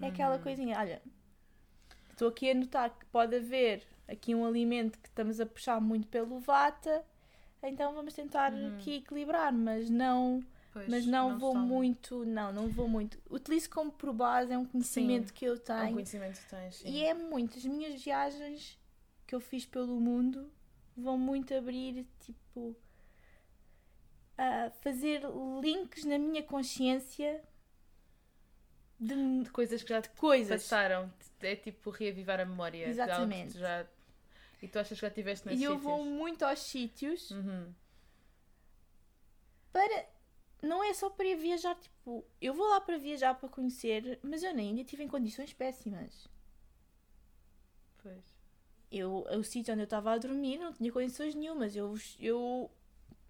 é 0.00 0.06
aquela 0.08 0.36
Uhum. 0.36 0.42
coisinha. 0.42 0.78
Olha, 0.78 1.00
estou 2.10 2.28
aqui 2.28 2.50
a 2.50 2.54
notar 2.54 2.90
que 2.98 3.06
pode 3.06 3.36
haver 3.36 3.86
aqui 4.08 4.34
um 4.34 4.44
alimento 4.44 4.98
que 4.98 5.08
estamos 5.08 5.40
a 5.40 5.46
puxar 5.46 5.80
muito 5.80 6.08
pelo 6.08 6.40
Vata, 6.40 7.04
então 7.62 7.94
vamos 7.94 8.14
tentar 8.14 8.52
Uhum. 8.52 8.74
aqui 8.74 8.96
equilibrar, 8.96 9.52
mas 9.52 9.88
não, 9.88 10.42
Pois, 10.72 10.88
mas 10.88 11.04
não, 11.06 11.36
vou 11.38 11.50
estão- 11.50 11.66
muito, 11.66 12.24
não, 12.24 12.52
não 12.52 12.68
vou 12.68 12.86
muito. 12.88 13.20
Utilizo 13.28 13.68
como 13.70 13.90
por 13.90 14.12
base, 14.12 14.52
é 14.52 14.58
um 14.58 14.64
conhecimento 14.64 15.28
Sim, 15.28 15.34
que 15.34 15.44
eu 15.44 15.54
É 15.54 15.56
um 15.56 15.58
tenho. 15.60 15.92
conhecimento 15.94 16.38
que 16.40 16.48
tens. 16.48 16.74
Sim. 16.76 16.88
E 16.88 17.04
é 17.04 17.12
muito, 17.14 17.58
as 17.58 17.64
minhas 17.64 18.02
viagens 18.02 18.78
que 19.26 19.34
eu 19.34 19.40
fiz 19.40 19.66
pelo 19.66 19.98
mundo 20.00 20.48
vão 20.96 21.18
muito 21.18 21.52
abrir, 21.54 22.06
tipo, 22.20 22.76
a 24.38 24.70
fazer 24.82 25.22
links 25.60 26.04
na 26.04 26.18
minha 26.18 26.42
consciência 26.42 27.42
de, 28.98 29.42
De 29.42 29.50
coisas 29.50 29.82
que 29.82 29.88
já 29.88 30.00
te 30.02 30.10
coisas. 30.10 30.62
passaram. 30.62 31.12
É 31.40 31.56
tipo 31.56 31.90
reavivar 31.90 32.38
a 32.38 32.44
memória. 32.44 32.84
de 32.84 32.90
Exatamente. 32.90 33.58
já... 33.58 33.86
E 34.62 34.68
tu 34.68 34.78
achas 34.78 34.96
que 34.98 35.02
já 35.02 35.08
estiveste 35.08 35.46
nesses 35.46 35.60
E 35.62 35.64
eu 35.64 35.72
sítios? 35.72 35.84
vou 35.84 36.04
muito 36.04 36.44
aos 36.44 36.58
sítios 36.60 37.30
Uhum. 37.30 37.72
para. 39.72 40.06
Não 40.62 40.84
é 40.84 40.92
só 40.92 41.08
para 41.08 41.34
viajar, 41.36 41.74
tipo, 41.76 42.24
eu 42.40 42.52
vou 42.52 42.68
lá 42.68 42.80
para 42.80 42.98
viajar 42.98 43.34
para 43.34 43.48
conhecer, 43.48 44.18
mas 44.22 44.42
eu 44.42 44.54
na 44.54 44.62
Índia 44.62 44.82
estive 44.82 45.02
em 45.02 45.08
condições 45.08 45.52
péssimas. 45.52 46.28
Pois. 48.02 48.38
Eu, 48.90 49.24
o 49.30 49.42
sítio 49.44 49.72
onde 49.72 49.82
eu 49.82 49.84
estava 49.84 50.12
a 50.12 50.18
dormir 50.18 50.58
não 50.58 50.72
tinha 50.72 50.90
condições 50.92 51.34
nenhumas. 51.34 51.76
Eu, 51.76 51.94
eu 52.18 52.70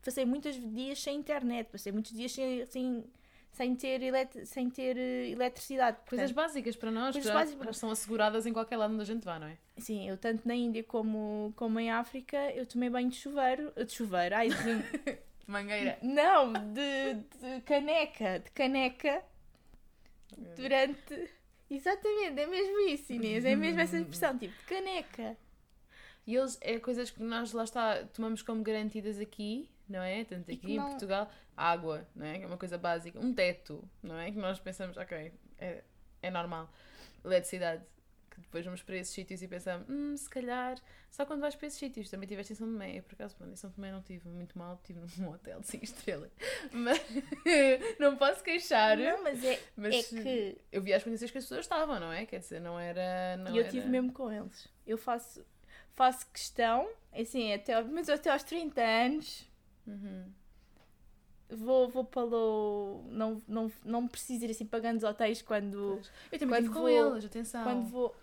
passei 0.03 0.25
muitos 0.25 0.55
dias 0.57 1.01
sem 1.03 1.17
internet, 1.19 1.69
passei 1.71 1.93
muitos 1.93 2.13
dias 2.13 2.33
sem, 2.33 2.65
sem, 2.67 3.05
sem, 3.53 3.77
ter, 3.77 4.03
elet 4.03 4.47
sem 4.47 4.71
ter 4.71 4.97
eh, 4.97 5.29
eletricidade. 5.29 5.99
Coisas 6.09 6.33
Portanto, 6.33 6.35
básicas 6.35 6.77
para 6.77 6.91
nós, 6.91 7.13
Coisas 7.15 7.29
já, 7.29 7.35
básicas. 7.35 7.77
são 7.77 7.91
asseguradas 7.91 8.47
em 8.47 8.53
qualquer 8.53 8.77
lado 8.79 8.95
onde 8.95 9.03
a 9.03 9.07
gente 9.07 9.25
vá, 9.25 9.39
não 9.39 9.47
é? 9.49 9.59
sim, 9.79 10.09
eu 10.09 10.17
tanto 10.17 10.47
na 10.49 10.55
Índia 10.55 10.83
como, 10.85 11.53
como 11.57 11.79
em 11.79 11.91
África, 11.91 12.37
eu 12.53 12.67
tomei 12.67 12.89
banho 12.91 13.09
de 13.11 13.17
chuveiro, 13.17 13.73
de 13.73 13.91
chuveiro, 13.93 14.35
ai, 14.37 14.49
Mangueira. 15.47 15.99
não, 16.03 16.53
de, 16.53 17.15
de 17.15 17.61
caneca, 17.63 18.39
de 18.41 18.51
caneca, 18.53 19.23
durante... 20.57 21.31
Exatamente, 21.71 22.41
é 22.41 22.47
mesmo 22.47 22.81
isso, 22.89 23.13
Inês, 23.13 23.45
é 23.45 23.55
mesmo 23.55 23.81
essa 23.81 23.97
expressão, 23.97 24.37
tipo, 24.37 24.57
de 24.57 24.65
caneca. 24.65 25.37
E 26.27 26.35
eles, 26.35 26.59
é 26.61 26.79
coisas 26.81 27.11
que 27.11 27.23
nós 27.23 27.53
lá 27.53 27.63
está, 27.63 28.05
tomamos 28.07 28.43
como 28.43 28.63
garantidas 28.63 29.21
aqui, 29.21 29.71
não 29.89 30.03
é? 30.03 30.25
Tanto 30.25 30.51
aqui 30.51 30.57
que 30.57 30.73
em 30.73 30.77
não- 30.77 30.89
Portugal, 30.91 31.31
água, 31.57 32.09
não 32.15 32.27
é? 32.27 32.39
Que 32.39 32.45
é 32.45 32.47
uma 32.47 32.57
coisa 32.57 32.77
básica. 32.77 33.21
Um 33.21 33.33
teto, 33.33 33.89
não 34.03 34.19
é? 34.19 34.33
Que 34.33 34.39
nós 34.39 34.59
pensamos, 34.59 34.97
ok, 34.97 35.33
é, 35.59 35.85
é 36.21 36.31
normal. 36.31 36.69
Eletricidade. 37.25 37.85
Depois 38.41 38.65
vamos 38.65 38.83
para 38.83 38.97
esses 38.97 39.13
sítios 39.15 39.43
e 39.43 39.49
pensamos, 39.49 39.87
hum, 39.89 40.17
se 40.17 40.29
calhar, 40.29 40.77
só 41.11 41.25
quando 41.27 41.41
vais 41.41 41.55
para 41.55 41.67
esses 41.69 41.79
sítios. 41.79 42.09
Também 42.11 42.25
estiveste 42.27 42.53
em 42.53 42.57
São 42.57 42.67
Tomé. 42.67 42.99
Eu, 42.99 43.03
por 43.03 43.15
acaso, 43.15 43.37
em 43.45 43.55
São 43.57 43.71
Tomé 43.71 43.93
não 43.93 44.03
tive 44.03 44.29
muito 44.29 44.59
mal, 44.59 44.81
tive 44.85 45.01
num 45.19 45.29
hotel 45.31 45.61
de 45.61 45.67
5 45.69 45.85
estrelas. 45.85 46.31
Mas 46.73 46.99
não 47.99 48.17
posso 48.17 48.43
queixar. 48.43 48.97
Não, 48.99 49.23
mas 49.23 49.45
é, 49.45 49.61
Mas 49.77 50.13
é 50.13 50.23
que 50.23 50.59
eu 50.73 50.83
vi 50.83 50.93
as 50.93 51.03
condições 51.05 51.31
que 51.31 51.39
as 51.39 51.45
pessoas 51.45 51.61
estavam, 51.67 51.99
não 52.01 52.13
é? 52.13 52.27
Quer 52.27 52.41
dizer, 52.41 52.61
não 52.61 52.79
era. 52.79 53.37
Não 53.39 53.53
e 53.55 53.59
eu 53.59 53.63
era... 53.63 53.71
tive 53.71 53.89
mesmo 53.89 54.13
com 54.13 54.31
eles. 54.33 54.69
Eu 54.87 54.99
faço, 54.99 55.45
faço 55.95 56.27
questão, 56.33 56.89
assim, 57.13 57.53
até, 57.53 57.81
mas 57.83 58.09
até 58.09 58.31
aos 58.31 58.43
30 58.43 58.81
anos, 58.83 59.49
Uhum. 59.87 60.31
vou, 61.51 61.89
vou 61.89 62.05
para 62.05 62.23
o. 62.25 63.05
Não, 63.11 63.43
não, 63.49 63.73
não 63.85 64.07
preciso 64.09 64.45
ir 64.45 64.51
assim 64.51 64.65
pagando 64.67 64.99
os 64.99 65.05
hotéis 65.05 65.43
quando, 65.43 65.95
Pois. 65.97 66.11
Eu 66.31 66.39
também 66.39 66.49
Quando 66.57 66.65
estive 66.67 66.73
com 66.75 66.81
vou- 66.81 66.89
eles, 67.15 67.25
atenção. 67.25 67.63
quando 67.65 67.87
vou, 67.89 68.17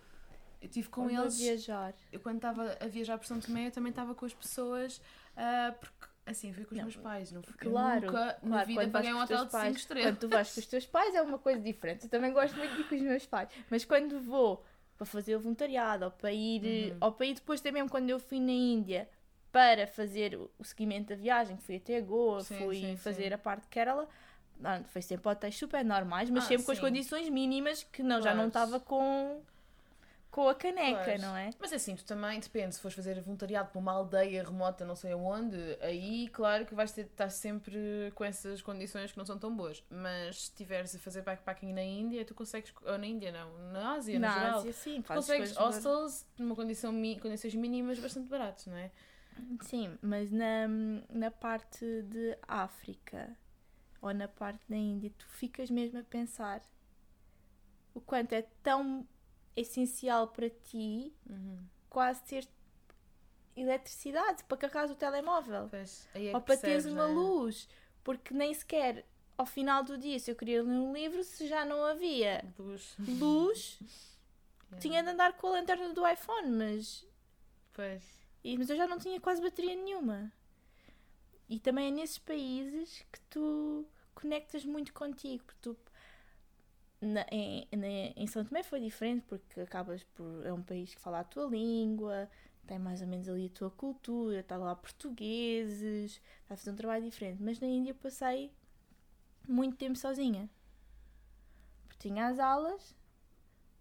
Eu 0.67 0.69
estive 0.69 0.89
com 0.89 1.09
eles. 1.09 1.37
viajar. 1.39 1.93
Eu 2.11 2.19
quando 2.19 2.35
estava 2.37 2.77
a 2.79 2.87
viajar 2.87 3.17
por 3.17 3.25
São 3.25 3.39
Tomé, 3.39 3.67
eu 3.67 3.71
também 3.71 3.89
estava 3.89 4.13
com 4.13 4.25
as 4.25 4.33
pessoas, 4.33 5.01
ah, 5.35 5.73
porque 5.79 6.07
assim, 6.25 6.51
fui 6.53 6.65
com 6.65 6.71
os 6.71 6.77
Não, 6.77 6.83
meus 6.85 6.95
pais. 6.97 7.31
Não, 7.31 7.41
eu 7.41 7.53
Claro, 7.57 8.05
nunca 8.07 8.25
na 8.25 8.49
claro, 8.49 8.67
vida 8.67 8.81
quando 8.81 8.91
vais 8.91 9.05
paguei 9.05 9.13
um 9.13 9.21
hotel 9.23 9.37
de 9.37 9.41
5 9.43 9.51
pais, 9.51 9.77
estrelas. 9.77 10.05
Quando 10.11 10.19
tu 10.19 10.27
vais 10.29 10.53
com 10.53 10.59
os 10.59 10.65
teus 10.65 10.85
pais 10.85 11.15
é 11.15 11.21
uma 11.21 11.39
coisa 11.39 11.61
diferente. 11.61 12.03
Eu 12.03 12.09
também 12.09 12.33
gosto 12.33 12.55
muito 12.57 12.73
de 12.75 12.81
ir 12.81 12.83
com 12.85 12.95
os 12.95 13.01
meus 13.01 13.25
pais. 13.25 13.49
Mas 13.69 13.85
quando 13.85 14.19
vou 14.19 14.63
para 14.97 15.05
fazer 15.05 15.35
o 15.35 15.39
voluntariado 15.39 16.05
ou 16.05 16.11
para 16.11 16.31
ir, 16.31 16.91
Uhum. 16.93 16.97
ou 17.01 17.11
para 17.11 17.25
ir 17.27 17.35
depois 17.35 17.61
também 17.61 17.87
quando 17.87 18.09
eu 18.09 18.19
fui 18.19 18.39
na 18.39 18.51
Índia 18.51 19.07
para 19.51 19.87
fazer 19.87 20.35
o 20.35 20.63
seguimento 20.63 21.09
da 21.09 21.15
viagem, 21.15 21.55
que 21.55 21.63
fui 21.63 21.77
até 21.77 22.01
Goa, 22.01 22.41
Sim, 22.41 22.57
fui 22.57 22.79
sim, 22.81 22.97
fazer 22.97 23.27
sim. 23.29 23.33
a 23.33 23.37
parte 23.37 23.61
de 23.61 23.67
Kerala, 23.69 24.07
não, 24.59 24.83
foi 24.85 25.01
sempre 25.01 25.29
hotéis 25.29 25.55
super 25.55 25.85
normais, 25.85 26.29
mas 26.31 26.43
Ah, 26.43 26.47
sempre 26.47 26.65
com 26.65 26.71
as 26.71 26.79
condições 26.79 27.29
mínimas 27.29 27.83
que 27.83 28.01
não, 28.03 28.21
já 28.21 28.33
não 28.33 28.49
Claro. 28.49 28.67
estava 28.67 28.79
com, 28.79 29.41
com 30.31 30.47
a 30.47 30.55
caneca, 30.55 31.03
Pois. 31.05 31.21
não 31.21 31.35
é? 31.35 31.49
Mas 31.59 31.73
assim, 31.73 31.95
tu 31.95 32.05
também, 32.05 32.39
depende, 32.39 32.75
se 32.75 32.81
fores 32.81 32.95
fazer 32.95 33.19
voluntariado 33.21 33.69
para 33.69 33.79
uma 33.79 33.91
aldeia 33.91 34.43
remota, 34.43 34.85
não 34.85 34.95
sei 34.95 35.11
aonde, 35.13 35.57
aí, 35.81 36.27
claro 36.29 36.65
que 36.65 36.75
vais 36.75 36.91
ter, 36.91 37.03
estar 37.05 37.29
sempre 37.29 38.11
com 38.13 38.23
essas 38.23 38.61
condições 38.61 39.11
que 39.11 39.17
não 39.17 39.25
são 39.25 39.37
tão 39.37 39.55
boas. 39.55 39.83
Mas 39.89 40.37
se 40.37 40.43
estiveres 40.43 40.95
a 40.95 40.99
fazer 40.99 41.21
backpacking 41.21 41.73
na 41.73 41.83
Índia, 41.83 42.23
tu 42.25 42.35
consegues, 42.35 42.73
ou 42.85 42.97
na 42.97 43.07
Índia 43.07 43.31
não, 43.31 43.57
na 43.71 43.93
Ásia, 43.93 44.19
Na 44.19 44.27
no 44.27 44.33
geral, 44.33 44.59
Ásia, 44.59 44.73
sim, 44.73 45.01
tu 45.01 45.13
consegues 45.13 45.55
hostels 45.55 46.25
numa 46.37 46.55
condição, 46.55 46.93
condições 47.21 47.55
mínimas 47.55 47.99
bastante 47.99 48.29
baratos, 48.29 48.67
não 48.67 48.77
é? 48.77 48.91
Sim, 49.61 49.97
mas 50.01 50.31
na, 50.31 50.67
na 51.09 51.31
parte 51.31 51.85
de 52.03 52.37
África 52.47 53.37
ou 54.01 54.13
na 54.13 54.27
parte 54.27 54.61
da 54.67 54.75
Índia, 54.75 55.11
tu 55.17 55.25
ficas 55.27 55.69
mesmo 55.69 55.99
a 55.99 56.03
pensar 56.03 56.61
o 57.93 58.01
quanto 58.01 58.33
é 58.33 58.43
tão 58.61 59.07
essencial 59.57 60.27
para 60.29 60.49
ti 60.49 61.13
Uhum. 61.29 61.59
quase 61.89 62.23
ter 62.23 62.47
eletricidade 63.55 64.43
para 64.43 64.57
carregar 64.57 64.91
o 64.91 64.95
telemóvel 64.95 65.67
Pois, 65.69 66.07
é 66.13 66.31
ou 66.33 66.41
para 66.41 66.57
teres 66.57 66.85
uma 66.85 67.03
é? 67.03 67.07
luz, 67.07 67.67
porque 68.03 68.33
nem 68.33 68.53
sequer 68.53 69.05
ao 69.37 69.45
final 69.45 69.83
do 69.83 69.97
dia, 69.97 70.19
se 70.19 70.31
eu 70.31 70.35
queria 70.35 70.63
ler 70.63 70.69
um 70.69 70.93
livro, 70.93 71.23
se 71.23 71.47
já 71.47 71.65
não 71.65 71.83
havia 71.83 72.43
Luz. 72.57 72.95
luz, 73.07 73.79
Yeah. 74.69 74.81
tinha 74.81 75.01
de 75.01 75.09
andar 75.09 75.33
com 75.37 75.47
a 75.47 75.51
lanterna 75.51 75.93
do 75.93 76.05
iPhone, 76.07 76.51
mas 76.51 77.05
Pois. 77.73 78.03
E- 78.43 78.57
mas 78.57 78.69
eu 78.69 78.75
já 78.75 78.85
não 78.87 78.99
tinha 78.99 79.19
quase 79.19 79.41
bateria 79.41 79.75
nenhuma. 79.75 80.31
E 81.49 81.59
também 81.59 81.87
é 81.87 81.91
nesses 81.91 82.17
países 82.17 83.05
que 83.11 83.19
tu 83.29 83.85
conectas 84.13 84.65
muito 84.65 84.93
contigo. 84.93 85.43
Porque 85.45 85.59
tu, 85.61 85.77
na- 87.01 87.25
em, 87.31 87.67
na- 87.75 87.87
em 88.15 88.27
São 88.27 88.43
Tomé 88.43 88.63
foi 88.63 88.79
diferente 88.79 89.23
porque 89.27 89.59
acabas 89.61 90.03
por. 90.15 90.45
É 90.45 90.53
um 90.53 90.61
país 90.63 90.93
que 90.95 91.01
fala 91.01 91.19
a 91.19 91.23
tua 91.23 91.45
língua, 91.47 92.29
tem 92.65 92.79
mais 92.79 93.01
ou 93.01 93.07
menos 93.07 93.27
ali 93.29 93.47
a 93.47 93.49
tua 93.57 93.69
cultura, 93.71 94.39
está 94.39 94.57
lá 94.57 94.75
portugueses, 94.75 96.13
está 96.41 96.53
a 96.53 96.57
fazer 96.57 96.71
um 96.71 96.75
trabalho 96.75 97.03
diferente. 97.05 97.41
Mas 97.41 97.59
na 97.59 97.67
Índia 97.67 97.93
passei 97.93 98.51
muito 99.47 99.77
tempo 99.77 99.97
sozinha. 99.97 100.49
Porque 101.87 102.09
tinha 102.09 102.27
as 102.27 102.39
aulas, 102.39 102.95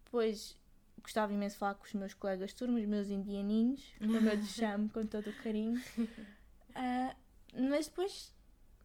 depois 0.04 0.56
gostava 1.02 1.32
imenso 1.32 1.54
de 1.54 1.58
falar 1.60 1.74
com 1.74 1.84
os 1.84 1.92
meus 1.94 2.14
colegas 2.14 2.50
de 2.50 2.56
turma, 2.56 2.78
os 2.78 2.86
meus 2.86 3.08
indianinhos, 3.10 3.94
como 3.98 4.28
eu 4.28 4.34
lhes 4.34 4.48
chamo 4.50 4.88
com 4.88 5.04
todo 5.06 5.30
o 5.30 5.32
carinho. 5.42 5.80
Ah, 6.78 7.16
mas 7.54 7.86
depois, 7.88 8.34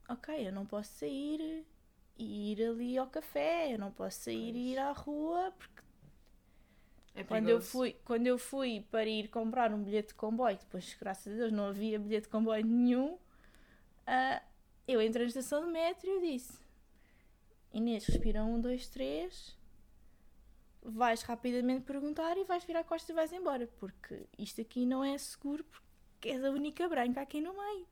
ok, 0.08 0.48
eu 0.48 0.54
não 0.54 0.66
posso 0.66 0.94
sair 0.94 1.66
e 2.24 2.52
ir 2.54 2.64
ali 2.66 2.98
ao 2.98 3.08
café, 3.08 3.74
eu 3.74 3.80
não 3.80 3.92
posso 3.92 4.22
sair 4.22 4.56
e 4.56 4.74
ir 4.74 4.78
à 4.80 4.92
rua, 4.92 5.54
porque 5.58 5.82
É 7.14 7.24
quando 7.24 7.50
eu, 7.50 7.62
fui, 7.62 7.94
quando 8.06 8.28
eu 8.28 8.38
fui 8.38 8.86
para 8.92 9.06
ir 9.06 9.30
comprar 9.30 9.74
um 9.74 9.84
bilhete 9.84 10.10
de 10.10 10.14
comboio, 10.16 10.58
depois, 10.58 10.96
graças 11.00 11.34
a 11.34 11.36
Deus, 11.38 11.52
não 11.52 11.66
havia 11.68 12.00
bilhete 12.00 12.24
de 12.24 12.30
comboio 12.30 12.66
nenhum, 12.66 13.18
ah, 14.08 14.42
eu 14.88 15.02
entrei 15.02 15.26
na 15.26 15.30
estação 15.30 15.66
de 15.66 15.72
metro 15.72 16.08
e 16.08 16.12
eu 16.12 16.22
disse: 16.22 16.60
Inês, 17.74 18.06
respira 18.06 18.44
um, 18.46 18.60
dois, 18.62 18.88
três. 18.88 19.58
Vais 20.84 21.22
rapidamente 21.24 21.86
perguntar 21.86 22.38
e 22.38 22.44
vais 22.44 22.64
virar 22.64 22.82
a 22.82 22.84
costa 22.84 23.12
e 23.12 23.16
vais 23.16 23.32
embora, 23.34 23.68
porque 23.80 24.28
isto 24.38 24.62
aqui 24.62 24.86
não 24.86 25.04
é 25.04 25.18
seguro, 25.18 25.64
porque 25.64 26.30
és 26.30 26.44
a 26.44 26.52
única 26.52 26.88
branca 26.90 27.22
aqui 27.22 27.40
no 27.42 27.54
meio. 27.54 27.88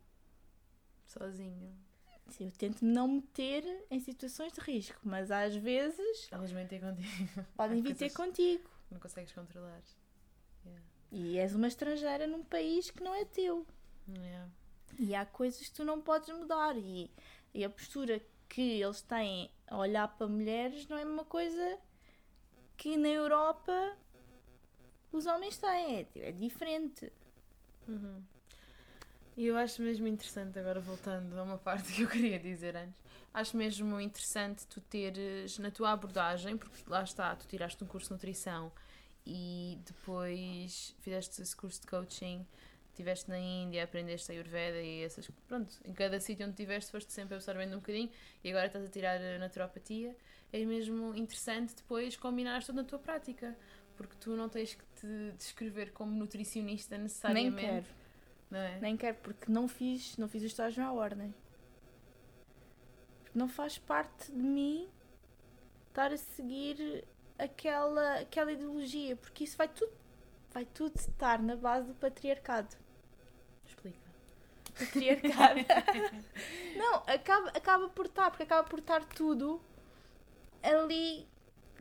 Sozinho. 1.06 1.89
Sim, 2.30 2.46
eu 2.46 2.52
tento 2.52 2.86
não 2.86 3.08
meter 3.08 3.64
em 3.90 4.00
situações 4.00 4.54
de 4.54 4.60
risco, 4.62 5.00
mas 5.04 5.32
às 5.32 5.56
vezes 5.56 6.28
Elas 6.32 6.52
mentem 6.52 6.80
contigo. 6.80 7.46
podem 7.56 7.82
vir 7.82 7.96
ter 7.96 8.12
contigo. 8.12 8.70
Não 8.92 9.00
consegues 9.00 9.32
controlar. 9.34 9.82
Yeah. 10.66 10.86
E 11.12 11.38
és 11.38 11.56
uma 11.56 11.68
estrangeira 11.68 12.28
num 12.28 12.44
país 12.44 12.90
que 12.92 13.04
não 13.04 13.14
é 13.14 13.26
teu. 13.26 13.66
Yeah. 14.08 14.50
E 14.98 15.16
há 15.16 15.26
coisas 15.26 15.68
que 15.68 15.72
tu 15.74 15.84
não 15.84 16.02
podes 16.02 16.30
mudar. 16.30 16.76
E, 16.78 17.12
e 17.54 17.64
a 17.64 17.70
postura 17.70 18.22
que 18.48 18.82
eles 18.82 19.02
têm 19.02 19.52
a 19.68 19.78
olhar 19.78 20.08
para 20.08 20.28
mulheres 20.28 20.88
não 20.88 20.98
é 20.98 21.06
uma 21.06 21.24
coisa 21.26 21.78
que 22.76 22.98
na 22.98 23.10
Europa 23.10 23.98
os 25.12 25.26
homens 25.26 25.58
têm. 25.58 25.98
É, 26.16 26.30
é 26.30 26.32
diferente. 26.32 27.12
Uhum. 27.88 28.24
E 29.40 29.48
eu 29.48 29.56
acho 29.56 29.82
mesmo 29.82 30.06
interessante, 30.06 30.60
agora 30.60 30.82
voltando 30.82 31.40
a 31.40 31.44
uma 31.44 31.58
parte 31.58 31.94
que 31.96 32.02
eu 32.02 32.10
queria 32.10 32.38
dizer 32.38 32.76
antes, 32.76 33.02
acho 33.34 33.56
mesmo 33.56 33.98
interessante 34.02 34.68
tu 34.68 34.82
teres 34.82 35.58
na 35.60 35.72
tua 35.72 35.94
abordagem, 35.94 36.58
porque 36.58 36.84
lá 36.86 37.04
está, 37.04 37.34
tu 37.38 37.48
tiraste 37.48 37.82
um 37.82 37.88
curso 37.88 38.10
de 38.10 38.16
nutrição 38.16 38.70
e 39.26 39.80
depois 39.86 40.94
fizeste 41.00 41.42
esse 41.42 41.56
curso 41.56 41.80
de 41.80 41.88
coaching, 41.88 42.46
estiveste 42.90 43.30
na 43.30 43.40
Índia, 43.40 43.82
aprendeste 43.82 44.30
a 44.30 44.36
Ayurveda 44.36 44.82
e 44.82 45.04
essas. 45.04 45.32
Pronto, 45.48 45.74
em 45.86 45.94
cada 45.94 46.20
sítio 46.20 46.46
onde 46.46 46.56
estiveste 46.56 46.92
foste 46.92 47.14
sempre 47.14 47.36
absorvendo 47.36 47.76
um 47.76 47.80
bocadinho 47.80 48.10
e 48.44 48.50
agora 48.50 48.66
estás 48.66 48.84
a 48.84 48.90
tirar 48.90 49.22
a 49.22 49.40
naturopatia. 49.40 50.18
É 50.52 50.66
mesmo 50.66 51.16
interessante 51.16 51.74
depois 51.78 52.18
combinar 52.18 52.62
tudo 52.62 52.76
na 52.76 52.84
tua 52.84 53.00
prática, 53.00 53.58
porque 53.96 54.18
tu 54.20 54.36
não 54.36 54.50
tens 54.50 54.76
que 54.76 54.84
te 55.00 55.32
descrever 55.38 55.94
como 55.94 56.12
nutricionista 56.12 56.98
necessariamente. 56.98 57.56
Nem 57.56 57.84
quero. 57.84 57.99
Não 58.50 58.60
é? 58.60 58.80
Nem 58.80 58.98
quero, 58.98 59.18
porque 59.18 59.52
não 59.52 59.68
fiz, 59.68 60.18
não 60.18 60.28
fiz 60.28 60.42
o 60.44 60.48
estágio 60.48 60.84
à 60.84 60.92
ordem. 60.92 61.34
Porque 63.24 63.38
não 63.38 63.48
faz 63.48 63.78
parte 63.78 64.32
de 64.32 64.42
mim 64.42 64.90
estar 65.88 66.12
a 66.12 66.18
seguir 66.18 67.06
aquela, 67.38 68.20
aquela 68.20 68.52
ideologia, 68.52 69.16
porque 69.16 69.44
isso 69.44 69.58
vai 69.58 69.68
tudo, 69.68 69.92
vai 70.52 70.66
tudo 70.66 70.96
estar 70.96 71.42
na 71.42 71.56
base 71.56 71.88
do 71.88 71.96
patriarcado. 71.96 72.76
Explica. 73.66 74.10
Patriarcado. 74.78 75.60
não, 76.76 76.96
acaba, 77.06 77.50
acaba 77.50 77.90
por 77.90 78.08
estar, 78.08 78.32
porque 78.32 78.44
acaba 78.44 78.68
por 78.68 78.80
estar 78.80 79.06
tudo 79.06 79.62
ali 80.64 81.28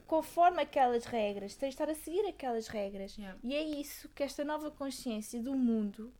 conforme 0.07 0.62
aquelas 0.62 1.04
regras. 1.04 1.54
Tens 1.54 1.70
de 1.70 1.74
estar 1.74 1.90
a 1.90 1.94
seguir 1.94 2.26
aquelas 2.26 2.68
regras. 2.68 3.16
Yeah. 3.16 3.38
E 3.42 3.54
é 3.54 3.62
isso 3.62 4.09
que 4.11 4.22
esta 4.22 4.44
nova 4.44 4.70
consciência 4.70 5.40
do 5.40 5.54
mundo 5.54 6.12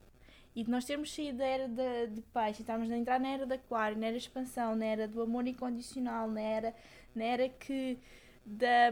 e 0.59 0.65
de 0.65 0.71
nós 0.73 0.85
termos 0.85 1.15
saído 1.15 1.39
da 1.39 1.47
era 1.47 1.69
de, 1.69 2.09
de 2.09 2.21
peixe 2.21 2.59
e 2.59 2.63
estarmos 2.63 2.91
a 2.91 2.97
entrar 2.97 3.21
na 3.21 3.29
era 3.29 3.47
da 3.47 3.55
aquário, 3.55 3.97
na 3.97 4.09
era 4.09 4.17
expansão, 4.17 4.75
na 4.75 4.87
era 4.87 5.07
do 5.07 5.23
amor 5.23 5.47
incondicional, 5.47 6.29
na 6.29 6.41
era, 6.41 6.75
na 7.15 7.25
era 7.25 7.49
que 7.49 7.97
da 8.45 8.91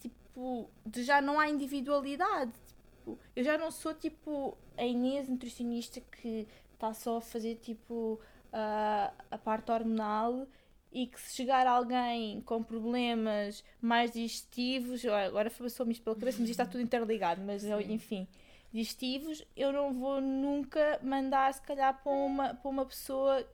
tipo 0.00 0.68
de 0.84 1.04
já 1.04 1.22
não 1.22 1.38
há 1.38 1.48
individualidade. 1.48 2.50
Tipo, 2.96 3.16
eu 3.36 3.44
já 3.44 3.56
não 3.56 3.70
sou 3.70 3.94
tipo 3.94 4.58
a 4.76 4.84
Inês 4.84 5.28
nutricionista 5.28 6.00
que 6.00 6.48
está 6.74 6.92
só 6.92 7.18
a 7.18 7.20
fazer 7.20 7.54
tipo 7.54 8.20
a, 8.52 9.12
a 9.30 9.38
parte 9.38 9.70
hormonal 9.70 10.48
e 10.92 11.06
que 11.06 11.20
se 11.20 11.36
chegar 11.36 11.64
alguém 11.64 12.40
com 12.40 12.60
problemas 12.60 13.62
mais 13.80 14.10
digestivos, 14.10 15.04
agora 15.04 15.48
passou-me 15.48 15.92
isto 15.92 16.02
pela 16.02 16.16
cabeça, 16.16 16.40
mas 16.40 16.50
isto 16.50 16.60
está 16.60 16.66
tudo 16.66 16.82
interligado, 16.82 17.40
mas 17.40 17.64
eu, 17.64 17.80
enfim, 17.80 18.26
digestivos, 18.72 19.44
eu 19.56 19.72
não 19.72 19.92
vou 19.94 20.20
nunca 20.20 20.98
mandar 21.02 21.52
se 21.54 21.62
calhar 21.62 22.00
para 22.02 22.12
uma, 22.12 22.54
para 22.54 22.68
uma 22.70 22.84
pessoa 22.86 23.46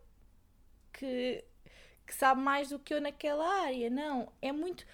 que, 0.93 1.45
que 2.07 2.15
sabe 2.15 2.41
mais 2.41 2.69
do 2.71 2.79
que 2.79 2.95
eu 2.95 3.01
naquela 3.01 3.47
área. 3.63 3.91
Não, 3.91 4.33
é 4.43 4.53
muito 4.53 4.87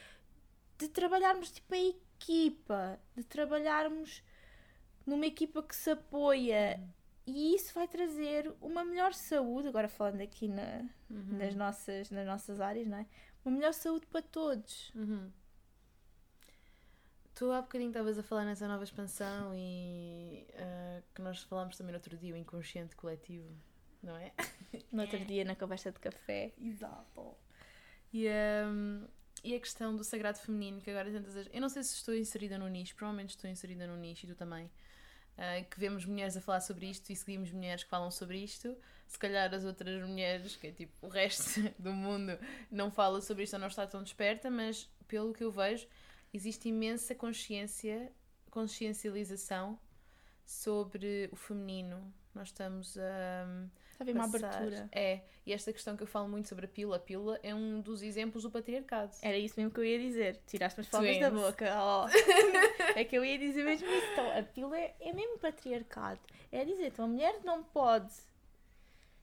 de 0.79 0.89
trabalharmos 0.89 1.51
tipo 1.51 1.75
em 1.75 1.95
equipa, 2.19 2.99
de 3.17 3.25
trabalharmos 3.25 4.23
numa 5.07 5.27
equipa 5.27 5.63
que 5.63 5.75
se 5.75 5.91
apoia. 5.91 6.81
E 7.27 7.55
isso 7.55 7.73
vai 7.75 7.87
trazer 7.87 8.53
uma 8.61 8.85
melhor 8.85 9.15
saúde, 9.15 9.69
agora 9.69 9.89
falando 9.89 10.21
aqui 10.21 10.49
na, 10.49 10.83
Uhum. 11.11 11.39
nas, 11.39 11.55
nossas, 11.55 12.11
nas 12.11 12.27
nossas 12.27 12.61
áreas, 12.61 12.87
não 12.87 12.99
é? 12.99 13.07
Uma 13.45 13.57
melhor 13.57 13.73
saúde 13.75 14.07
para 14.07 14.23
todos. 14.23 14.93
Uhum. 14.95 15.31
Tu 17.41 17.51
há 17.51 17.63
bocadinho 17.63 17.89
estavas 17.89 18.19
a 18.19 18.23
falar 18.23 18.45
nessa 18.45 18.69
nova 18.69 18.85
expansão 18.85 19.55
e 19.55 20.47
ah, 20.57 21.01
que 21.15 21.23
nós 21.23 21.43
falámos 21.45 21.75
também 21.75 21.91
no 21.91 21.97
outro 21.97 22.15
dia, 22.15 22.35
o 22.35 22.37
inconsciente 22.37 22.95
coletivo, 22.95 23.49
não 24.03 24.15
é? 24.15 24.31
No 24.93 25.01
outro 25.01 25.25
dia, 25.25 25.43
na 25.43 25.57
conversa 25.57 25.91
de 25.91 25.99
café. 25.99 26.53
Exato. 26.61 27.35
E, 28.13 28.29
ahm, 28.29 29.07
e 29.43 29.55
a 29.55 29.59
questão 29.59 29.97
do 29.97 30.05
sagrado 30.05 30.39
feminino, 30.39 30.83
que 30.83 30.91
agora 30.91 31.11
tantas 31.11 31.33
vezes. 31.33 31.51
Eu 31.51 31.63
não 31.63 31.71
sei 31.71 31.83
se 31.83 31.95
estou 31.95 32.15
inserida 32.15 32.59
no 32.59 32.69
nicho, 32.69 32.95
provavelmente 32.95 33.31
estou 33.31 33.49
inserida 33.49 33.87
no 33.87 33.97
nicho 33.97 34.27
e 34.27 34.29
tu 34.29 34.35
também. 34.35 34.71
ah, 35.39 35.63
que 35.63 35.81
vemos 35.81 36.05
mulheres 36.05 36.37
a 36.37 36.43
falar 36.43 36.61
sobre 36.61 36.91
isto 36.91 37.11
e 37.11 37.17
seguimos 37.17 37.51
mulheres 37.51 37.85
que 37.85 37.89
falam 37.89 38.11
sobre 38.11 38.37
isto. 38.37 38.77
Se 39.09 39.19
calhar 39.19 39.53
as 39.55 39.65
outras 39.65 40.07
mulheres, 40.07 40.57
que 40.57 40.67
é 40.67 40.73
tipo 40.73 41.07
o 41.07 41.09
resto 41.09 41.63
do 41.81 41.95
mundo, 41.95 42.39
não 42.71 42.91
fala 42.91 43.23
sobre 43.23 43.45
isto 43.45 43.55
ou 43.55 43.61
não 43.61 43.69
está 43.69 43.87
tão 43.87 44.03
desperta, 44.03 44.51
mas 44.51 44.91
pelo 45.09 45.33
que 45.33 45.43
eu 45.43 45.51
vejo, 45.51 45.89
existe 46.33 46.69
imensa 46.69 47.15
consciência, 47.15 48.13
consciencialização 48.51 49.79
sobre 50.45 51.29
o 51.33 51.37
feminino. 51.37 52.13
Nós 52.35 52.49
estamos 52.49 52.97
a. 52.97 53.47
Está 53.91 53.99
a 53.99 54.03
haver 54.03 54.15
uma 54.15 54.25
abertura. 54.25 54.89
É, 54.93 55.21
e 55.45 55.53
esta 55.53 55.73
questão 55.73 55.97
que 55.97 56.03
eu 56.03 56.07
falo 56.07 56.29
muito 56.29 56.49
sobre 56.49 56.65
a 56.65 56.69
pílula, 56.69 56.97
a 56.97 57.01
pílula 57.01 57.41
é 57.43 57.55
um 57.55 57.81
dos 57.81 58.03
exemplos 58.03 58.45
do 58.45 58.51
patriarcado. 58.51 59.13
Era 59.21 59.37
isso 59.37 59.55
mesmo 59.59 59.73
que 59.73 59.81
eu 59.81 59.85
ia 59.85 59.99
dizer. 59.99 60.41
Tiraste-me 60.47 60.83
as 60.83 60.89
palavras 60.89 61.19
da 61.19 61.31
boca. 61.31 61.67
Oh. 61.77 62.07
é 62.97 63.05
que 63.05 63.17
eu 63.17 63.25
ia 63.25 63.39
dizer 63.39 63.65
mesmo 63.65 63.89
isso. 63.89 64.07
Então, 64.13 64.39
a 64.39 64.43
pílula 64.43 64.79
é, 64.79 64.95
é 65.01 65.13
mesmo 65.13 65.39
patriarcado. 65.39 66.21
É 66.53 66.65
dizer, 66.65 66.87
então 66.87 67.05
a 67.05 67.09
mulher 67.09 67.41
não 67.45 67.63
pode 67.63 68.15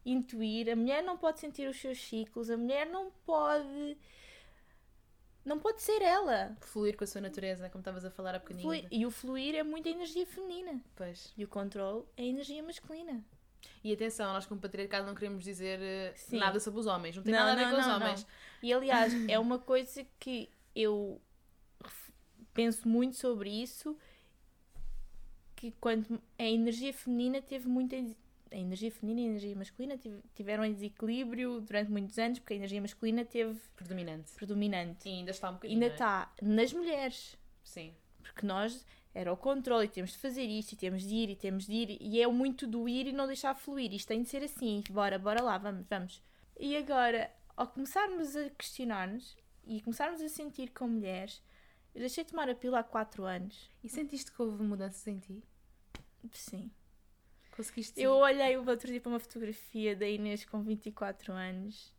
intuir, 0.06 0.70
a 0.70 0.76
mulher 0.76 1.04
não 1.04 1.18
pode 1.18 1.40
sentir 1.40 1.68
os 1.68 1.80
seus 1.80 2.02
ciclos, 2.02 2.50
a 2.50 2.58
mulher 2.58 2.86
não 2.86 3.12
pode. 3.26 3.98
Não 5.48 5.58
pode 5.60 5.82
ser 5.82 6.02
ela. 6.02 6.56
Fluir 6.62 6.98
com 6.98 7.04
a 7.04 7.08
sua 7.08 7.22
natureza, 7.22 7.70
como 7.70 7.80
estavas 7.82 8.04
a 8.04 8.12
falar 8.12 8.36
há 8.36 8.40
bocadinho. 8.40 8.64
Flui- 8.64 8.88
E 8.92 9.06
o 9.06 9.10
fluir 9.12 9.56
é 9.56 9.64
muita 9.64 9.90
energia 9.90 10.26
feminina. 10.26 10.82
Pois. 10.96 11.34
E 11.38 11.44
o 11.44 11.48
controle 11.48 12.04
é 12.18 12.26
energia 12.26 12.62
masculina. 12.62 13.24
E 13.84 13.94
atenção, 13.94 14.34
nós 14.34 14.46
como 14.46 14.60
patriarcado 14.60 15.08
não 15.08 15.16
queremos 15.16 15.44
dizer 15.44 15.80
eh, 15.82 16.14
Sim. 16.16 16.38
nada 16.38 16.60
sobre 16.60 16.80
os 16.82 16.86
homens. 16.86 17.16
Não 17.16 17.24
tem 17.24 17.34
Não, 17.34 17.40
nada 17.40 17.54
a 17.54 17.56
ver 17.56 17.66
não, 17.66 17.72
com 17.76 17.80
os 17.80 17.88
não, 17.88 17.96
homens. 17.96 18.24
não. 18.24 18.30
E 18.70 18.74
aliás, 18.74 19.14
é 19.30 19.40
uma 19.40 19.58
coisa 19.58 20.06
que 20.20 20.50
eu 20.76 21.22
penso 22.54 22.88
muito 22.88 23.16
sobre 23.16 23.50
isso, 23.50 23.98
que 25.56 25.72
quando 25.80 26.22
a 26.38 26.44
energia 26.44 26.94
feminina 26.94 27.42
teve 27.42 27.68
muita 27.68 27.96
a 28.52 28.58
energia 28.58 28.92
feminina 28.92 29.22
e 29.22 29.26
a 29.26 29.30
energia 29.30 29.56
masculina 29.56 29.98
tive- 29.98 30.22
tiveram 30.36 30.64
em 30.66 30.74
desequilíbrio 30.74 31.62
durante 31.62 31.92
muitos 31.92 32.18
anos, 32.18 32.40
porque 32.40 32.54
a 32.54 32.58
energia 32.58 32.82
masculina 32.82 33.24
teve 33.26 33.60
Predominante. 33.76 34.32
predominante. 34.34 35.08
E 35.10 35.12
ainda 35.14 35.32
está 35.32 35.50
um 35.50 35.54
bocadinho. 35.54 35.76
Ainda 35.82 35.92
é? 35.92 35.94
está 35.94 36.34
nas 36.42 36.74
mulheres, 36.74 37.38
Sim. 37.64 37.94
porque 38.22 38.46
nós 38.46 38.86
era 39.14 39.32
o 39.34 39.38
controle 39.38 39.86
e 39.86 39.90
temos 39.90 40.12
de 40.12 40.18
fazer 40.18 40.44
isto, 40.44 40.74
e 40.74 40.76
temos 40.76 41.04
de 41.04 41.16
ir, 41.16 41.30
e 41.32 41.36
temos 41.36 41.66
de 41.66 41.74
ir, 41.74 41.98
e 42.02 42.22
é 42.22 42.28
muito 42.28 42.68
do 42.68 42.88
ir 42.88 43.08
e 43.08 43.12
não 43.12 43.26
deixar 43.26 43.56
fluir. 43.56 43.92
Isto 43.94 44.10
tem 44.10 44.22
de 44.22 44.30
ser 44.30 44.44
assim, 44.44 44.84
bora, 44.92 45.18
bora 45.18 45.42
lá, 45.42 45.58
vamos, 45.58 45.86
vamos. 45.90 46.22
E 46.60 46.78
agora, 46.78 47.32
ao 47.56 47.68
começarmos 47.68 48.36
a 48.36 48.50
questionar-nos 48.52 49.36
e 49.66 49.82
começarmos 49.82 50.22
a 50.22 50.30
sentir 50.30 50.70
como 50.70 50.94
mulheres, 50.94 51.42
eu 51.96 52.00
deixei 52.02 52.24
de 52.24 52.30
tomar 52.30 52.48
a 52.48 52.54
pílula 52.54 52.80
há 52.82 52.84
4 52.84 53.24
anos. 53.26 53.72
E 53.84 53.90
sentiste 53.90 54.32
que 54.32 54.40
houve 54.40 54.62
mudanças 54.64 55.06
em 55.08 55.18
ti? 55.18 55.44
Sim. 56.32 56.70
Conseguiste. 57.58 58.00
Eu 58.00 58.12
olhei 58.14 58.56
o 58.56 58.70
outro 58.70 58.88
dia 58.88 59.02
para 59.02 59.10
uma 59.10 59.20
fotografia 59.20 59.96
da 59.96 60.08
Inês 60.08 60.46
com 60.46 60.62
24 60.62 61.34
anos. 61.34 61.92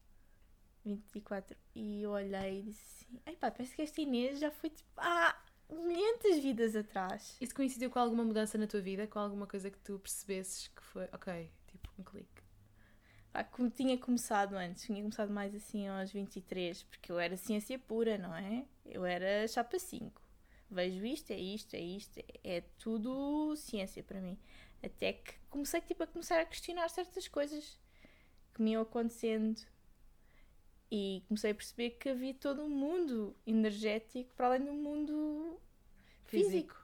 24. 0.84 1.56
E 1.74 2.02
eu 2.02 2.12
olhei 2.12 2.60
e 2.60 2.62
disse 2.62 3.04
assim: 3.04 3.20
Ai 3.26 3.34
pá, 3.34 3.50
parece 3.50 3.74
que 3.74 3.82
esta 3.82 4.00
Inês 4.00 4.38
já 4.38 4.52
foi 4.52 4.70
tipo 4.70 4.88
há 4.96 5.36
milhentas 5.68 6.38
vidas 6.38 6.76
atrás. 6.76 7.36
Isso 7.40 7.52
coincidiu 7.52 7.90
com 7.90 7.98
alguma 7.98 8.22
mudança 8.22 8.56
na 8.56 8.68
tua 8.68 8.80
vida? 8.80 9.08
Com 9.08 9.18
alguma 9.18 9.48
coisa 9.48 9.68
que 9.68 9.78
tu 9.80 9.98
percebesses 9.98 10.68
que 10.68 10.82
foi, 10.82 11.08
ok, 11.12 11.50
tipo 11.66 11.90
um 11.98 12.04
clique? 12.04 12.42
Pá, 13.32 13.42
como 13.42 13.68
tinha 13.68 13.98
começado 13.98 14.54
antes, 14.54 14.84
tinha 14.84 15.02
começado 15.02 15.32
mais 15.32 15.52
assim 15.56 15.88
aos 15.88 16.12
23, 16.12 16.84
porque 16.84 17.10
eu 17.10 17.18
era 17.18 17.36
ciência 17.36 17.76
pura, 17.80 18.16
não 18.16 18.34
é? 18.34 18.64
Eu 18.86 19.04
era 19.04 19.46
chapa 19.48 19.76
5. 19.76 20.22
Vejo 20.70 21.04
isto, 21.04 21.32
é 21.32 21.38
isto, 21.38 21.74
é 21.74 21.80
isto, 21.80 22.20
é 22.44 22.60
tudo 22.78 23.56
ciência 23.56 24.04
para 24.04 24.20
mim. 24.20 24.38
Até 24.82 25.14
que 25.14 25.37
comecei 25.50 25.80
tipo, 25.80 26.02
a 26.02 26.06
começar 26.06 26.40
a 26.40 26.44
questionar 26.44 26.88
certas 26.88 27.28
coisas 27.28 27.78
que 28.54 28.62
me 28.62 28.72
iam 28.72 28.82
acontecendo. 28.82 29.60
E 30.90 31.22
comecei 31.28 31.50
a 31.50 31.54
perceber 31.54 31.90
que 31.90 32.08
havia 32.08 32.34
todo 32.34 32.62
um 32.62 32.68
mundo 32.68 33.36
energético 33.46 34.32
para 34.34 34.46
além 34.46 34.64
do 34.64 34.72
mundo 34.72 35.60
físico. 36.24 36.76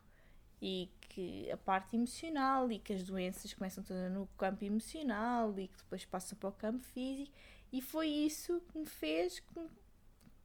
E 0.61 0.91
que 1.01 1.51
a 1.51 1.57
parte 1.57 1.97
emocional 1.97 2.71
e 2.71 2.79
que 2.79 2.93
as 2.93 3.03
doenças 3.03 3.53
começam 3.55 3.85
todas 3.85 4.11
no 4.13 4.27
campo 4.39 4.65
emocional 4.65 5.59
e 5.59 5.69
que 5.69 5.77
depois 5.77 6.05
passam 6.05 6.37
para 6.39 6.49
o 6.49 6.53
campo 6.53 6.85
físico. 6.85 7.33
E 7.73 7.81
foi 7.81 8.09
isso 8.09 8.61
que 8.71 8.79
me 8.79 8.87
fez. 8.87 9.41
que 9.41 9.61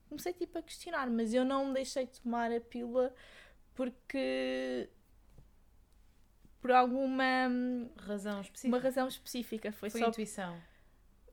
Comecei 0.08 0.34
tipo 0.34 0.58
a 0.58 0.64
questionar, 0.64 1.08
mas 1.10 1.34
eu 1.34 1.46
não 1.46 1.68
me 1.68 1.74
deixei 1.76 2.08
de 2.08 2.20
tomar 2.20 2.52
a 2.52 2.60
pílula 2.60 3.14
porque 3.76 4.90
por 6.62 6.72
alguma 6.72 7.26
Razão 7.98 8.42
específica. 8.42 8.76
uma 8.76 8.84
razão 8.84 9.08
específica. 9.08 9.72
Foi, 9.72 9.90
Foi 9.90 10.02
só. 10.02 10.08
intuição. 10.10 10.58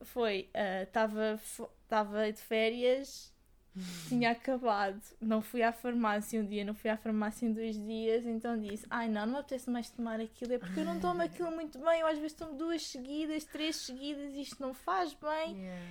Foi. 0.01 0.49
Estava 0.83 1.39
estava 1.83 2.31
de 2.31 2.39
férias, 2.41 3.33
tinha 4.07 4.31
acabado. 4.31 5.01
Não 5.19 5.41
fui 5.41 5.61
à 5.63 5.71
farmácia 5.71 6.39
um 6.39 6.45
dia, 6.45 6.63
não 6.65 6.73
fui 6.73 6.89
à 6.89 6.97
farmácia 6.97 7.45
em 7.45 7.53
dois 7.53 7.75
dias, 7.75 8.25
então 8.25 8.59
disse: 8.59 8.85
Ai 8.89 9.07
não, 9.07 9.25
não 9.25 9.33
me 9.33 9.39
apetece 9.39 9.69
mais 9.69 9.89
tomar 9.89 10.19
aquilo, 10.19 10.53
é 10.53 10.59
porque 10.59 10.79
eu 10.79 10.85
não 10.85 10.99
tomo 10.99 11.21
aquilo 11.21 11.51
muito 11.51 11.79
bem. 11.79 12.01
Eu 12.01 12.07
às 12.07 12.17
vezes 12.17 12.33
tomo 12.33 12.53
duas 12.55 12.83
seguidas, 12.85 13.43
três 13.45 13.75
seguidas, 13.77 14.35
isto 14.35 14.61
não 14.61 14.73
faz 14.73 15.13
bem. 15.13 15.57
Yeah. 15.57 15.81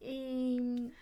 E. 0.00 0.92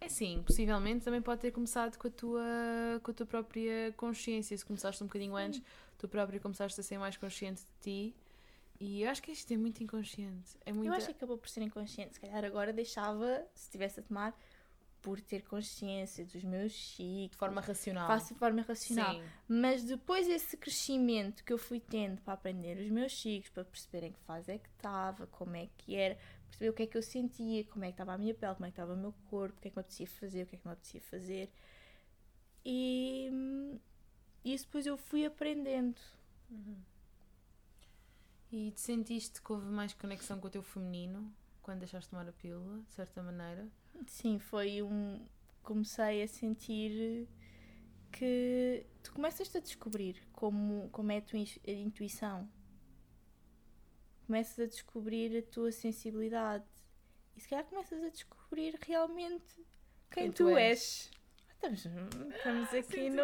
É 0.00 0.08
sim, 0.08 0.42
possivelmente 0.44 1.04
também 1.04 1.20
pode 1.22 1.40
ter 1.42 1.50
começado 1.50 1.96
com 1.98 2.08
a 2.08 2.10
tua, 2.10 3.00
com 3.02 3.10
a 3.10 3.14
tua 3.14 3.26
própria 3.26 3.92
consciência. 3.96 4.56
Se 4.56 4.64
começaste 4.64 5.02
um 5.02 5.06
bocadinho 5.06 5.36
antes, 5.36 5.62
tu 6.00 6.08
próprio 6.08 6.40
começaste 6.40 6.80
a 6.80 6.82
ser 6.82 6.98
mais 6.98 7.16
consciente 7.18 7.60
de 7.62 7.82
ti. 7.82 8.16
E 8.80 9.02
eu 9.02 9.10
acho 9.10 9.22
que 9.22 9.30
isto 9.30 9.52
é 9.52 9.56
muito 9.58 9.82
inconsciente. 9.82 10.56
É 10.64 10.72
muito... 10.72 10.88
Eu 10.88 10.94
acho 10.94 11.06
que 11.06 11.12
acabou 11.12 11.36
por 11.36 11.48
ser 11.50 11.60
inconsciente. 11.60 12.14
Se 12.14 12.20
calhar 12.20 12.42
agora 12.42 12.72
deixava, 12.72 13.46
se 13.54 13.64
estivesse 13.64 14.00
a 14.00 14.02
tomar, 14.02 14.34
por 15.02 15.20
ter 15.20 15.42
consciência 15.42 16.24
dos 16.24 16.42
meus 16.42 16.72
ciclos. 16.72 17.30
de 17.32 17.36
forma 17.36 17.60
racional. 17.60 18.06
Faço 18.06 18.32
de 18.32 18.38
forma 18.38 18.62
racional. 18.62 19.14
Sim. 19.14 19.22
Mas 19.46 19.84
depois 19.84 20.26
esse 20.26 20.56
crescimento 20.56 21.44
que 21.44 21.52
eu 21.52 21.58
fui 21.58 21.78
tendo 21.78 22.22
para 22.22 22.32
aprender 22.32 22.78
os 22.78 22.90
meus 22.90 23.20
ciclos, 23.20 23.50
para 23.50 23.64
perceber 23.64 24.06
em 24.06 24.12
que 24.12 24.20
fase 24.20 24.52
é 24.52 24.58
que 24.58 24.68
estava, 24.70 25.26
como 25.26 25.54
é 25.56 25.68
que 25.76 25.94
era, 25.94 26.16
perceber 26.46 26.70
o 26.70 26.72
que 26.72 26.82
é 26.84 26.86
que 26.86 26.96
eu 26.96 27.02
sentia, 27.02 27.64
como 27.64 27.84
é 27.84 27.88
que 27.88 27.92
estava 27.92 28.14
a 28.14 28.18
minha 28.18 28.34
pele, 28.34 28.54
como 28.54 28.64
é 28.64 28.68
que 28.68 28.72
estava 28.72 28.94
o 28.94 28.96
meu 28.96 29.12
corpo, 29.28 29.58
o 29.58 29.60
que 29.60 29.68
é 29.68 29.70
que 29.70 29.76
me 29.76 29.80
apetecia 29.82 30.06
fazer, 30.06 30.42
o 30.44 30.46
que 30.46 30.56
é 30.56 30.58
que 30.58 30.64
não 30.64 30.72
apetecia 30.72 31.00
fazer. 31.02 31.50
E 32.64 33.28
hum, 33.30 33.78
isso 34.44 34.64
depois 34.66 34.86
eu 34.86 34.96
fui 34.96 35.24
aprendendo. 35.24 36.00
E 38.52 38.72
te 38.72 38.80
sentiste 38.80 39.40
que 39.40 39.52
houve 39.52 39.66
mais 39.66 39.92
conexão 39.94 40.40
com 40.40 40.48
o 40.48 40.50
teu 40.50 40.62
feminino 40.62 41.32
quando 41.62 41.80
deixaste 41.80 42.06
de 42.06 42.10
tomar 42.10 42.28
a 42.28 42.32
pílula, 42.32 42.80
de 42.82 42.92
certa 42.92 43.22
maneira? 43.22 43.68
Sim, 44.06 44.38
foi 44.38 44.82
um. 44.82 45.24
Comecei 45.62 46.22
a 46.22 46.28
sentir 46.28 47.28
que 48.10 48.84
tu 49.02 49.12
começas 49.12 49.54
a 49.54 49.60
descobrir 49.60 50.20
como, 50.32 50.88
como 50.90 51.12
é 51.12 51.18
a 51.18 51.22
tua 51.22 51.38
intuição. 51.66 52.48
Começas 54.26 54.58
a 54.58 54.66
descobrir 54.66 55.36
a 55.36 55.42
tua 55.42 55.70
sensibilidade. 55.70 56.64
E 57.36 57.40
se 57.40 57.48
calhar 57.48 57.64
começas 57.66 58.02
a 58.02 58.08
descobrir 58.08 58.76
realmente 58.80 59.54
quem, 60.10 60.24
Quem 60.24 60.32
tu, 60.32 60.44
tu 60.44 60.56
és. 60.56 61.10
Estamos, 61.52 61.84
estamos 62.34 62.74
aqui 62.74 63.10
no. 63.10 63.22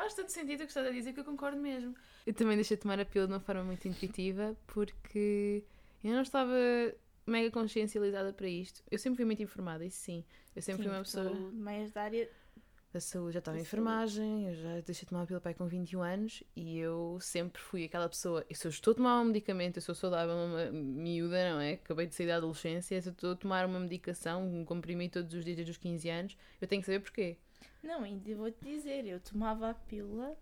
Faz 0.00 0.14
todo 0.14 0.30
sentido 0.30 0.60
o 0.62 0.64
que 0.64 0.70
estás 0.70 0.86
a 0.86 0.90
dizer 0.90 1.12
que 1.12 1.20
eu 1.20 1.24
concordo 1.26 1.58
mesmo. 1.60 1.94
Eu 2.26 2.32
também 2.32 2.56
deixei 2.56 2.74
de 2.74 2.82
tomar 2.82 2.98
a 2.98 3.04
pílula 3.04 3.26
de 3.26 3.34
uma 3.34 3.40
forma 3.40 3.62
muito 3.62 3.86
intuitiva 3.86 4.56
porque 4.66 5.62
eu 6.02 6.14
não 6.14 6.22
estava 6.22 6.54
mega 7.26 7.50
consciencializada 7.50 8.32
para 8.32 8.48
isto. 8.48 8.82
Eu 8.90 8.98
sempre 8.98 9.16
fui 9.18 9.26
muito 9.26 9.42
informada, 9.42 9.84
isso 9.84 9.98
sim. 9.98 10.24
Eu 10.56 10.62
sempre 10.62 10.84
fui 10.84 10.90
uma 10.90 11.04
Sim, 11.04 11.18
pessoa 11.18 11.50
meias 11.52 11.92
da 11.92 12.02
área. 12.04 12.30
da 12.94 12.98
saúde, 12.98 13.34
já 13.34 13.40
estava 13.40 13.58
em 13.58 13.60
enfermagem, 13.60 14.48
eu 14.48 14.54
já 14.54 14.80
deixei 14.80 15.04
de 15.04 15.06
tomar 15.10 15.24
a 15.24 15.26
pílula 15.26 15.42
pai 15.42 15.52
com 15.52 15.66
21 15.68 16.00
anos 16.00 16.42
e 16.56 16.78
eu 16.78 17.18
sempre 17.20 17.60
fui 17.60 17.84
aquela 17.84 18.08
pessoa. 18.08 18.42
E 18.48 18.54
se 18.54 18.66
eu 18.66 18.70
estou 18.70 18.92
a 18.92 18.94
tomar 18.94 19.20
um 19.20 19.26
medicamento, 19.26 19.76
eu 19.76 19.82
sou 19.82 19.94
saudável, 19.94 20.34
uma 20.34 20.72
miúda, 20.72 21.52
não 21.52 21.60
é? 21.60 21.74
Acabei 21.74 22.06
de 22.06 22.14
sair 22.14 22.26
da 22.28 22.36
adolescência, 22.36 23.02
se 23.02 23.06
eu 23.10 23.12
estou 23.12 23.32
a 23.32 23.36
tomar 23.36 23.66
uma 23.66 23.78
medicação, 23.78 24.48
um 24.48 24.64
comprimido 24.64 25.12
todos 25.12 25.34
os 25.34 25.44
dias 25.44 25.56
desde 25.56 25.72
os 25.72 25.76
15 25.76 26.08
anos, 26.08 26.36
eu 26.58 26.66
tenho 26.66 26.80
que 26.80 26.86
saber 26.86 27.00
porquê. 27.00 27.36
Não, 27.82 28.02
ainda 28.02 28.34
vou-te 28.36 28.62
dizer, 28.64 29.06
eu 29.06 29.20
tomava 29.20 29.70
a 29.70 29.74
pílula, 29.74 30.36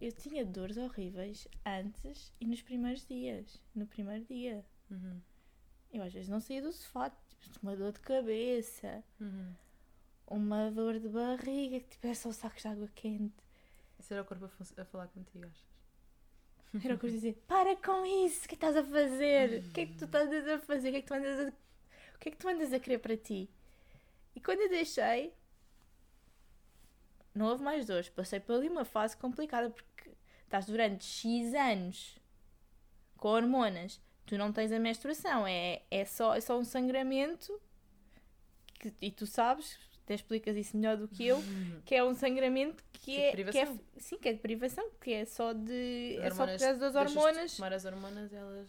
eu 0.00 0.12
tinha 0.12 0.44
dores 0.44 0.76
horríveis 0.76 1.48
antes 1.64 2.32
e 2.40 2.46
nos 2.46 2.60
primeiros 2.62 3.06
dias. 3.06 3.60
No 3.74 3.86
primeiro 3.86 4.24
dia. 4.24 4.64
Uhum. 4.90 5.20
Eu 5.92 6.02
às 6.02 6.12
vezes 6.12 6.28
não 6.28 6.40
saía 6.40 6.60
do 6.62 6.72
sofá, 6.72 7.10
tipo, 7.40 7.58
uma 7.62 7.76
dor 7.76 7.92
de 7.92 8.00
cabeça, 8.00 9.02
Uhum. 9.20 9.52
uma 10.26 10.70
dor 10.70 10.98
de 10.98 11.08
barriga, 11.08 11.80
que 11.80 11.96
tivesse 11.96 12.22
só 12.22 12.32
sacos 12.32 12.62
de 12.62 12.68
água 12.68 12.88
quente. 12.94 13.34
Isso 13.98 14.12
era 14.12 14.22
o 14.22 14.26
corpo 14.26 14.44
a, 14.44 14.82
a 14.82 14.84
falar 14.84 15.08
contigo, 15.08 15.46
achas? 15.46 15.76
Era 16.84 16.94
o 16.94 16.98
que 16.98 17.06
eu 17.06 17.10
dizia, 17.10 17.32
para 17.46 17.74
com 17.76 18.04
isso, 18.26 18.44
o 18.44 18.48
que 18.48 18.54
é 18.54 18.58
que 18.58 18.66
estás 18.66 18.76
a 18.76 18.84
fazer? 18.84 19.64
O 19.64 19.72
que 19.72 19.80
é 19.80 19.86
que 19.86 19.94
tu 19.96 20.04
estás 20.04 20.30
a 20.30 20.58
fazer? 20.58 20.90
O 20.90 20.92
que 20.92 20.98
é 20.98 21.00
que 21.02 21.06
tu 21.08 21.14
andas 21.14 21.40
a, 21.40 21.48
o 22.14 22.18
que 22.18 22.28
é 22.28 22.32
que 22.32 22.36
tu 22.36 22.48
andas 22.48 22.72
a 22.74 22.78
querer 22.78 22.98
para 22.98 23.16
ti? 23.16 23.48
E 24.34 24.40
quando 24.40 24.60
eu 24.60 24.68
deixei, 24.68 25.32
não 27.36 27.46
houve 27.46 27.62
mais 27.62 27.86
dores. 27.86 28.08
Passei 28.08 28.40
por 28.40 28.54
ali 28.56 28.68
uma 28.68 28.84
fase 28.84 29.16
complicada 29.16 29.70
porque 29.70 30.10
estás 30.44 30.66
durante 30.66 31.04
X 31.04 31.54
anos 31.54 32.16
com 33.16 33.28
hormonas, 33.28 34.00
tu 34.24 34.36
não 34.36 34.52
tens 34.52 34.70
a 34.72 34.78
menstruação, 34.78 35.46
é, 35.46 35.82
é, 35.90 36.04
só, 36.04 36.34
é 36.34 36.40
só 36.40 36.58
um 36.58 36.64
sangramento 36.64 37.58
que- 38.78 38.92
e 39.00 39.10
tu 39.10 39.26
sabes, 39.26 39.78
até 40.04 40.14
explicas 40.14 40.56
isso 40.56 40.76
melhor 40.76 40.96
do 40.96 41.08
que 41.08 41.26
eu, 41.26 41.42
que 41.84 41.94
é 41.94 42.04
um 42.04 42.14
sangramento 42.14 42.84
que 42.92 43.16
é, 43.16 43.32
que 43.34 43.58
é 43.58 43.66
sim, 43.98 44.18
que 44.18 44.28
é 44.28 44.32
de 44.34 44.38
privação, 44.40 44.88
que 45.00 45.12
é 45.12 45.24
só 45.24 45.52
de 45.52 46.16
é 46.20 46.30
só 46.30 46.36
por 46.36 46.42
Hormonas- 46.42 46.62
causa 46.62 46.78
das 46.78 46.92
deixas 46.92 47.12
de 47.12 47.18
hormonas. 47.18 47.56
Tomar 47.56 47.72
as 47.72 47.84
hormonas, 47.84 48.32
elas. 48.32 48.68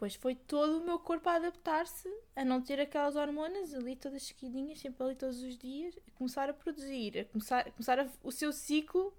Depois 0.00 0.14
foi 0.14 0.34
todo 0.34 0.78
o 0.78 0.86
meu 0.86 0.98
corpo 0.98 1.28
a 1.28 1.34
adaptar-se 1.34 2.08
a 2.34 2.42
não 2.42 2.62
ter 2.62 2.80
aquelas 2.80 3.16
hormonas 3.16 3.74
ali 3.74 3.94
todas 3.94 4.22
seguidinhas, 4.22 4.80
sempre 4.80 5.04
ali 5.04 5.14
todos 5.14 5.42
os 5.42 5.58
dias, 5.58 5.94
a 6.08 6.10
começar 6.12 6.48
a 6.48 6.54
produzir, 6.54 7.18
a 7.18 7.24
começar, 7.26 7.68
a 7.68 7.70
começar 7.70 8.00
a- 8.00 8.08
o 8.22 8.32
seu 8.32 8.50
ciclo, 8.50 9.12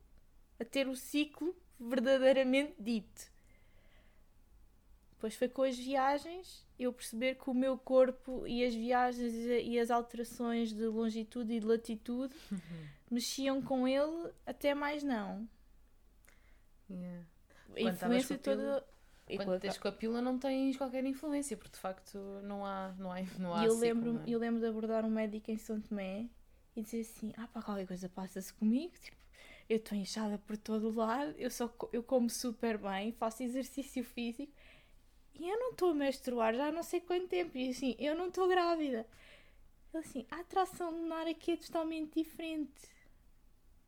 a 0.59 0.65
ter 0.65 0.87
o 0.87 0.95
ciclo 0.95 1.55
verdadeiramente 1.79 2.73
dito. 2.79 3.31
Depois 5.11 5.35
foi 5.35 5.47
com 5.49 5.61
as 5.61 5.77
viagens 5.77 6.65
eu 6.79 6.91
perceber 6.91 7.35
que 7.35 7.47
o 7.47 7.53
meu 7.53 7.77
corpo 7.77 8.47
e 8.47 8.65
as 8.65 8.73
viagens 8.73 9.35
e 9.35 9.77
as 9.77 9.91
alterações 9.91 10.73
de 10.73 10.87
longitude 10.87 11.53
e 11.53 11.59
de 11.59 11.65
latitude 11.67 12.33
mexiam 13.11 13.61
com 13.61 13.87
ele 13.87 14.31
até 14.47 14.73
mais 14.73 15.03
não. 15.03 15.47
Yeah. 16.89 17.23
A 17.75 17.79
influência 18.07 18.35
toda. 18.55 18.90
E 19.31 19.37
Quando 19.37 19.59
tens 19.59 19.77
com 19.77 19.87
a 19.87 19.91
pílula 19.91 20.21
não 20.21 20.37
tens 20.37 20.75
qualquer 20.75 21.05
influência, 21.05 21.55
porque 21.55 21.71
de 21.71 21.79
facto 21.79 22.17
não 22.43 22.65
há, 22.65 22.93
não 22.99 23.11
há, 23.11 23.21
não 23.39 23.55
há 23.55 23.63
E 23.63 23.65
eu 23.65 23.71
ciclo, 23.71 23.87
lembro, 23.87 24.13
não 24.13 24.21
é? 24.21 24.29
eu 24.29 24.39
lembro 24.39 24.59
de 24.59 24.67
abordar 24.67 25.05
um 25.05 25.09
médico 25.09 25.49
em 25.49 25.57
São 25.57 25.79
Tomé 25.79 26.27
e 26.75 26.81
dizer 26.81 27.01
assim: 27.01 27.31
ah, 27.37 27.47
pá, 27.47 27.61
qualquer 27.61 27.87
coisa 27.87 28.09
passa-se 28.09 28.53
comigo. 28.53 28.93
Tipo, 28.99 29.17
eu 29.69 29.77
estou 29.77 29.97
inchada 29.97 30.37
por 30.37 30.57
todo 30.57 30.89
o 30.89 30.93
lado, 30.93 31.33
eu, 31.37 31.49
só, 31.49 31.73
eu 31.93 32.03
como 32.03 32.29
super 32.29 32.77
bem, 32.77 33.13
faço 33.13 33.41
exercício 33.41 34.03
físico 34.03 34.51
e 35.33 35.49
eu 35.49 35.57
não 35.57 35.71
estou 35.71 35.91
a 35.91 35.93
menstruar 35.93 36.53
já 36.53 36.67
há 36.67 36.71
não 36.71 36.83
sei 36.83 36.99
quanto 36.99 37.27
tempo. 37.27 37.57
E 37.57 37.69
assim, 37.69 37.95
eu 37.97 38.15
não 38.15 38.27
estou 38.27 38.47
grávida. 38.49 39.07
Ele 39.93 40.03
assim: 40.03 40.25
a 40.29 40.41
atração 40.41 40.91
lunar 40.91 41.25
aqui 41.25 41.51
é 41.51 41.57
totalmente 41.57 42.21
diferente. 42.21 42.71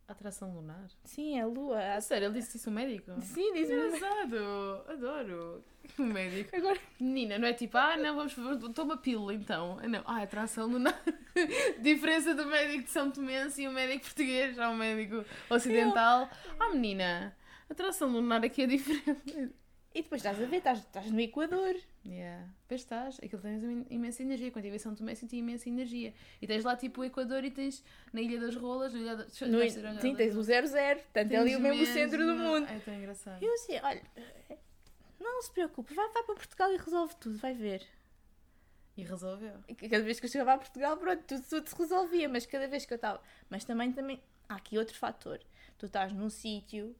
Atração 0.08 0.54
lunar? 0.54 0.86
Sim, 1.06 1.38
é 1.40 1.42
a 1.42 1.46
lua. 1.46 1.96
A 1.96 2.02
sério, 2.02 2.28
ele 2.28 2.34
disse 2.40 2.58
isso 2.58 2.70
um 2.70 2.74
médico? 2.74 3.12
Sim, 3.22 3.54
diz-me. 3.54 3.88
Engraçado! 3.88 4.84
Adoro! 4.90 5.64
Um 5.98 6.06
médico. 6.06 6.56
Agora, 6.56 6.80
Menina, 7.00 7.40
não 7.40 7.48
é 7.48 7.54
tipo, 7.54 7.78
ah, 7.78 7.96
não, 7.96 8.16
vamos, 8.16 8.34
vamos 8.34 8.74
toma 8.74 8.98
pílula 8.98 9.34
então. 9.34 9.80
Ah, 9.82 9.88
Não, 9.88 10.02
ah, 10.06 10.22
atração 10.22 10.68
lunar. 10.68 11.02
Diferença 11.82 12.36
do 12.36 12.46
médico 12.46 12.84
de 12.84 12.90
São 12.90 13.12
Tomense 13.12 13.64
e 13.64 13.68
o 13.68 13.72
médico 13.72 14.06
português, 14.06 14.56
já 14.56 14.70
o 14.70 14.76
médico 14.76 15.24
ocidental. 15.50 16.30
Ah, 16.60 16.70
menina, 16.70 17.36
atração 17.70 18.10
lunar 18.10 18.44
aqui 18.44 18.64
é 18.64 18.68
diferente. 18.68 19.54
E 19.94 20.02
depois 20.02 20.22
estás 20.22 20.42
a 20.42 20.46
ver, 20.46 20.58
estás, 20.58 20.80
estás 20.80 21.12
no 21.12 21.20
Equador. 21.20 21.76
Yeah. 22.04 22.50
Pois 22.68 22.82
estás, 22.82 23.20
aquilo 23.24 23.42
tens 23.42 23.64
imensa 23.92 24.24
energia. 24.24 24.50
Quando 24.50 24.66
estive 24.66 24.76
em 24.76 24.80
São 24.80 24.96
Tomé 24.96 25.14
senti 25.14 25.38
imensa 25.38 25.70
energia. 25.70 26.14
E 26.42 26.48
tens 26.48 26.64
lá 26.64 26.76
tipo 26.76 27.02
o 27.02 27.04
Equador 27.04 27.44
e 27.44 27.52
tens 27.52 27.84
na 28.12 28.20
Ilha 28.20 28.40
das 28.40 28.56
Rolas, 28.56 28.92
na 28.92 29.00
Ilha 29.00 29.16
das... 29.16 29.40
No, 29.42 30.02
sim, 30.02 30.16
tens 30.16 30.36
o 30.36 30.42
00, 30.42 30.70
portanto 31.02 31.32
é 31.32 31.38
ali 31.38 31.56
o 31.56 31.60
mesmo 31.60 31.86
centro 31.86 32.26
do 32.26 32.34
mundo. 32.34 32.68
É 32.68 32.80
tão 32.80 32.94
engraçado. 32.94 33.44
Eu 33.44 33.54
assim, 33.54 33.80
olha, 33.84 34.02
não 35.20 35.42
se 35.44 35.52
preocupe, 35.52 35.94
vai, 35.94 36.10
vai 36.10 36.24
para 36.24 36.36
Portugal 36.36 36.74
e 36.74 36.78
resolve 36.78 37.16
tudo, 37.18 37.38
vai 37.38 37.54
ver. 37.54 37.86
E 38.98 39.04
resolveu. 39.04 39.64
E 39.68 39.76
Cada 39.76 40.04
vez 40.04 40.20
que 40.20 40.26
eu 40.26 40.30
chegava 40.30 40.54
a 40.54 40.58
Portugal, 40.58 40.98
pronto, 40.98 41.24
tudo, 41.24 41.44
tudo 41.48 41.70
se 41.70 41.76
resolvia, 41.76 42.28
mas 42.28 42.46
cada 42.46 42.68
vez 42.68 42.86
que 42.86 42.94
eu 42.94 42.98
estava. 42.98 43.22
Mas 43.50 43.64
também, 43.64 43.92
também, 43.92 44.22
há 44.50 44.56
aqui 44.56 44.78
outro 44.78 44.96
fator. 44.96 45.40
Tu 45.78 45.86
estás 45.86 46.12
num 46.12 46.30
sítio 46.30 46.96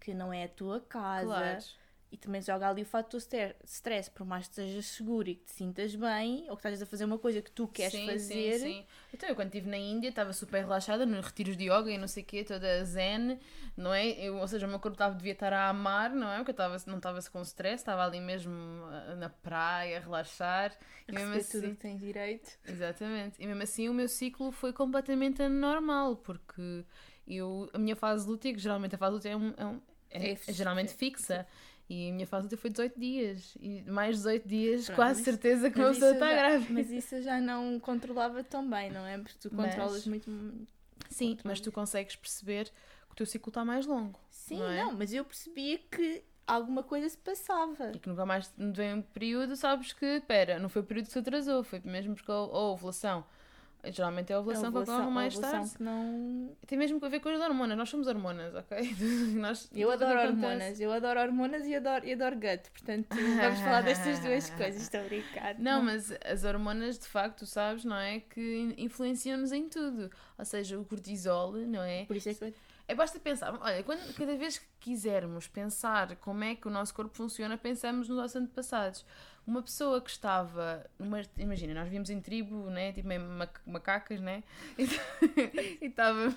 que 0.00 0.12
não 0.12 0.32
é 0.32 0.44
a 0.44 0.48
tua 0.48 0.80
casa 0.80 1.26
Claro. 1.26 1.81
E 2.12 2.16
também 2.18 2.42
joga 2.42 2.68
ali 2.68 2.82
o 2.82 2.86
fator 2.86 3.18
stre- 3.18 3.56
stress, 3.64 4.10
por 4.10 4.26
mais 4.26 4.46
que 4.46 4.50
estejas 4.60 4.84
seguro 4.86 5.28
e 5.30 5.34
que 5.34 5.44
te 5.46 5.52
sintas 5.52 5.94
bem, 5.94 6.42
ou 6.50 6.56
que 6.56 6.60
estás 6.60 6.82
a 6.82 6.86
fazer 6.86 7.06
uma 7.06 7.18
coisa 7.18 7.40
que 7.40 7.50
tu 7.50 7.66
queres 7.66 7.94
sim, 7.94 8.06
fazer. 8.06 8.58
Sim, 8.58 8.66
sim. 8.66 8.86
Então, 9.14 9.28
eu 9.28 9.34
quando 9.34 9.46
estive 9.46 9.68
na 9.70 9.78
Índia 9.78 10.10
estava 10.10 10.32
super 10.34 10.60
relaxada, 10.62 11.06
nos 11.06 11.24
retiros 11.26 11.56
de 11.56 11.64
yoga 11.70 11.90
e 11.90 11.96
não 11.96 12.06
sei 12.06 12.22
o 12.22 12.26
quê, 12.26 12.44
toda 12.44 12.84
zen, 12.84 13.38
não 13.76 13.92
é? 13.94 14.08
Eu, 14.10 14.36
ou 14.36 14.46
seja, 14.46 14.66
o 14.66 14.68
meu 14.68 14.78
corpo 14.78 14.94
estava, 14.94 15.14
devia 15.14 15.32
estar 15.32 15.52
a 15.54 15.70
amar, 15.70 16.10
não 16.10 16.30
é? 16.30 16.36
Porque 16.36 16.50
eu 16.50 16.52
estava, 16.52 16.76
não 16.86 16.98
estava 16.98 17.18
com 17.30 17.40
stress, 17.42 17.76
estava 17.82 18.04
ali 18.04 18.20
mesmo 18.20 18.52
ah, 18.90 19.14
na 19.16 19.30
praia, 19.30 19.96
a 19.96 20.00
relaxar. 20.00 20.76
E 21.08 21.12
mesmo 21.12 21.32
Receber 21.34 21.50
tudo 21.50 21.58
assim, 21.66 21.74
que 21.74 21.80
tens 21.80 21.98
direito. 22.00 22.58
exatamente. 22.66 23.42
E 23.42 23.46
mesmo 23.46 23.62
assim 23.62 23.88
o 23.88 23.94
meu 23.94 24.08
ciclo 24.08 24.52
foi 24.52 24.72
completamente 24.72 25.42
anormal, 25.42 26.16
porque 26.16 26.84
eu, 27.26 27.70
a 27.72 27.78
minha 27.78 27.96
fase 27.96 28.26
lútea, 28.26 28.52
que 28.52 28.58
geralmente 28.58 28.94
a 28.94 28.98
fase 28.98 29.14
lútea 29.14 29.30
é, 29.30 29.36
um, 29.36 29.54
é, 29.56 29.64
um- 29.66 29.80
é- 30.10 30.32
É 30.46 30.52
geralmente 30.52 30.92
é- 30.92 30.96
fixa. 30.96 31.46
E 31.94 32.08
a 32.08 32.12
minha 32.14 32.26
fase 32.26 32.56
foi 32.56 32.70
18 32.70 32.98
dias. 32.98 33.54
E 33.60 33.82
mais 33.82 34.16
18 34.16 34.48
dias, 34.48 34.86
Pronto, 34.86 34.96
quase 34.96 35.18
mas- 35.20 35.24
certeza 35.26 35.70
que 35.70 35.78
uma 35.78 35.88
Mas 35.88 35.96
pessoa 35.98 36.12
está 36.12 36.32
grávida. 36.32 36.72
Mas 36.72 36.90
isso 36.90 37.14
eu 37.16 37.22
já 37.22 37.38
não 37.40 37.78
controlava 37.78 38.42
tão 38.42 38.68
bem, 38.68 38.90
não 38.90 39.04
é? 39.06 39.18
Porque 39.18 39.36
tu 39.38 39.50
Mas- 39.52 39.66
controlas 39.74 40.06
muito. 40.06 40.24
Sim, 41.10 41.30
controlas. 41.36 41.42
mas 41.44 41.60
tu 41.60 41.70
consegues 41.70 42.16
perceber 42.16 42.64
que 43.06 43.12
o 43.12 43.14
teu 43.14 43.26
ciclo 43.26 43.50
está 43.50 43.62
mais 43.64 43.84
longo. 43.84 44.18
Sim, 44.30 44.58
Não 44.58 44.68
não, 44.68 44.90
é? 44.90 44.94
mas 44.94 45.12
eu 45.12 45.22
percebia 45.24 45.78
que 45.90 46.22
alguma 46.46 46.82
coisa 46.82 47.08
se 47.10 47.18
passava. 47.18 47.92
E 47.94 47.98
que 47.98 48.08
nunca 48.08 48.24
mais 48.24 48.50
vem 48.56 48.94
um 48.94 49.02
período, 49.02 49.54
sabes 49.54 49.92
que, 49.92 50.22
pera, 50.26 50.58
não 50.58 50.70
foi 50.70 50.80
o 50.80 50.84
período 50.84 51.06
que 51.06 51.12
se 51.12 51.18
atrasou, 51.18 51.62
foi 51.62 51.80
mesmo 51.84 52.14
porque 52.14 52.32
a 52.32 52.36
ovulação. 52.36 53.22
Geralmente 53.84 54.32
é 54.32 54.36
a 54.36 54.40
ovulação, 54.40 54.70
que 54.70 54.78
ocorre 54.78 55.10
mais 55.10 55.34
a 55.34 55.38
ovulação 55.38 55.60
tarde. 55.60 55.74
não. 55.80 56.56
Tem 56.66 56.78
mesmo 56.78 57.04
a 57.04 57.08
ver 57.08 57.18
com 57.20 57.28
as 57.30 57.40
hormonas. 57.40 57.76
Nós 57.76 57.88
somos 57.90 58.06
hormonas, 58.06 58.54
ok? 58.54 58.78
Nós, 59.34 59.68
Eu 59.74 59.90
adoro 59.90 60.12
acontece- 60.20 60.28
hormonas, 60.46 60.80
eu 60.80 60.92
adoro 60.92 61.20
hormonas 61.20 61.66
e 61.66 61.74
adoro, 61.74 62.06
e 62.06 62.12
adoro 62.12 62.36
gut, 62.36 62.70
portanto 62.70 63.08
vamos 63.40 63.58
falar 63.60 63.82
destas 63.82 64.20
duas 64.20 64.48
coisas, 64.50 64.82
estou 64.82 65.00
a 65.00 65.04
brincar. 65.04 65.58
Não, 65.58 65.82
mas 65.82 66.12
as 66.24 66.44
hormonas, 66.44 66.98
de 66.98 67.06
facto, 67.08 67.44
sabes, 67.44 67.84
não 67.84 67.96
é? 67.96 68.20
Que 68.20 68.40
in- 68.40 68.74
influenciam-nos 68.84 69.50
em 69.50 69.68
tudo. 69.68 70.10
Ou 70.38 70.44
seja, 70.44 70.78
o 70.78 70.84
cortisol, 70.84 71.52
não 71.52 71.82
é? 71.82 72.04
Por 72.04 72.16
isso 72.16 72.28
é 72.28 72.34
que. 72.34 72.54
É 72.88 72.94
basta 72.94 73.18
pensar, 73.18 73.56
olha, 73.60 73.82
quando, 73.84 74.12
cada 74.14 74.36
vez 74.36 74.58
que 74.58 74.66
quisermos 74.80 75.46
pensar 75.48 76.16
como 76.16 76.42
é 76.44 76.54
que 76.54 76.66
o 76.66 76.70
nosso 76.70 76.92
corpo 76.92 77.16
funciona, 77.16 77.56
pensamos 77.56 78.08
nos 78.08 78.18
nossos 78.18 78.36
antepassados. 78.36 79.04
Uma 79.46 79.62
pessoa 79.62 80.00
que 80.00 80.10
estava 80.10 80.86
numa. 80.98 81.20
Imagina, 81.36 81.74
nós 81.74 81.88
vimos 81.88 82.10
em 82.10 82.20
tribo, 82.20 82.70
né? 82.70 82.92
Tipo 82.92 83.08
meio 83.08 83.20
macacas, 83.66 84.20
né? 84.20 84.42
E 85.80 85.86
estávamos. 85.86 86.34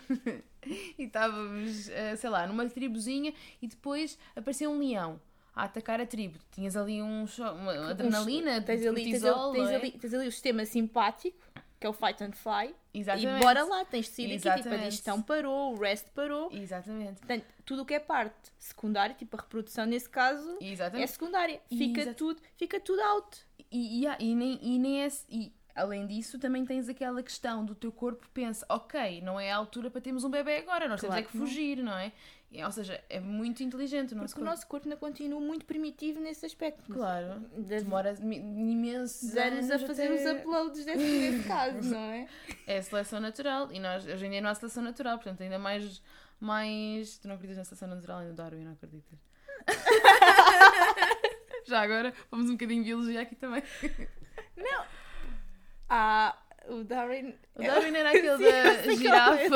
E 0.98 1.04
estávamos, 1.04 1.90
eh, 1.90 2.16
sei 2.16 2.30
lá, 2.30 2.48
numa 2.48 2.68
tribuzinha 2.68 3.32
e 3.62 3.68
depois 3.68 4.18
apareceu 4.36 4.72
um 4.72 4.80
leão 4.80 5.22
a 5.56 5.64
atacar 5.64 6.02
a 6.02 6.06
tribo. 6.06 6.38
Tinhas 6.52 6.76
ali 6.76 7.02
um, 7.02 7.26
uma 7.62 7.92
adrenalina, 7.92 8.62
tens 8.62 8.86
ali, 8.86 9.04
tens, 9.04 9.22
cortisol, 9.22 9.52
ali, 9.52 9.60
tens, 9.60 9.70
é? 9.70 9.76
ali, 9.76 9.92
tens 9.92 10.14
ali 10.14 10.28
o 10.28 10.32
sistema 10.32 10.66
simpático, 10.66 11.38
que 11.86 11.88
é 11.88 11.90
o 11.90 11.94
fight 11.94 12.24
and 12.24 12.32
fly, 12.32 12.76
Exatamente. 12.94 13.38
e 13.38 13.40
bora 13.40 13.64
lá, 13.64 13.86
tens 13.86 14.06
de 14.06 14.12
sair 14.12 14.26
aqui, 14.26 14.38
tipo, 14.38 14.50
a 14.50 14.56
Exatamente. 14.56 14.84
digestão 14.86 15.22
parou, 15.22 15.74
o 15.74 15.80
rest 15.80 16.08
parou, 16.16 16.50
Exatamente. 16.52 17.20
portanto, 17.20 17.46
tudo 17.64 17.82
o 17.84 17.86
que 17.86 17.94
é 17.94 18.00
parte 18.00 18.52
secundária, 18.58 19.14
tipo 19.16 19.38
a 19.38 19.42
reprodução 19.42 19.86
nesse 19.86 20.10
caso, 20.10 20.58
é 20.60 20.72
Exatamente. 20.72 21.12
secundária, 21.12 21.62
fica 21.70 22.02
Exato. 22.02 22.18
tudo, 22.18 22.42
fica 22.58 22.80
tudo 22.80 23.02
out. 23.02 23.38
E, 23.72 24.06
e, 24.06 24.08
e 24.20 24.36
nem, 24.36 24.60
e 24.62 24.80
nem 24.80 25.04
é. 25.04 25.08
E, 25.30 25.54
além 25.76 26.08
disso, 26.08 26.40
também 26.40 26.66
tens 26.66 26.88
aquela 26.90 27.22
questão 27.22 27.64
do 27.66 27.76
teu 27.76 27.92
corpo 27.92 28.28
pensa, 28.34 28.66
ok, 28.70 29.22
não 29.22 29.40
é 29.40 29.52
a 29.52 29.58
altura 29.58 29.92
para 29.92 30.02
termos 30.02 30.24
um 30.24 30.30
bebê 30.30 30.58
agora, 30.58 30.88
nós 30.88 31.02
Claro 31.02 31.16
temos 31.16 31.18
é 31.18 31.22
que 31.24 31.32
que 31.32 31.38
não. 31.38 31.46
fugir, 31.46 31.78
não 31.84 31.98
é? 31.98 32.12
E, 32.52 32.64
ou 32.64 32.72
seja, 32.72 33.04
é 33.10 33.20
muito 33.20 33.62
inteligente 33.64 34.14
o 34.14 34.16
nosso 34.16 34.30
Porque 34.30 34.42
o 34.42 34.44
corpo. 34.46 34.56
nosso 34.56 34.68
corpo 34.68 34.88
ainda 34.88 34.98
continua 34.98 35.42
muito 35.42 35.66
primitivo 35.66 36.22
nesse 36.22 36.46
aspecto. 36.46 36.90
Claro. 36.92 37.40
De, 37.58 37.64
Demora 37.64 38.16
imensos 38.22 39.36
anos 39.36 39.70
a 39.70 39.80
fazer 39.80 40.06
até- 40.06 40.16
os 40.16 40.40
uploads 40.40 40.86
desse, 40.86 40.98
desse 41.32 41.48
caso, 41.48 41.82
não 41.90 42.00
é? 42.00 42.28
É 42.66 42.78
a 42.78 42.84
seleção 42.84 43.20
natural. 43.20 43.72
E 43.72 43.80
nós, 43.80 44.06
hoje 44.06 44.26
em 44.26 44.30
dia, 44.30 44.42
não 44.42 44.50
há 44.50 44.56
seleção 44.56 44.84
natural. 44.84 45.18
Portanto, 45.18 45.42
ainda 45.42 45.60
mais. 45.60 46.02
mais... 46.40 47.18
Tu 47.18 47.28
não 47.28 47.36
acreditas 47.36 47.58
na 47.58 47.64
seleção 47.66 47.90
natural? 47.90 48.20
Ainda 48.20 48.34
Darwin, 48.34 48.64
não 48.64 48.72
acreditas? 48.74 49.20
Já 51.66 51.82
agora, 51.82 52.14
vamos 52.30 52.48
um 52.50 52.54
bocadinho 52.54 52.84
de 52.84 52.90
biologia 52.90 53.22
aqui 53.22 53.36
também. 53.36 53.64
Ah, 55.90 56.38
o 56.68 56.84
Darwin. 56.84 57.36
O 57.56 57.62
Darwin 57.62 57.96
era 57.96 58.10
aquele 58.16 58.38
da 58.38 58.46
é, 58.46 58.96
girafa, 58.96 59.56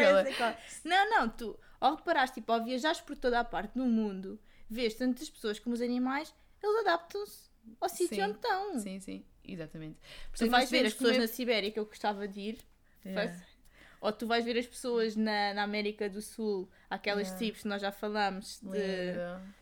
é, 0.00 0.28
é? 0.28 0.42
é. 0.42 0.58
Não, 0.84 1.10
não, 1.10 1.28
tu, 1.28 1.58
ao 1.86 1.96
reparares, 1.96 2.30
tipo, 2.32 2.50
ao 2.52 2.64
viajares 2.64 3.00
por 3.00 3.16
toda 3.16 3.38
a 3.40 3.44
parte 3.44 3.74
do 3.78 3.84
mundo, 3.84 4.38
vês 4.68 4.94
tanto 4.94 5.22
as 5.22 5.28
pessoas 5.30 5.58
como 5.58 5.74
os 5.74 5.80
animais, 5.80 6.34
eles 6.62 6.80
adaptam-se 6.80 7.50
ao 7.80 7.88
sítio 7.88 8.24
onde 8.24 8.36
estão. 8.36 8.78
Sim, 8.78 9.00
sim, 9.00 9.24
exatamente. 9.44 9.98
Por 10.30 10.38
Tu 10.38 10.44
é 10.44 10.48
vais 10.48 10.70
ver 10.70 10.86
as 10.86 10.92
pessoas 10.94 11.12
comer- 11.12 11.20
na 11.22 11.26
Sibéria 11.28 11.70
que 11.70 11.78
eu 11.78 11.86
gostava 11.86 12.26
de 12.28 12.40
ir, 12.40 12.58
Yeah. 13.04 13.28
faz- 13.32 13.42
ou 14.00 14.12
tu 14.12 14.26
vais 14.26 14.44
ver 14.44 14.56
as 14.58 14.66
pessoas 14.66 15.14
na, 15.16 15.52
na 15.54 15.62
América 15.62 16.08
do 16.08 16.20
Sul, 16.22 16.68
aquelas 16.88 17.26
Yeah. 17.28 17.38
tribos 17.38 17.62
que 17.62 17.68
nós 17.68 17.80
já 17.82 17.92
falamos, 17.92 18.60
de... 18.62 18.68
Lindo. 18.68 19.54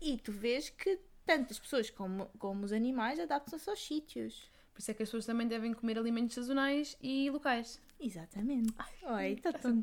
e 0.00 0.16
tu 0.18 0.30
vês 0.32 0.68
que 0.70 0.98
tanto 1.26 1.52
as 1.52 1.58
pessoas 1.58 1.90
como, 1.90 2.26
como 2.38 2.64
os 2.64 2.72
animais 2.72 3.18
adaptam-se 3.18 3.68
aos 3.70 3.84
sítios. 3.84 4.50
Por 4.72 4.80
isso 4.80 4.90
é 4.90 4.94
que 4.94 5.02
as 5.02 5.08
pessoas 5.08 5.24
também 5.26 5.46
devem 5.48 5.72
comer 5.72 5.96
alimentos 5.98 6.34
sazonais 6.34 6.96
e 7.02 7.30
locais. 7.30 7.80
Exatamente. 8.00 8.72
Oi, 9.02 9.32
está 9.32 9.52
tão 9.52 9.80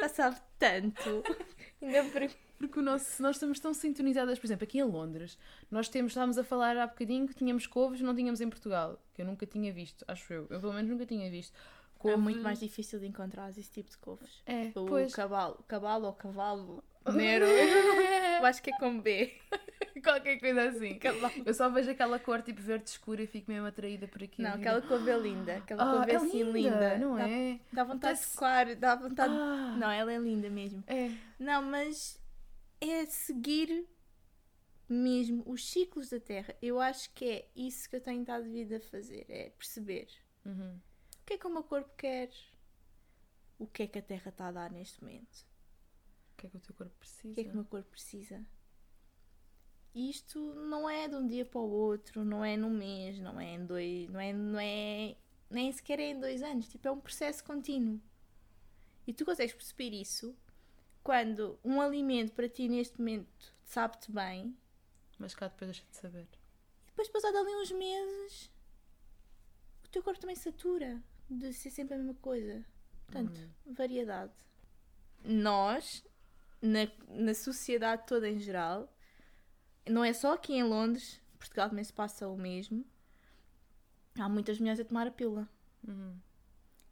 Já 0.00 0.08
sabe 0.08 0.36
tanto. 0.58 1.22
Ainda 1.82 2.04
por... 2.10 2.22
Porque 2.58 2.78
o 2.78 2.82
nosso, 2.82 3.22
nós 3.22 3.36
estamos 3.36 3.58
tão 3.58 3.72
sintonizadas, 3.72 4.38
por 4.38 4.46
exemplo, 4.46 4.64
aqui 4.64 4.78
em 4.80 4.82
Londres, 4.84 5.38
nós 5.70 5.88
temos, 5.88 6.12
estávamos 6.12 6.36
a 6.36 6.44
falar 6.44 6.76
há 6.76 6.86
bocadinho 6.86 7.26
que 7.26 7.32
tínhamos 7.34 7.66
couves 7.66 8.02
não 8.02 8.14
tínhamos 8.14 8.38
em 8.42 8.50
Portugal, 8.50 9.00
que 9.14 9.22
eu 9.22 9.26
nunca 9.26 9.46
tinha 9.46 9.72
visto, 9.72 10.04
acho 10.06 10.30
eu. 10.30 10.46
Eu 10.50 10.60
pelo 10.60 10.74
menos 10.74 10.90
nunca 10.90 11.06
tinha 11.06 11.30
visto. 11.30 11.54
É 11.54 11.98
Couve- 11.98 12.16
muito 12.18 12.42
mais 12.42 12.60
difícil 12.60 12.98
de 13.00 13.06
encontrar 13.06 13.48
esse 13.50 13.70
tipo 13.70 13.88
de 13.88 13.96
couves. 13.96 14.42
É, 14.44 14.72
O 14.74 14.84
pois. 14.84 15.14
cavalo, 15.14 15.62
cavalo 15.66 16.06
ou 16.08 16.12
cavalo, 16.12 16.84
Nero. 17.14 17.44
Eu 18.40 18.46
acho 18.46 18.62
que 18.62 18.70
é 18.72 18.78
com 18.78 19.00
B. 19.00 19.32
Qualquer 20.02 20.38
coisa 20.40 20.62
assim. 20.70 20.98
Eu 21.44 21.52
só 21.52 21.68
vejo 21.68 21.90
aquela 21.90 22.18
cor 22.18 22.40
tipo 22.42 22.60
verde 22.62 22.88
escura 22.88 23.22
e 23.22 23.26
fico 23.26 23.50
mesmo 23.50 23.66
atraída 23.66 24.08
por 24.08 24.22
aquilo. 24.22 24.48
Não, 24.48 24.54
aquela 24.56 24.80
couve 24.80 25.10
é 25.10 25.18
linda. 25.18 25.56
Aquela 25.58 25.82
ah, 25.82 25.96
couve 25.96 26.10
é 26.10 26.14
é 26.14 26.16
assim 26.16 26.42
linda, 26.44 26.58
linda. 26.94 26.98
não 26.98 27.16
dá, 27.16 27.28
é? 27.28 27.60
Dá 27.72 27.84
vontade 27.84 28.18
de 28.18 28.26
Parece- 28.26 28.32
tocar, 28.34 28.74
dá 28.76 28.94
vontade. 28.94 29.32
Ah, 29.34 29.76
Não, 29.78 29.90
ela 29.90 30.10
é 30.12 30.18
linda 30.18 30.48
mesmo. 30.48 30.82
É. 30.86 31.10
Não, 31.38 31.62
mas 31.62 32.18
é 32.80 33.04
seguir 33.06 33.86
mesmo 34.88 35.42
os 35.46 35.70
ciclos 35.70 36.08
da 36.10 36.18
Terra. 36.18 36.54
Eu 36.62 36.80
acho 36.80 37.12
que 37.12 37.24
é 37.26 37.48
isso 37.54 37.88
que 37.90 37.96
eu 37.96 38.00
tenho 38.00 38.22
estado 38.22 38.44
de 38.44 38.50
vida 38.50 38.78
a 38.78 38.80
fazer. 38.80 39.26
É 39.28 39.50
perceber 39.50 40.08
Uhum. 40.46 40.76
o 41.20 41.26
que 41.26 41.34
é 41.34 41.38
que 41.38 41.46
o 41.46 41.50
meu 41.50 41.62
corpo 41.62 41.90
quer, 41.96 42.30
o 43.58 43.66
que 43.66 43.82
é 43.82 43.86
que 43.86 43.98
a 43.98 44.02
Terra 44.02 44.30
está 44.30 44.48
a 44.48 44.52
dar 44.52 44.72
neste 44.72 45.02
momento, 45.02 45.44
que 46.40 46.46
é 46.46 46.50
que 46.50 46.56
o 46.56 46.60
teu 46.60 46.74
corpo 46.74 46.94
precisa? 46.98 47.28
o 47.30 47.34
que 47.34 47.40
é 47.40 47.44
que 47.44 47.50
o 47.50 47.54
meu 47.54 47.64
corpo 47.64 47.90
precisa. 47.90 48.44
E 49.94 50.08
Isto 50.08 50.38
não 50.54 50.88
é 50.88 51.08
de 51.08 51.16
um 51.16 51.26
dia 51.26 51.44
para 51.44 51.60
o 51.60 51.68
outro, 51.70 52.24
não 52.24 52.44
é 52.44 52.56
num 52.56 52.70
mês, 52.70 53.18
não 53.18 53.40
é 53.40 53.54
em 53.54 53.66
dois, 53.66 54.08
não 54.08 54.20
é, 54.20 54.32
não 54.32 54.58
é 54.60 55.16
nem 55.50 55.72
sequer 55.72 55.98
é 55.98 56.10
em 56.10 56.20
dois 56.20 56.42
anos. 56.42 56.68
Tipo, 56.68 56.88
é 56.88 56.90
um 56.92 57.00
processo 57.00 57.42
contínuo. 57.44 58.00
E 59.06 59.12
tu 59.12 59.24
consegues 59.24 59.52
perceber 59.54 59.92
isso 59.92 60.36
quando 61.02 61.58
um 61.64 61.80
alimento 61.80 62.32
para 62.32 62.48
ti 62.48 62.68
neste 62.68 62.98
momento 62.98 63.52
sabe-te 63.64 64.12
bem 64.12 64.56
Mas 65.18 65.34
cá 65.34 65.48
depois 65.48 65.70
deixa 65.70 65.84
de 65.90 65.96
saber. 65.96 66.28
e 66.84 66.86
depois 66.90 67.08
passado 67.08 67.36
ali 67.38 67.50
uns 67.56 67.72
meses 67.72 68.50
o 69.84 69.88
teu 69.88 70.02
corpo 70.02 70.20
também 70.20 70.36
satura 70.36 71.02
de 71.28 71.52
ser 71.52 71.70
sempre 71.70 71.94
a 71.94 71.98
mesma 71.98 72.14
coisa. 72.14 72.64
Portanto, 73.06 73.40
variedade. 73.66 74.32
Nós, 75.24 76.04
na, 76.60 76.88
na 77.08 77.34
sociedade 77.34 78.06
toda 78.06 78.28
em 78.28 78.38
geral, 78.38 78.92
não 79.88 80.04
é 80.04 80.12
só 80.12 80.34
aqui 80.34 80.54
em 80.54 80.62
Londres, 80.62 81.20
Portugal 81.38 81.68
também 81.68 81.84
se 81.84 81.92
passa 81.92 82.28
o 82.28 82.36
mesmo. 82.36 82.84
Há 84.18 84.28
muitas 84.28 84.58
mulheres 84.58 84.80
a 84.80 84.84
tomar 84.84 85.06
a 85.06 85.10
pílula. 85.10 85.48
Uhum. 85.86 86.18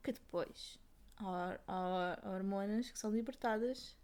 Que 0.03 0.13
depois 0.13 0.79
há, 1.19 1.59
há 1.67 2.31
hormonas 2.31 2.91
que 2.91 2.99
são 2.99 3.11
libertadas 3.11 3.97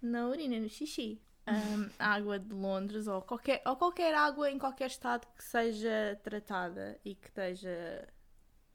na 0.00 0.28
urina, 0.28 0.58
no 0.58 0.68
xixi. 0.68 1.20
A 1.98 2.14
água 2.14 2.38
de 2.38 2.54
Londres 2.54 3.08
ou 3.08 3.22
qualquer, 3.22 3.60
ou 3.66 3.74
qualquer 3.74 4.14
água 4.14 4.50
em 4.50 4.58
qualquer 4.58 4.86
estado 4.86 5.26
que 5.36 5.42
seja 5.42 6.18
tratada 6.22 6.98
e 7.04 7.16
que 7.16 7.26
esteja 7.26 8.08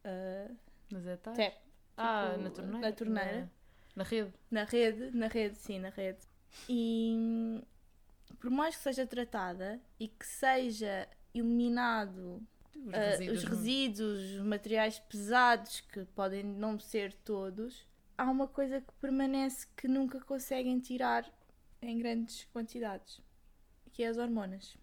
ah, 0.03 0.51
Mas 0.91 1.07
é 1.07 1.19
Ah, 1.95 2.31
tipo, 2.31 2.43
na 2.43 2.49
torneira. 2.51 2.79
na 2.89 2.91
torneira. 2.91 3.51
Na 3.95 4.03
rede. 4.03 4.33
na 4.51 4.63
rede, 4.65 5.11
na 5.17 5.27
rede, 5.27 5.57
sim, 5.57 5.79
na 5.79 5.89
rede. 5.89 6.19
E 6.69 7.15
hum, 7.17 7.61
por 8.39 8.49
mais 8.49 8.75
que 8.75 8.83
seja 8.83 9.05
tratada 9.05 9.79
e 9.99 10.07
que 10.07 10.25
seja 10.25 11.07
eliminado 11.33 12.41
Os 12.75 12.93
ah, 12.93 12.97
resíduos. 13.11 13.37
os 13.37 13.43
resíduos, 13.49 14.19
os 14.35 14.41
materiais 14.41 14.99
pesados, 14.99 15.81
que 15.81 16.05
podem 16.15 16.43
não 16.43 16.79
ser 16.79 17.13
todos, 17.13 17.85
há 18.17 18.25
uma 18.29 18.47
coisa 18.47 18.81
que 18.81 18.93
permanece 19.01 19.67
que 19.75 19.87
nunca 19.87 20.19
conseguem 20.21 20.79
tirar 20.79 21.29
em 21.81 21.97
grandes 21.99 22.45
quantidades, 22.53 23.21
que 23.91 24.03
é 24.03 24.07
as 24.07 24.17
hormonas. 24.17 24.75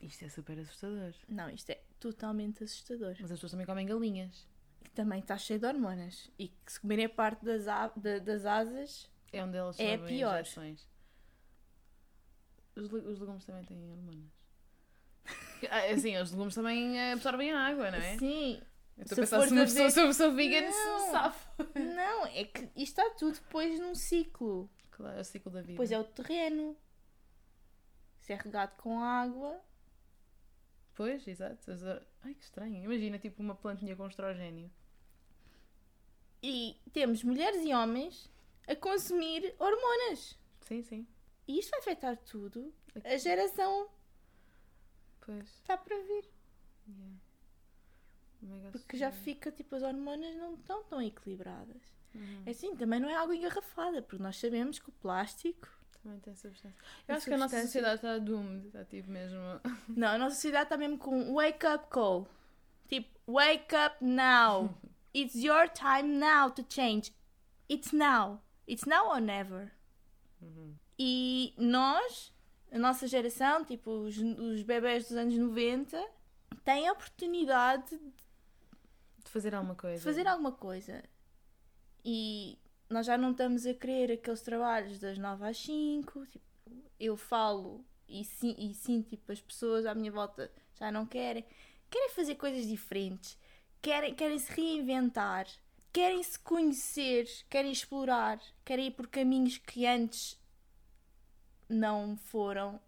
Isto 0.00 0.24
é 0.26 0.28
super 0.28 0.58
assustador. 0.58 1.14
Não, 1.28 1.48
isto 1.48 1.70
é 1.70 1.80
totalmente 1.98 2.62
assustador. 2.62 3.16
Mas 3.20 3.30
as 3.30 3.38
pessoas 3.38 3.52
também 3.52 3.66
comem 3.66 3.86
galinhas. 3.86 4.46
Que 4.82 4.90
também 4.90 5.20
está 5.20 5.38
cheio 5.38 5.58
de 5.58 5.64
hormonas. 5.66 6.30
E 6.38 6.48
que 6.48 6.72
se 6.72 6.78
comerem 6.78 7.06
a 7.06 7.08
parte 7.08 7.42
das, 7.42 7.66
a- 7.66 7.90
da- 7.96 8.18
das 8.18 8.44
asas, 8.44 9.08
É 9.36 9.42
onde 9.44 9.56
elas 9.56 9.78
É 9.78 9.82
recebem 9.84 10.06
pior. 10.18 10.40
injeções. 10.40 10.88
Os, 12.76 12.90
le- 12.90 13.00
os 13.08 13.18
legumes 13.20 13.44
também 13.44 13.64
têm 13.64 13.90
hormonas. 13.90 14.30
Ah, 15.70 15.92
Assim, 15.92 16.16
os 16.18 16.30
legumes 16.32 16.54
também 16.54 16.98
eh, 16.98 17.12
absorvem 17.12 17.52
a 17.52 17.60
água, 17.68 17.90
não 17.90 17.98
é? 17.98 18.18
sim, 18.18 18.60
Eu 18.98 19.02
estou 19.04 19.14
Se 19.14 19.14
a 19.14 19.16
pensar 19.24 19.36
fores 19.36 19.48
se 19.48 19.54
uma 19.54 19.62
a 19.62 19.64
pessoa, 19.64 19.84
ver- 19.84 19.90
se 19.92 20.00
uma 20.00 20.06
pessoa 20.08 20.30
vegan 20.34 20.70
se 20.70 20.84
Não. 20.84 21.10
safa. 21.10 21.68
Não, 21.78 22.26
é 22.26 22.44
que 22.44 22.60
isto 22.76 23.00
está 23.00 23.10
tudo 23.10 23.34
depois 23.34 23.80
num 23.80 23.94
ciclo. 23.94 24.68
Claro, 24.90 25.16
é 25.16 25.20
o 25.20 25.24
ciclo 25.24 25.50
da 25.50 25.60
vida. 25.60 25.72
Depois 25.72 25.90
é 25.90 25.98
o 25.98 26.04
terreno. 26.04 26.76
Se 28.20 28.32
é 28.32 28.36
regado 28.36 28.72
com 28.76 29.00
água, 29.00 29.60
Pois, 30.96 31.26
exato. 31.26 31.70
As 31.72 31.82
hor- 31.82 32.02
Ai, 32.22 32.34
que 32.34 32.44
estranho. 32.44 32.84
Imagina, 32.84 33.18
tipo, 33.18 33.42
uma 33.42 33.54
plantinha 33.56 33.96
com 33.96 34.06
estrogênio. 34.06 34.70
e 36.42 36.76
temos 36.92 37.24
mulheres 37.24 37.64
e 37.64 37.72
homens 37.74 38.30
a 38.66 38.76
consumir 38.76 39.54
hormonas. 39.58 40.38
Sim, 40.62 40.82
sim. 40.82 41.06
E 41.46 41.58
isto 41.58 41.70
vai 41.70 41.80
afetar 41.80 42.16
tudo. 42.16 42.72
A 43.04 43.16
geração 43.16 43.88
Pois. 45.20 45.48
está 45.48 45.76
para 45.76 45.96
vir. 46.02 46.24
Yeah. 46.88 48.70
Porque 48.72 48.96
já 48.96 49.10
fica, 49.10 49.50
tipo, 49.50 49.74
as 49.74 49.82
hormonas 49.82 50.34
não 50.36 50.54
estão 50.54 50.82
tão 50.84 51.00
equilibradas. 51.00 51.82
Uhum. 52.14 52.42
É 52.46 52.50
assim, 52.50 52.76
também 52.76 53.00
não 53.00 53.08
é 53.08 53.16
água 53.16 53.34
engarrafada, 53.34 54.02
porque 54.02 54.22
nós 54.22 54.36
sabemos 54.36 54.78
que 54.78 54.88
o 54.88 54.92
plástico. 54.92 55.68
Também 56.02 56.20
tem 56.20 56.34
substância. 56.34 56.76
Eu 57.08 57.14
acho 57.14 57.26
que 57.26 57.32
a 57.32 57.38
nossa 57.38 57.60
sociedade 57.62 57.96
está 57.96 58.18
doomed. 58.18 58.66
Está 58.66 58.84
tipo 58.84 59.10
mesmo. 59.10 59.38
Não, 59.88 60.08
a 60.08 60.18
nossa 60.18 60.34
sociedade 60.34 60.64
está 60.64 60.76
mesmo 60.76 60.98
com 60.98 61.34
wake 61.34 61.66
up 61.66 61.88
call. 61.88 62.28
Tipo, 62.88 63.08
wake 63.26 63.74
up 63.74 64.04
now. 64.04 64.74
It's 65.14 65.34
your 65.36 65.68
time 65.68 66.18
now 66.18 66.50
to 66.50 66.62
change. 66.68 67.14
It's 67.70 67.92
now. 67.92 68.42
It's 68.68 68.84
now 68.86 69.08
or 69.08 69.20
never. 69.20 69.70
Uhum. 70.40 70.74
E 70.98 71.54
nós, 71.58 72.32
a 72.72 72.78
nossa 72.78 73.06
geração, 73.06 73.64
tipo 73.64 73.90
os, 73.90 74.16
os 74.18 74.62
bebés 74.62 75.04
dos 75.08 75.16
anos 75.16 75.36
90, 75.36 76.02
têm 76.64 76.88
a 76.88 76.92
oportunidade 76.92 77.98
De 79.24 79.30
fazer 79.30 79.54
alguma 79.54 79.74
coisa. 79.74 79.98
de 79.98 80.04
fazer 80.04 80.26
alguma 80.26 80.52
coisa. 80.52 81.02
E 82.04 82.58
nós 82.88 83.06
já 83.06 83.16
não 83.16 83.32
estamos 83.32 83.66
a 83.66 83.74
querer 83.74 84.12
aqueles 84.12 84.42
trabalhos 84.42 84.98
das 84.98 85.18
9 85.18 85.44
às 85.46 85.56
5. 85.58 86.26
Tipo, 86.26 86.44
eu 87.00 87.16
falo 87.16 87.84
e, 88.08 88.24
si- 88.24 88.56
e 88.58 88.74
sinto 88.74 89.08
tipo, 89.10 89.32
as 89.32 89.40
pessoas 89.40 89.86
à 89.86 89.94
minha 89.94 90.12
volta 90.12 90.50
já 90.74 90.92
não 90.92 91.06
querem. 91.06 91.44
Querem 91.90 92.10
fazer 92.10 92.34
coisas 92.36 92.66
diferentes. 92.66 93.38
Querem, 93.80 94.14
querem 94.14 94.38
se 94.38 94.52
reinventar. 94.52 95.46
Querem 95.94 96.20
se 96.24 96.36
conhecer. 96.40 97.28
Querem 97.48 97.70
explorar. 97.70 98.40
Querem 98.64 98.88
ir 98.88 98.90
por 98.90 99.06
caminhos 99.06 99.58
que 99.58 99.86
antes 99.86 100.36
não 101.68 102.16
foram. 102.16 102.80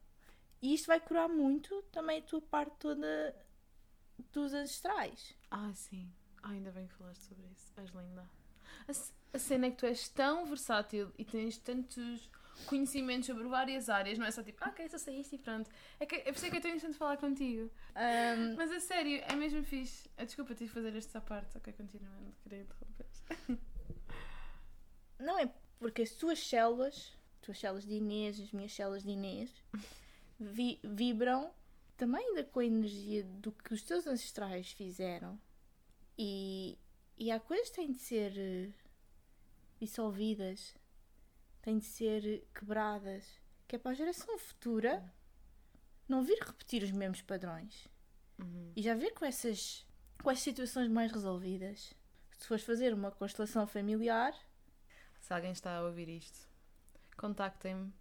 E 0.60 0.74
isto 0.74 0.88
vai 0.88 0.98
curar 0.98 1.28
muito 1.28 1.82
também 1.92 2.18
a 2.18 2.22
tua 2.22 2.42
parte 2.42 2.74
toda 2.80 3.36
dos 4.32 4.52
ancestrais. 4.52 5.36
Ah, 5.48 5.72
sim. 5.72 6.12
Ah, 6.42 6.50
ainda 6.50 6.72
bem 6.72 6.88
que 6.88 6.94
falaste 6.94 7.22
sobre 7.22 7.46
isso. 7.46 7.72
És 7.76 7.90
linda. 7.90 8.28
A, 8.88 9.36
a 9.36 9.38
cena 9.38 9.66
é 9.66 9.70
que 9.70 9.76
tu 9.76 9.86
és 9.86 10.08
tão 10.08 10.44
versátil 10.44 11.12
e 11.16 11.24
tens 11.24 11.58
tantos 11.58 12.28
conhecimentos 12.66 13.26
sobre 13.26 13.44
várias 13.44 13.88
áreas, 13.88 14.18
não 14.18 14.26
é 14.26 14.30
só 14.30 14.42
tipo, 14.42 14.58
ah, 14.64 14.68
ok, 14.70 14.88
só 14.88 14.98
sei 14.98 15.20
isto 15.20 15.34
e 15.34 15.38
pronto. 15.38 15.70
É, 16.00 16.06
que, 16.06 16.16
é 16.16 16.22
por 16.24 16.32
isso 16.36 16.46
que 16.46 16.52
eu 16.52 16.56
estou 16.56 16.68
interessante 16.70 16.92
de 16.92 16.98
falar 16.98 17.16
contigo. 17.18 17.70
Ahm, 17.94 18.54
Mas 18.56 18.70
a 18.72 18.80
sério, 18.80 19.22
é 19.28 19.34
mesmo 19.36 19.62
fixe. 19.62 20.08
Ah, 20.16 20.24
desculpa, 20.24 20.54
tive 20.54 20.68
de 20.68 20.74
fazer 20.74 20.96
esta 20.96 21.20
parte. 21.20 21.56
Ok, 21.58 21.72
continua, 21.74 22.10
não 22.20 22.30
te 22.32 22.40
queria 22.42 22.60
interromper. 22.62 23.06
Não 25.18 25.38
é 25.38 25.50
porque 25.78 26.02
as 26.02 26.10
tuas 26.10 26.38
células, 26.46 27.12
as 27.36 27.40
tuas 27.42 27.58
células 27.58 27.84
de 27.86 27.94
Inês, 27.94 28.38
as 28.40 28.52
minhas 28.52 28.72
células 28.72 29.02
de 29.02 29.10
Inês, 29.10 29.50
vi- 30.38 30.78
vibram 30.84 31.50
também 31.96 32.22
ainda 32.22 32.44
com 32.44 32.60
a 32.60 32.64
energia 32.66 33.24
do 33.24 33.50
que 33.50 33.72
os 33.72 33.82
teus 33.82 34.06
ancestrais 34.06 34.70
fizeram. 34.72 35.40
E, 36.18 36.76
e 37.16 37.30
há 37.30 37.40
coisas 37.40 37.70
que 37.70 37.76
têm 37.76 37.90
de 37.92 37.98
ser 37.98 38.32
eh, 38.36 38.68
dissolvidas, 39.80 40.74
têm 41.66 41.80
de 41.80 41.84
ser 41.84 42.46
quebradas, 42.54 43.40
que 43.66 43.74
é 43.74 43.78
para 43.78 43.90
a 43.90 43.94
geração 43.94 44.38
futura 44.38 45.12
não 46.08 46.22
vir 46.22 46.38
repetir 46.38 46.84
os 46.84 46.92
mesmos 46.92 47.22
padrões. 47.22 47.88
Uhum. 48.38 48.72
E 48.76 48.80
já 48.80 48.94
ver 48.94 49.10
com 49.14 49.24
essas, 49.24 49.84
com 50.22 50.30
essas 50.30 50.44
situações 50.44 50.88
mais 50.88 51.10
resolvidas. 51.10 51.92
Se 52.38 52.46
fores 52.46 52.62
fazer 52.62 52.94
uma 52.94 53.10
constelação 53.10 53.66
familiar, 53.66 54.32
Se 55.18 55.34
alguém 55.34 55.50
está 55.50 55.76
a 55.76 55.82
ouvir 55.82 56.08
isto, 56.08 56.48
contactem-me 57.16 57.92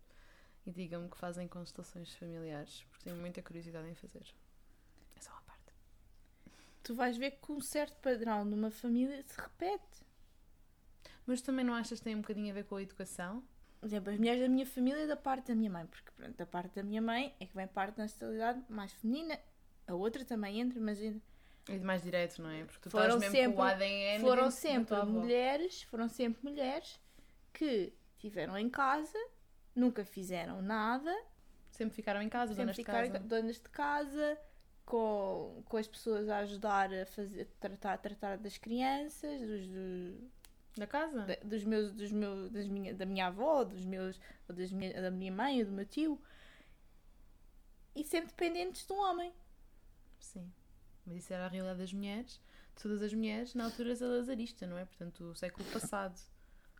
e 0.63 0.71
digam-me 0.71 1.09
que 1.09 1.17
fazem 1.17 1.47
constelações 1.47 2.13
familiares, 2.13 2.85
porque 2.91 3.05
tenho 3.05 3.15
muita 3.15 3.41
curiosidade 3.41 3.89
em 3.89 3.95
fazer. 3.95 4.27
É 5.15 5.21
só 5.21 5.31
uma 5.31 5.41
parte. 5.41 5.73
tu 6.83 6.93
vais 6.93 7.17
ver 7.17 7.31
que 7.31 7.51
um 7.51 7.59
certo 7.61 7.99
padrão 7.99 8.45
numa 8.45 8.69
família 8.69 9.23
se 9.23 9.41
repete. 9.41 10.05
Mas 11.25 11.41
também 11.41 11.65
não 11.65 11.73
achas 11.73 11.97
que 11.97 12.03
tem 12.03 12.15
um 12.15 12.21
bocadinho 12.21 12.51
a 12.51 12.53
ver 12.53 12.65
com 12.65 12.75
a 12.75 12.83
educação? 12.83 13.43
Por 13.85 13.89
exemplo, 13.89 14.11
as 14.11 14.17
mulheres 14.17 14.41
da 14.41 14.49
minha 14.49 14.65
família 14.65 15.03
e 15.03 15.07
da 15.07 15.15
parte 15.15 15.49
da 15.49 15.53
minha 15.55 15.69
mãe, 15.69 15.85
porque 15.85 16.09
pronto, 16.15 16.35
da 16.35 16.45
parte 16.47 16.73
da 16.73 16.81
minha 16.81 17.03
mãe 17.03 17.35
é 17.39 17.45
que 17.45 17.55
vem 17.55 17.67
parte 17.67 17.97
da 17.97 18.01
nacionalidade 18.05 18.63
mais 18.67 18.91
feminina, 18.93 19.39
a 19.85 19.93
outra 19.93 20.25
também 20.25 20.59
entra, 20.59 20.81
mas 20.81 20.99
entra- 20.99 21.21
É 21.69 21.77
mais 21.77 22.01
direto, 22.01 22.41
não 22.41 22.49
é? 22.49 22.63
Porque 22.65 22.79
tu 22.79 22.89
Foram 22.89 23.17
estás 23.17 23.21
mesmo 23.21 23.35
sempre- 23.35 23.55
com 23.55 23.61
o 23.61 23.63
ADN 23.63 24.19
foram 24.21 24.49
sempre 24.49 24.95
mulheres, 25.05 25.83
foram 25.83 26.09
sempre 26.09 26.43
mulheres 26.49 26.99
que 27.53 27.93
tiveram 28.17 28.57
em 28.57 28.71
casa, 28.71 29.19
nunca 29.75 30.03
fizeram 30.03 30.63
nada, 30.63 31.15
Sempre 31.69 31.93
ficaram 31.95 32.23
em 32.23 32.29
casa, 32.29 32.53
sempre 32.55 32.63
donas 32.63 32.75
de 32.75 32.81
ficaram 32.81 33.07
casa. 33.11 33.23
donas 33.23 33.55
de 33.57 33.69
casa, 33.69 34.37
com, 34.83 35.61
com 35.69 35.77
as 35.77 35.87
pessoas 35.87 36.27
a 36.27 36.39
ajudar 36.39 36.91
a 36.91 37.05
fazer, 37.05 37.45
tratar, 37.59 37.97
tratar 37.99 38.37
das 38.39 38.57
crianças, 38.57 39.39
dos, 39.41 39.67
do- 39.67 40.31
Da 40.77 40.85
casa? 40.85 41.21
da- 41.21 41.37
dos 41.43 41.63
meus, 41.63 41.91
dos 41.93 42.11
meus, 42.11 42.51
das 42.51 42.67
minha, 42.67 42.93
da 42.93 43.05
minha 43.05 43.27
avó, 43.27 43.63
dos 43.63 43.85
meus, 43.85 44.19
ou 44.47 44.55
das 44.55 44.71
minha, 44.71 45.01
da 45.01 45.09
minha 45.09 45.31
mãe, 45.31 45.59
ou 45.59 45.65
do 45.65 45.71
meu 45.71 45.85
tio, 45.85 46.21
e 47.95 48.03
sempre 48.03 48.27
dependentes 48.29 48.85
de 48.85 48.91
um 48.93 48.97
homem. 48.97 49.33
Sim. 50.19 50.51
Mas 51.05 51.17
isso 51.17 51.33
era 51.33 51.45
a 51.45 51.47
realidade 51.47 51.79
das 51.79 51.93
mulheres, 51.93 52.41
de 52.75 52.81
todas 52.83 53.01
as 53.01 53.13
mulheres, 53.13 53.53
na 53.53 53.65
altura 53.65 53.95
salazarista, 53.95 54.67
não 54.67 54.77
é? 54.77 54.85
Portanto, 54.85 55.23
o 55.23 55.35
século 55.35 55.65
passado. 55.71 56.19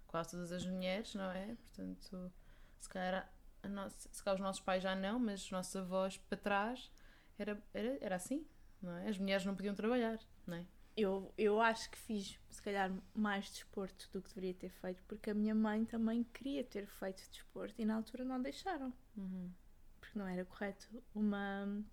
Quase 0.08 0.32
todas 0.32 0.52
as 0.52 0.66
mulheres, 0.66 1.14
não 1.14 1.30
é? 1.32 1.56
Portanto, 1.56 2.32
se 2.80 2.88
calhar, 2.90 3.30
a 3.64 3.68
nossa, 3.68 4.08
se 4.12 4.24
calhar 4.24 4.36
os 4.36 4.42
nossos 4.42 4.62
pais 4.62 4.82
já 4.82 4.96
não, 4.96 5.20
mas 5.20 5.44
os 5.44 5.52
nossos 5.52 5.76
avós 5.76 6.18
para 6.18 6.38
trás 6.38 6.90
era, 7.38 7.62
era, 7.74 7.98
era 8.00 8.16
assim, 8.16 8.46
não 8.82 8.96
é? 8.98 9.10
As 9.10 9.18
mulheres 9.18 9.46
não 9.46 9.56
podiam 9.56 9.76
trabalhar, 9.76 10.18
não 10.48 10.56
é? 10.58 10.66
Eu, 10.98 11.34
eu 11.38 11.60
acho 11.60 11.90
que 11.90 11.98
fiz, 11.98 12.40
se 12.50 12.62
calhar, 12.62 12.90
mais 13.14 13.50
desporto 13.50 14.10
do 14.14 14.22
que 14.22 14.30
deveria 14.30 14.54
ter 14.54 14.70
feito, 14.70 15.04
porque 15.08 15.30
a 15.30 15.34
minha 15.34 15.54
mãe 15.54 15.84
também 15.84 16.24
queria 16.24 16.64
ter 16.64 16.88
feito 16.88 17.22
desporto 17.30 17.76
e 17.82 17.86
na 17.86 17.96
altura 17.96 18.24
não 18.24 18.42
deixaram, 18.42 18.94
Uhum. 19.18 19.52
porque 20.00 20.18
não 20.18 20.26
era 20.26 20.46
correto 20.46 20.88
uma, 21.14 21.84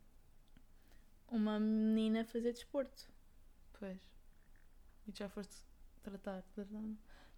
uma 1.28 1.58
menina 1.58 2.24
fazer 2.24 2.52
desporto. 2.52 3.10
Pois. 3.72 4.00
E 5.08 5.12
já 5.12 5.28
foste 5.28 5.56
tratar, 6.02 6.44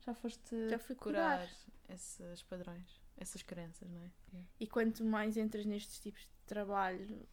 já 0.04 0.14
foste 0.14 0.68
Já 0.68 0.78
fui 0.78 0.94
curar, 0.94 1.38
curar. 1.48 1.56
esses 1.88 2.42
padrões, 2.42 3.00
essas 3.16 3.42
crenças, 3.42 3.88
não 3.90 4.02
é? 4.02 4.10
E 4.60 4.66
quanto 4.66 5.02
mais 5.02 5.38
entras 5.38 5.64
nestes 5.64 5.98
tipos 5.98 6.20
de 6.22 6.28
trabalho 6.46 7.26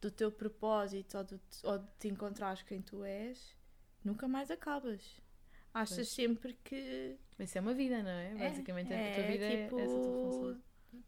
do 0.00 0.10
teu 0.10 0.30
propósito 0.30 1.18
ou, 1.18 1.24
do, 1.24 1.40
ou 1.64 1.78
de 1.78 1.88
te 1.98 2.08
encontrares 2.08 2.62
quem 2.62 2.80
tu 2.82 3.02
és, 3.04 3.54
nunca 4.04 4.28
mais 4.28 4.50
acabas. 4.50 5.20
Achas 5.74 5.96
Pois. 5.96 6.08
sempre 6.08 6.54
que 6.64 7.18
Mas 7.38 7.48
isso 7.50 7.58
é 7.58 7.60
uma 7.60 7.74
vida, 7.74 8.02
não 8.02 8.10
é? 8.10 8.32
É, 8.32 8.48
Basicamente 8.50 8.92
a 8.92 8.96
é 8.96 9.14
tua 9.14 9.24
vida 9.26 9.50
tipo 9.50 9.78
é 9.78 9.82
essa 9.84 9.94
a 9.94 10.00
tua 10.00 10.12
função. 10.12 10.62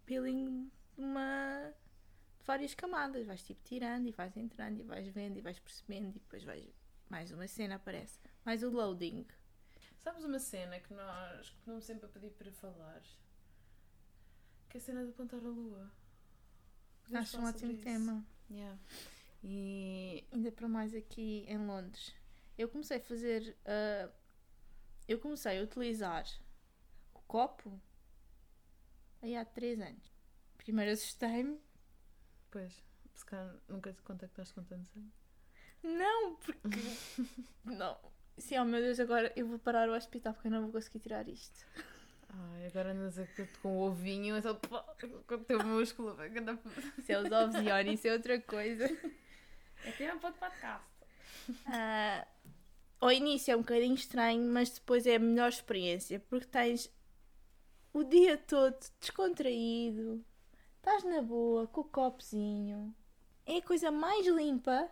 peeling 0.05 0.70
de 0.97 1.03
uma 1.05 1.72
de 2.39 2.45
várias 2.45 2.74
camadas. 2.74 3.26
Vais 3.26 3.43
tipo 3.43 3.62
tirando 3.64 4.07
e 4.09 4.12
vais 4.12 4.36
entrando 4.36 4.80
e 4.80 4.82
vais 4.82 5.07
vendo 5.09 5.39
e 5.39 5.41
vais 5.41 5.59
percebendo 5.59 6.11
e 6.11 6.20
depois 6.20 6.45
vais 6.45 6.66
mais 7.09 7.30
uma 7.30 7.49
cena 7.49 7.76
aparece. 7.76 8.18
Mais 8.45 8.62
o 8.62 8.68
loading. 8.70 9.26
Sabes 10.03 10.22
uma 10.24 10.39
cena 10.39 10.78
que 10.80 10.93
nós 10.93 11.51
costumamos 11.51 11.84
sempre 11.84 12.07
a 12.07 12.09
pedir 12.11 12.30
para 12.32 12.53
falar? 12.53 13.03
Que 14.68 14.76
é 14.76 14.80
a 14.80 14.82
cena 14.82 15.05
de 15.07 15.12
plantar 15.12 15.39
a 15.39 15.41
lua. 15.49 15.91
Podemos 17.05 17.28
Acho 17.34 17.41
um 17.41 17.45
ótimo 17.47 17.76
tema. 17.78 18.26
Yeah. 18.51 18.78
E 19.42 20.26
Ainda 20.32 20.51
para 20.51 20.68
mais 20.68 20.94
aqui 20.94 21.44
em 21.49 21.59
Londres. 21.59 22.14
Eu 22.57 22.68
comecei 22.68 22.96
a 22.96 23.01
fazer. 23.01 23.57
ah, 23.66 24.11
eu 25.07 25.18
comecei 25.18 25.59
a 25.59 25.62
utilizar 25.62 26.26
o 27.14 27.20
copo 27.20 27.80
aí 29.22 29.36
há 29.36 29.44
3 29.44 29.80
anos. 29.80 30.12
Primeiro 30.59 30.92
assustei-me. 30.92 31.59
pois, 32.51 32.84
se 33.14 33.24
calhar 33.24 33.57
nunca 33.68 33.92
te 33.92 34.03
contactaste 34.03 34.55
com 34.55 34.62
tanto 34.64 34.86
sangue. 34.88 35.12
Não, 35.82 36.36
porque. 36.36 36.78
não. 37.64 37.99
Sim, 38.36 38.59
oh 38.59 38.64
meu 38.64 38.80
Deus, 38.80 39.01
agora 39.01 39.32
eu 39.34 39.46
vou 39.46 39.59
parar 39.59 39.88
o 39.88 39.94
hospital 39.94 40.32
porque 40.34 40.49
eu 40.49 40.53
não 40.53 40.62
vou 40.62 40.72
conseguir 40.72 41.01
tirar 41.01 41.28
isto. 41.28 41.64
Ai, 42.31 42.66
agora 42.66 42.93
andas 42.93 43.16
com 43.62 43.79
o 43.79 43.81
ovinho, 43.89 44.37
é 44.37 44.41
só 44.43 44.55
com 44.55 45.35
o 45.35 45.39
teu 45.45 45.64
músculo. 45.64 46.11
anda- 46.20 46.59
Se 47.05 47.12
é 47.12 47.18
os 47.20 47.31
ovos 47.33 47.57
e 47.57 47.70
olha, 47.70 47.91
isso 47.91 48.07
é 48.07 48.12
outra 48.12 48.41
coisa. 48.41 48.85
É 49.85 49.93
tema 49.93 50.18
para 50.20 50.31
o 50.31 50.35
podcast. 50.35 50.87
Ah, 51.66 52.26
ao 53.01 53.11
início 53.12 53.53
é 53.53 53.57
um 53.57 53.61
bocadinho 53.61 53.95
estranho, 53.95 54.43
mas 54.53 54.70
depois 54.70 55.07
é 55.07 55.16
a 55.16 55.18
melhor 55.18 55.49
experiência 55.49 56.20
porque 56.29 56.47
tens 56.47 56.93
o 57.93 58.05
dia 58.05 58.37
todo 58.37 58.76
descontraído, 59.01 60.22
estás 60.76 61.05
na 61.05 61.22
boa, 61.22 61.66
com 61.66 61.81
o 61.81 61.85
copozinho. 61.85 62.95
É 63.47 63.57
a 63.59 63.62
coisa 63.62 63.91
mais 63.91 64.26
limpa, 64.26 64.91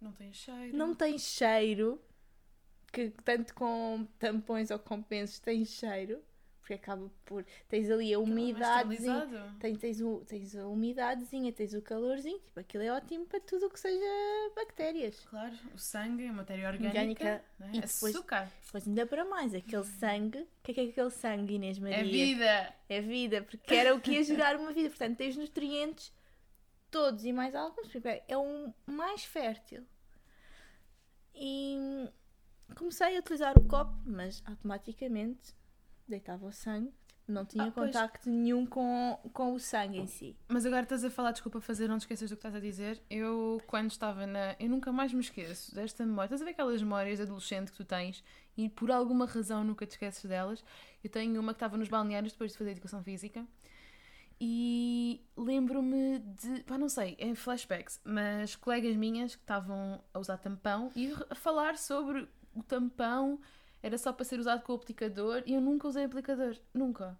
Não 0.00 0.12
tem 0.12 0.32
cheiro. 0.32 0.76
não 0.76 0.94
tens 0.94 1.22
cheiro, 1.22 2.00
que 2.92 3.10
tanto 3.24 3.52
com 3.54 4.06
tampões 4.18 4.70
ou 4.70 4.78
com 4.78 5.02
pensos 5.02 5.40
tens 5.40 5.68
cheiro, 5.70 6.22
porque 6.70 6.74
acaba 6.74 7.10
por. 7.24 7.44
tens 7.68 7.90
ali 7.90 8.10
a 8.10 8.14
é 8.14 8.18
umidadezinha. 8.18 9.56
Tens, 9.58 9.78
tens, 9.78 10.00
o, 10.00 10.24
tens 10.24 10.54
a 10.54 10.68
umidadezinha, 10.68 11.52
tens 11.52 11.74
o 11.74 11.82
calorzinho, 11.82 12.38
tipo, 12.38 12.60
aquilo 12.60 12.84
é 12.84 12.92
ótimo 12.92 13.26
para 13.26 13.40
tudo 13.40 13.66
o 13.66 13.70
que 13.70 13.80
seja 13.80 14.04
bactérias. 14.54 15.18
Claro, 15.28 15.54
o 15.74 15.78
sangue, 15.78 16.26
a 16.26 16.32
matéria 16.32 16.68
orgânica, 16.68 16.88
Orgânica 16.88 17.44
né? 17.58 17.70
e 17.74 17.80
depois- 17.80 18.14
açúcar. 18.14 18.48
Depois 18.64 18.86
ainda 18.86 19.06
para 19.06 19.24
mais, 19.24 19.54
aquele 19.54 19.84
sangue, 19.84 20.38
o 20.38 20.48
que 20.62 20.70
é 20.70 20.74
que 20.74 20.80
é 20.80 20.84
aquele 20.84 21.10
sangue, 21.10 21.54
Inês 21.54 21.78
Maria? 21.78 21.98
É 21.98 22.04
vida! 22.04 22.74
É 22.88 23.00
vida, 23.00 23.42
porque 23.42 23.74
era 23.74 23.94
o 23.94 24.00
que 24.00 24.12
ia 24.12 24.22
gerar 24.22 24.56
uma 24.56 24.72
vida. 24.72 24.90
Portanto, 24.90 25.16
tens 25.16 25.36
nutrientes 25.36 26.12
todos 26.90 27.24
e 27.24 27.32
mais 27.32 27.54
alguns. 27.54 27.88
É 28.28 28.36
o 28.36 28.72
mais 28.86 29.24
fértil. 29.24 29.84
E 31.34 32.08
comecei 32.76 33.16
a 33.16 33.20
utilizar 33.20 33.58
o 33.58 33.66
copo, 33.66 33.96
mas 34.04 34.42
automaticamente 34.46 35.54
deitava 36.10 36.44
o 36.46 36.52
sangue. 36.52 36.92
Não 37.28 37.44
tinha 37.46 37.64
Ah, 37.66 37.70
pois. 37.72 37.92
contacto 37.92 38.28
nenhum 38.28 38.66
com, 38.66 39.16
com 39.32 39.52
o 39.54 39.60
sangue 39.60 39.98
em 39.98 40.06
si. 40.06 40.36
Mas 40.48 40.66
agora 40.66 40.82
estás 40.82 41.04
a 41.04 41.10
falar, 41.10 41.30
desculpa 41.30 41.60
fazer, 41.60 41.86
não 41.88 41.96
te 41.96 42.00
esqueças 42.00 42.28
do 42.28 42.34
que 42.34 42.40
estás 42.40 42.56
a 42.56 42.58
dizer. 42.60 43.00
Eu, 43.08 43.62
quando 43.68 43.88
estava 43.90 44.26
na. 44.26 44.56
Eu 44.58 44.68
nunca 44.68 44.90
mais 44.90 45.12
me 45.12 45.20
esqueço 45.20 45.72
desta 45.72 46.04
memória. 46.04 46.26
Estás 46.26 46.42
a 46.42 46.44
ver 46.44 46.50
aquelas 46.50 46.82
memórias 46.82 47.18
de 47.18 47.22
adolescente 47.22 47.70
que 47.70 47.76
tu 47.76 47.84
tens 47.84 48.24
e 48.56 48.68
por 48.68 48.90
alguma 48.90 49.26
razão 49.26 49.62
nunca 49.62 49.86
te 49.86 49.92
esqueces 49.92 50.24
delas? 50.24 50.64
Eu 51.04 51.08
tenho 51.10 51.40
uma 51.40 51.52
que 51.52 51.58
estava 51.58 51.76
nos 51.76 51.88
balneários 51.88 52.32
depois 52.32 52.50
de 52.50 52.58
fazer 52.58 52.72
educação 52.72 53.00
física 53.04 53.46
e 54.40 55.20
lembro-me 55.36 56.18
de. 56.18 56.62
pá, 56.64 56.78
não 56.78 56.88
sei, 56.88 57.16
em 57.18 57.34
flashbacks, 57.34 58.00
mas 58.04 58.56
colegas 58.56 58.96
minhas 58.96 59.36
que 59.36 59.42
estavam 59.42 60.02
a 60.12 60.18
usar 60.18 60.38
tampão 60.38 60.90
e 60.96 61.12
a 61.28 61.34
falar 61.34 61.76
sobre 61.76 62.26
o 62.54 62.62
tampão 62.62 63.38
era 63.82 63.96
só 63.98 64.12
para 64.12 64.24
ser 64.24 64.38
usado 64.38 64.62
com 64.62 64.72
o 64.72 64.76
aplicador 64.76 65.42
e 65.46 65.54
eu 65.54 65.60
nunca 65.60 65.88
usei 65.88 66.04
aplicador, 66.04 66.56
nunca. 66.72 67.18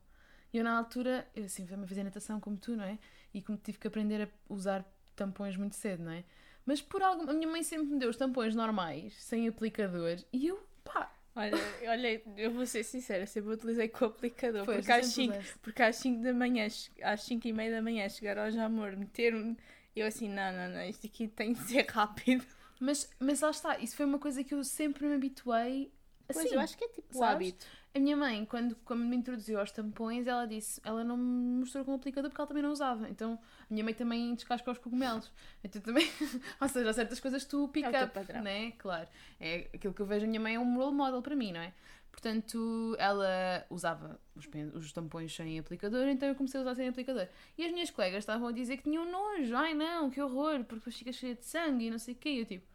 E 0.53 0.59
eu 0.59 0.65
na 0.65 0.77
altura, 0.77 1.27
eu 1.35 1.45
assim, 1.45 1.67
fui-me 1.67 1.85
a 1.85 1.87
fazer 1.87 2.05
natação 2.05 2.41
como 2.41 2.57
tu, 2.57 2.77
não 2.77 2.85
é? 2.85 2.99
E 3.33 3.41
como 3.41 3.59
tive 3.59 3.79
que 3.79 3.87
aprender 3.87 4.23
a 4.23 4.53
usar 4.53 4.85
tampões 5.15 5.57
muito 5.57 5.77
cedo, 5.77 6.03
não 6.05 6.13
é? 6.13 6.25
Mas 6.67 6.83
por 6.83 7.03
alguma. 7.03 7.31
A 7.31 7.35
minha 7.35 7.49
mãe 7.49 7.63
sempre 7.63 7.87
me 7.87 7.99
deu 7.99 8.11
os 8.11 8.17
tampões 8.17 8.55
normais, 8.55 9.15
sem 9.15 9.49
aplicador, 9.49 10.19
e 10.33 10.49
eu, 10.49 10.61
pá, 10.85 11.13
Olha, 11.35 11.57
olha, 11.89 12.23
eu 12.37 12.51
vou 12.51 12.67
ser 12.67 12.83
sincera, 12.83 13.25
sempre 13.25 13.53
utilizei 13.53 13.89
com 13.89 14.05
o 14.05 14.09
aplicador. 14.09 14.65
Pois, 14.65 14.79
porque, 14.79 14.93
às 14.93 15.07
sempre 15.07 15.37
5, 15.37 15.39
usaste. 15.39 15.59
porque 15.61 15.83
às 15.83 15.97
5 15.97 16.23
da 16.23 16.33
manhã, 16.33 16.67
às 17.03 17.23
5 17.23 17.47
e 17.47 17.53
meia 17.53 17.71
da 17.71 17.83
manhã, 17.83 18.09
chegar 18.09 18.37
ao 18.37 18.51
Jamor, 18.51 18.97
meter 18.97 19.35
um. 19.35 19.57
Eu 19.95 20.07
assim, 20.07 20.29
não, 20.29 20.53
não, 20.53 20.69
não, 20.69 20.85
isto 20.85 21.07
aqui 21.07 21.29
tem 21.29 21.53
de 21.53 21.61
ser 21.61 21.87
rápido. 21.89 22.45
Mas, 22.81 23.09
mas 23.19 23.41
lá 23.41 23.51
está, 23.51 23.79
isso 23.79 23.95
foi 23.97 24.07
uma 24.07 24.19
coisa 24.19 24.43
que 24.43 24.55
eu 24.55 24.65
sempre 24.65 25.07
me 25.07 25.15
habituei 25.15 25.93
assim. 26.31 26.41
Pois, 26.41 26.53
eu 26.53 26.61
acho 26.61 26.79
que 26.79 26.85
é 26.85 26.89
tipo 26.89 27.09
o 27.11 27.19
sabes? 27.19 27.49
hábito. 27.49 27.67
A 27.93 27.99
minha 27.99 28.17
mãe, 28.17 28.45
quando, 28.45 28.77
quando 28.85 29.01
me 29.01 29.17
introduziu 29.17 29.59
aos 29.59 29.73
tampões, 29.73 30.29
ela 30.29 30.47
disse, 30.47 30.81
ela 30.85 31.03
não 31.03 31.17
me 31.17 31.59
mostrou 31.59 31.85
com 31.85 31.91
o 31.91 31.95
aplicador 31.97 32.31
porque 32.31 32.41
ela 32.41 32.47
também 32.47 32.63
não 32.63 32.71
usava. 32.71 33.09
Então, 33.09 33.37
a 33.69 33.73
minha 33.73 33.83
mãe 33.83 33.93
também 33.93 34.33
descasca 34.35 34.71
os 34.71 34.79
cogumelos. 34.79 35.33
Então 35.65 35.83
também, 35.83 36.09
ou 36.61 36.69
seja, 36.69 36.89
há 36.89 36.93
certas 36.93 37.19
coisas 37.19 37.45
tu 37.45 37.67
pick 37.69 37.85
É 37.85 38.05
up, 38.05 38.33
né? 38.43 38.73
Claro. 38.79 39.09
É 39.41 39.69
aquilo 39.75 39.93
que 39.93 40.01
eu 40.01 40.07
vejo 40.07 40.25
a 40.25 40.29
minha 40.29 40.41
mãe 40.41 40.55
é 40.55 40.61
um 40.61 40.77
role 40.77 40.95
model 40.95 41.21
para 41.21 41.35
mim, 41.35 41.53
não 41.53 41.61
é? 41.61 41.73
Portanto, 42.13 42.97
ela 42.99 43.65
usava 43.71 44.21
os, 44.35 44.49
os 44.75 44.93
tampões 44.93 45.35
sem 45.35 45.59
aplicador, 45.59 46.07
então 46.09 46.29
eu 46.29 46.35
comecei 46.35 46.59
a 46.59 46.63
usar 46.63 46.75
sem 46.75 46.89
aplicador. 46.89 47.27
E 47.57 47.65
as 47.65 47.73
minhas 47.73 47.91
colegas 47.91 48.19
estavam 48.19 48.49
a 48.49 48.53
dizer 48.53 48.77
que 48.77 48.85
tinham 48.85 49.11
nojo, 49.11 49.57
ai 49.57 49.75
não, 49.75 50.11
que 50.11 50.21
horror, 50.21 50.59
porque 50.59 50.77
depois 50.77 50.97
fica 50.97 51.13
cheia 51.13 51.35
de 51.35 51.45
sangue 51.45 51.87
e 51.87 51.91
não 51.91 51.99
sei 51.99 52.15
o 52.15 52.17
quê. 52.17 52.31
E 52.31 52.39
eu 52.41 52.47
tipo, 52.47 52.67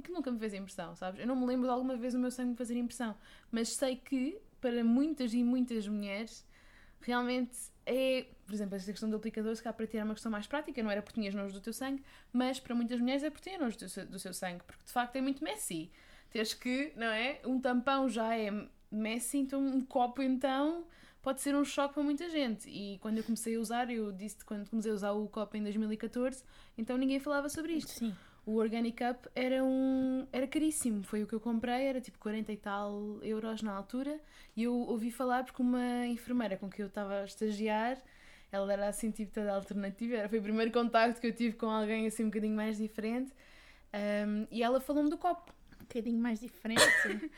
aquilo 0.00 0.16
nunca 0.16 0.30
me 0.30 0.38
fez 0.38 0.54
impressão, 0.54 0.94
sabes? 0.96 1.20
Eu 1.20 1.26
não 1.26 1.36
me 1.36 1.46
lembro 1.46 1.66
de 1.66 1.72
alguma 1.72 1.96
vez 1.96 2.14
o 2.14 2.18
meu 2.18 2.30
sangue 2.30 2.50
me 2.50 2.56
fazer 2.56 2.76
impressão, 2.76 3.16
mas 3.50 3.70
sei 3.70 3.96
que 3.96 4.40
para 4.60 4.82
muitas 4.82 5.32
e 5.34 5.42
muitas 5.42 5.86
mulheres 5.86 6.46
realmente 7.00 7.56
é, 7.86 8.26
por 8.44 8.52
exemplo, 8.52 8.76
esta 8.76 8.90
questão 8.90 9.08
do 9.08 9.16
aplicador, 9.16 9.56
se 9.56 9.62
calhar 9.62 9.74
para 9.74 9.88
era 9.90 10.04
uma 10.04 10.14
questão 10.14 10.30
mais 10.30 10.46
prática, 10.46 10.82
não 10.82 10.90
era 10.90 11.00
porque 11.00 11.18
tinhas 11.18 11.34
nojo 11.34 11.54
do 11.54 11.60
teu 11.60 11.72
sangue, 11.72 12.02
mas 12.30 12.60
para 12.60 12.74
muitas 12.74 13.00
mulheres 13.00 13.22
é 13.22 13.30
porque 13.30 13.48
tinhas 13.48 13.62
nojo 13.62 13.78
do 13.78 13.88
seu, 13.88 14.06
do 14.06 14.18
seu 14.18 14.34
sangue, 14.34 14.62
porque 14.66 14.84
de 14.84 14.92
facto 14.92 15.16
é 15.16 15.22
muito 15.22 15.42
messy. 15.42 15.90
Teres 16.30 16.52
que, 16.52 16.92
não 16.96 17.06
é? 17.06 17.40
Um 17.46 17.58
tampão 17.58 18.06
já 18.08 18.36
é 18.36 18.50
messy, 18.90 19.38
então 19.38 19.60
um 19.60 19.80
copo 19.80 20.20
então 20.20 20.84
pode 21.22 21.40
ser 21.40 21.54
um 21.56 21.64
choque 21.64 21.94
para 21.94 22.02
muita 22.02 22.28
gente. 22.28 22.68
E 22.68 22.98
quando 22.98 23.18
eu 23.18 23.24
comecei 23.24 23.56
a 23.56 23.60
usar, 23.60 23.90
eu 23.90 24.12
disse 24.12 24.44
quando 24.44 24.68
comecei 24.68 24.92
a 24.92 24.94
usar 24.94 25.12
o 25.12 25.26
copo 25.26 25.56
em 25.56 25.62
2014, 25.62 26.44
então 26.76 26.98
ninguém 26.98 27.18
falava 27.18 27.48
sobre 27.48 27.72
isto. 27.72 27.90
Sim. 27.90 28.14
O 28.48 28.54
Organic 28.56 28.96
Cup 28.96 29.26
era 29.34 29.62
um 29.62 30.26
era 30.32 30.46
caríssimo, 30.46 31.02
foi 31.02 31.22
o 31.22 31.26
que 31.26 31.34
eu 31.34 31.40
comprei, 31.40 31.82
era 31.84 32.00
tipo 32.00 32.18
40 32.18 32.50
e 32.50 32.56
tal 32.56 33.18
euros 33.22 33.60
na 33.60 33.72
altura, 33.76 34.18
e 34.56 34.62
eu 34.62 34.74
ouvi 34.74 35.10
falar 35.10 35.44
porque 35.44 35.60
uma 35.60 36.06
enfermeira 36.06 36.56
com 36.56 36.70
quem 36.70 36.82
eu 36.82 36.88
estava 36.88 37.20
a 37.20 37.24
estagiar, 37.24 37.98
ela 38.50 38.72
era 38.72 38.88
assim 38.88 39.10
tipo 39.10 39.30
toda 39.34 39.54
alternativa, 39.54 40.16
era, 40.16 40.28
foi 40.30 40.38
o 40.38 40.42
primeiro 40.42 40.72
contacto 40.72 41.20
que 41.20 41.26
eu 41.26 41.34
tive 41.34 41.56
com 41.56 41.66
alguém 41.68 42.06
assim 42.06 42.22
um 42.24 42.28
bocadinho 42.28 42.56
mais 42.56 42.78
diferente, 42.78 43.30
um, 44.26 44.46
e 44.50 44.62
ela 44.62 44.80
falou-me 44.80 45.10
do 45.10 45.18
copo, 45.18 45.52
Um 45.74 45.84
bocadinho 45.84 46.18
mais 46.18 46.40
diferente. 46.40 46.82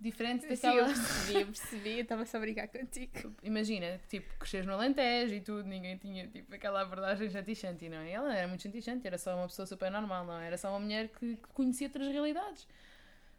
diferente 0.00 0.42
Sim, 0.42 0.48
eu 0.48 0.56
daquela... 0.56 0.86
percebi, 0.86 1.40
eu 1.40 1.46
percebi, 1.46 1.90
eu 1.90 2.02
estava 2.02 2.26
só 2.26 2.38
a 2.38 2.40
brincar 2.40 2.68
contigo. 2.68 3.34
Imagina, 3.42 4.00
tipo, 4.08 4.34
cresceres 4.38 4.66
no 4.66 4.72
Alentejo 4.72 5.34
e 5.34 5.40
tudo, 5.40 5.68
ninguém 5.68 5.96
tinha, 5.98 6.26
tipo, 6.26 6.54
aquela 6.54 6.80
abordagem 6.80 7.28
chanti-chanti, 7.30 7.88
não 7.88 7.98
é? 7.98 8.10
Ela 8.10 8.34
era 8.34 8.48
muito 8.48 8.62
chanti-chanti, 8.62 9.06
era 9.06 9.18
só 9.18 9.36
uma 9.36 9.46
pessoa 9.46 9.66
super 9.66 9.90
normal, 9.90 10.24
não 10.24 10.38
é? 10.38 10.46
Era 10.46 10.56
só 10.56 10.70
uma 10.70 10.80
mulher 10.80 11.08
que, 11.08 11.36
que 11.36 11.48
conhecia 11.48 11.86
outras 11.86 12.08
realidades. 12.08 12.66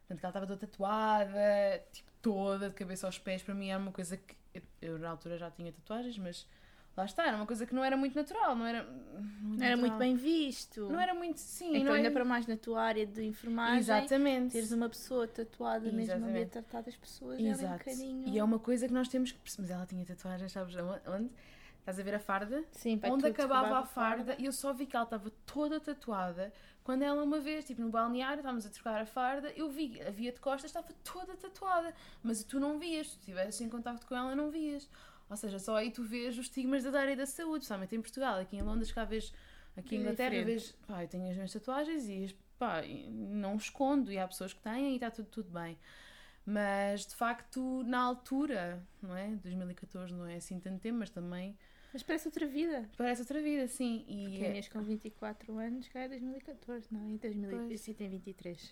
Portanto, 0.01 0.20
que 0.20 0.26
ela 0.26 0.32
estava 0.32 0.47
toda 0.47 0.59
tatuada, 0.59 1.84
tipo, 1.91 2.12
toda, 2.22 2.70
de 2.70 2.76
cabeça 2.76 3.07
aos 3.07 3.18
pés, 3.18 3.41
para 3.41 3.55
mim 3.55 3.70
era 3.70 3.80
uma 3.80 3.91
coisa 3.91 4.18
que... 4.18 4.36
Eu, 4.53 4.62
eu, 4.82 4.99
na 4.99 5.09
altura 5.09 5.38
já 5.38 5.49
tinha 5.49 5.72
tatuagens, 5.72 6.18
mas 6.18 6.47
lá 6.96 7.06
está, 7.06 7.26
era 7.26 7.38
uma 7.38 7.46
coisa 7.46 7.66
que 7.66 7.74
não 7.74 7.84
era 7.84 7.96
muito 7.96 8.16
natural, 8.16 8.56
não 8.56 8.66
era... 8.66 8.84
Muito 8.84 9.60
Não 9.60 9.66
era 9.66 9.78
muito 9.78 9.98
bem 9.98 10.16
visto. 10.16 10.88
Não 10.89 11.00
era 11.00 11.14
muito, 11.14 11.39
sim, 11.39 11.70
Então, 11.70 11.86
não 11.86 11.94
ainda 11.94 12.08
era... 12.08 12.14
para 12.14 12.26
mais 12.26 12.48
na 12.48 12.58
tua 12.58 12.82
área 12.82 13.06
de 13.06 13.24
enfermagem, 13.24 13.80
Exatamente. 13.80 14.52
teres 14.54 14.72
uma 14.72 14.89
pessoa 14.89 15.28
tatuada 15.28 15.92
mesmo 15.92 16.00
ali 16.00 16.12
a 16.12 16.16
Exatamente. 16.18 16.50
tratar 16.50 16.82
das 16.82 16.96
pessoas 16.96 17.39
era 17.39 17.48
um 17.48 17.52
Exato. 17.52 17.78
bocadinho... 17.78 18.28
E 18.30 18.38
é 18.39 18.44
uma 18.44 18.60
coisa 18.60 18.88
que 18.88 18.94
nós 18.94 19.08
temos 19.08 19.32
que 19.32 19.39
perceber. 19.39 19.64
Mas 19.64 19.72
ela 19.72 19.86
tinha 19.86 20.06
tatuagens, 20.06 20.52
sabes 20.52 20.76
onde? 21.08 21.30
Estás 21.80 22.00
a 22.00 22.04
ver 22.04 22.14
a 22.14 22.20
farda? 22.20 22.64
Sim, 22.72 22.98
para 22.98 23.12
onde 23.12 23.26
acabava 23.26 23.80
a 23.80 23.84
farda 23.84 24.36
e 24.38 24.46
eu 24.46 24.52
só 24.52 24.72
vi 24.72 24.86
que 24.86 24.96
ela 24.96 25.06
estava 25.06 25.32
toda 25.46 25.80
tatuada 25.80 26.54
quando 26.84 27.04
ela 27.04 27.24
uma 27.24 27.39
vez, 27.39 27.66
tipo 27.66 27.82
no 27.82 27.89
balneário, 27.89 28.38
estávamos 28.38 28.66
a 28.66 28.70
trocar 28.70 29.02
a 29.02 29.06
farda, 29.06 29.52
eu 29.56 29.70
vi, 29.70 30.02
a 30.02 30.10
via 30.10 30.32
de 30.32 30.39
costas 30.39 30.70
estava 30.70 30.88
toda 31.04 31.36
tatuada, 31.36 31.94
mas 32.24 32.44
tu 32.44 32.60
não 32.60 32.80
vias, 32.80 33.10
se 33.12 33.18
estivesse 33.18 33.64
em 33.64 33.70
contacto 33.70 34.06
com 34.08 34.16
ela 34.16 34.36
não 34.36 34.50
vias. 34.50 34.89
Ou 35.32 35.38
seja, 35.38 35.58
só 35.60 35.78
aí 35.78 35.90
tu 35.92 36.04
vês 36.04 36.38
os 36.38 36.48
estigmas 36.48 36.84
da 36.84 37.00
área 37.00 37.16
da 37.16 37.26
saúde, 37.26 37.60
principalmente 37.60 37.96
em 37.96 38.02
Portugal, 38.02 38.38
aqui 38.38 38.58
em 38.58 38.62
Londres, 38.62 38.92
cá 38.92 39.06
vês, 39.06 39.34
aqui 39.78 39.96
em 39.96 40.00
É 40.00 40.02
Inglaterra, 40.02 40.44
vês, 40.44 40.74
pá, 40.86 41.04
eu 41.04 41.08
tenho 41.08 41.30
as 41.30 41.36
minhas 41.36 41.54
tatuagens 41.54 42.10
e 42.10 42.36
pá, 42.60 42.82
não 43.10 43.56
escondo, 43.56 44.12
e 44.12 44.20
há 44.20 44.28
pessoas 44.28 44.52
que 44.52 44.62
têm 44.62 44.92
e 44.92 44.96
está 44.96 45.10
tudo, 45.10 45.30
tudo 45.30 45.50
bem. 45.50 45.80
Mas 46.46 47.06
de 47.08 47.16
facto, 47.16 47.82
na 47.84 48.00
altura, 48.02 48.86
não 49.02 49.16
é? 49.16 49.30
2014 49.38 50.14
não 50.14 50.26
é 50.26 50.36
assim 50.36 50.60
tanto 50.60 50.82
tempo, 50.82 50.98
mas 51.00 51.10
também 51.10 51.58
Mas 51.94 52.04
parece 52.04 52.28
outra 52.28 52.46
vida. 52.46 52.90
parece 52.98 53.22
outra 53.22 53.42
vida, 53.42 53.68
sim. 53.70 54.04
E 54.10 54.24
Porque 54.26 54.46
Inês 54.46 54.68
com 54.68 54.82
24 54.84 55.58
anos 55.58 55.88
cá 55.88 56.02
é 56.02 56.10
2014, 56.10 56.88
não? 56.92 57.08
Em 57.08 57.16
2000 57.16 57.50
Pois. 57.52 57.80
Sim, 57.80 57.94
tem 57.94 58.10
23. 58.10 58.72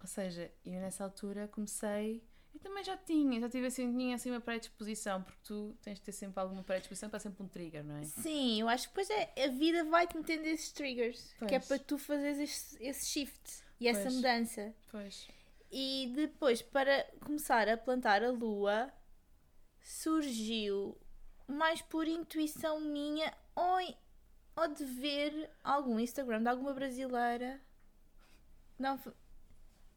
Ou 0.00 0.06
seja, 0.06 0.50
eu 0.66 0.78
nessa 0.80 1.04
altura 1.04 1.48
comecei. 1.48 2.22
Eu 2.58 2.62
também 2.70 2.82
já 2.82 2.96
tinha, 2.96 3.38
já 3.40 3.48
tive 3.48 3.68
assim, 3.68 3.96
tinha 3.96 4.16
assim 4.16 4.30
uma 4.32 4.40
predisposição, 4.40 5.22
porque 5.22 5.38
tu 5.44 5.76
tens 5.80 5.94
de 5.98 6.02
ter 6.02 6.10
sempre 6.12 6.40
alguma 6.40 6.64
predisposição 6.64 7.08
para 7.08 7.20
sempre 7.20 7.40
um 7.44 7.46
trigger, 7.48 7.84
não 7.84 7.96
é? 7.96 8.02
Sim, 8.04 8.60
eu 8.60 8.68
acho 8.68 8.88
que 8.88 8.94
depois 8.96 9.10
é, 9.10 9.44
a 9.44 9.48
vida 9.48 9.84
vai-te 9.84 10.16
metendo 10.16 10.42
esses 10.44 10.72
triggers. 10.72 11.32
Que 11.46 11.54
é 11.54 11.58
Pois. 11.60 11.68
para 11.68 11.78
tu 11.78 11.96
fazeres 11.96 12.38
esse, 12.40 12.82
esse 12.82 13.06
shift 13.06 13.62
e 13.78 13.86
essa 13.86 14.02
Pois. 14.02 14.14
mudança. 14.14 14.74
Pois. 14.90 15.28
E 15.70 16.12
depois, 16.16 16.60
para 16.60 17.04
começar 17.24 17.68
a 17.68 17.76
plantar 17.76 18.24
a 18.24 18.30
lua, 18.32 18.92
surgiu 19.80 20.98
mais 21.46 21.80
por 21.82 22.08
intuição 22.08 22.80
minha 22.80 23.32
ou, 23.54 23.80
em- 23.80 23.96
ou 24.56 24.66
de 24.68 24.84
ver 24.84 25.48
algum 25.62 26.00
Instagram 26.00 26.42
de 26.42 26.48
alguma 26.48 26.72
brasileira 26.74 27.60
não, 28.78 28.98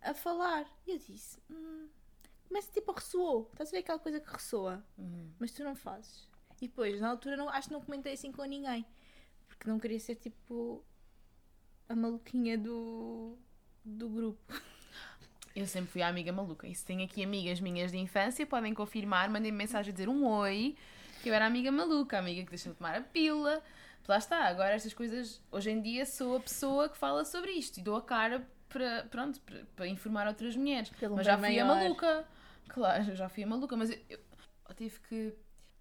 a 0.01 0.13
falar. 0.13 0.65
E 0.85 0.91
eu 0.91 0.97
disse: 0.99 1.39
hum, 1.49 1.87
começa 2.51 2.71
tipo 2.71 2.91
a 2.91 2.95
ressoou. 2.95 3.47
Estás 3.53 3.69
a 3.69 3.71
ver 3.71 3.77
aquela 3.79 3.99
coisa 3.99 4.19
que 4.19 4.29
ressoa, 4.31 4.83
Uhum. 4.97 5.31
mas 5.39 5.51
tu 5.51 5.63
não 5.63 5.75
fazes. 5.75 6.27
E 6.61 6.67
depois, 6.67 6.99
na 6.99 7.09
altura, 7.09 7.35
não, 7.37 7.49
acho 7.49 7.67
que 7.69 7.73
não 7.73 7.81
comentei 7.81 8.13
assim 8.13 8.31
com 8.31 8.43
ninguém 8.43 8.85
porque 9.47 9.69
não 9.69 9.79
queria 9.79 9.99
ser 9.99 10.15
tipo 10.15 10.83
a 11.87 11.95
maluquinha 11.95 12.57
do 12.57 13.37
Eu 15.55 15.67
sempre 15.67 15.91
fui 15.91 16.01
a 16.01 16.07
amiga 16.07 16.31
maluca. 16.31 16.65
E 16.67 16.73
se 16.73 16.85
tem 16.85 17.03
aqui 17.03 17.23
amigas 17.23 17.59
minhas 17.59 17.91
de 17.91 17.97
infância, 17.97 18.45
podem 18.45 18.73
confirmar, 18.73 19.29
mandem 19.29 19.51
-me 19.51 19.57
mensagem 19.59 19.91
a 19.91 19.93
dizer 19.93 20.07
um 20.09 20.25
oi, 20.25 20.75
que 21.21 21.29
eu 21.29 21.33
era 21.33 21.45
a 21.45 21.47
amiga 21.47 21.71
maluca, 21.71 22.15
a 22.15 22.19
amiga 22.19 22.43
que 22.43 22.49
deixa 22.49 22.69
de 22.69 22.75
tomar 22.75 22.95
a 22.95 23.01
pílula. 23.01 23.61
Lá 24.07 24.17
está, 24.17 24.45
agora 24.45 24.73
estas 24.73 24.93
coisas, 24.93 25.41
hoje 25.51 25.69
em 25.69 25.81
dia 25.81 26.05
sou 26.05 26.37
a 26.37 26.39
pessoa 26.39 26.89
que 26.89 26.97
fala 26.97 27.23
sobre 27.25 27.51
isto 27.51 27.77
e 27.79 27.83
dou 27.83 27.95
a 27.95 28.01
cara 28.01 28.47
para, 28.67 29.03
pronto, 29.11 29.39
para, 29.41 29.65
para 29.75 29.87
informar 29.87 30.25
outras 30.27 30.55
mulheres. 30.55 30.89
Pelo 30.89 31.17
mas 31.17 31.25
já 31.25 31.37
fui 31.37 31.59
a 31.59 31.65
maior. 31.65 31.81
maluca. 31.83 32.25
Claro, 32.69 33.09
eu 33.11 33.15
já 33.15 33.27
fui 33.29 33.43
a 33.43 33.47
maluca, 33.47 33.75
mas 33.75 33.89
eu, 33.89 33.97
eu- 34.09 34.19
eu 34.69 34.75
tive 34.75 34.99
que 35.01 35.33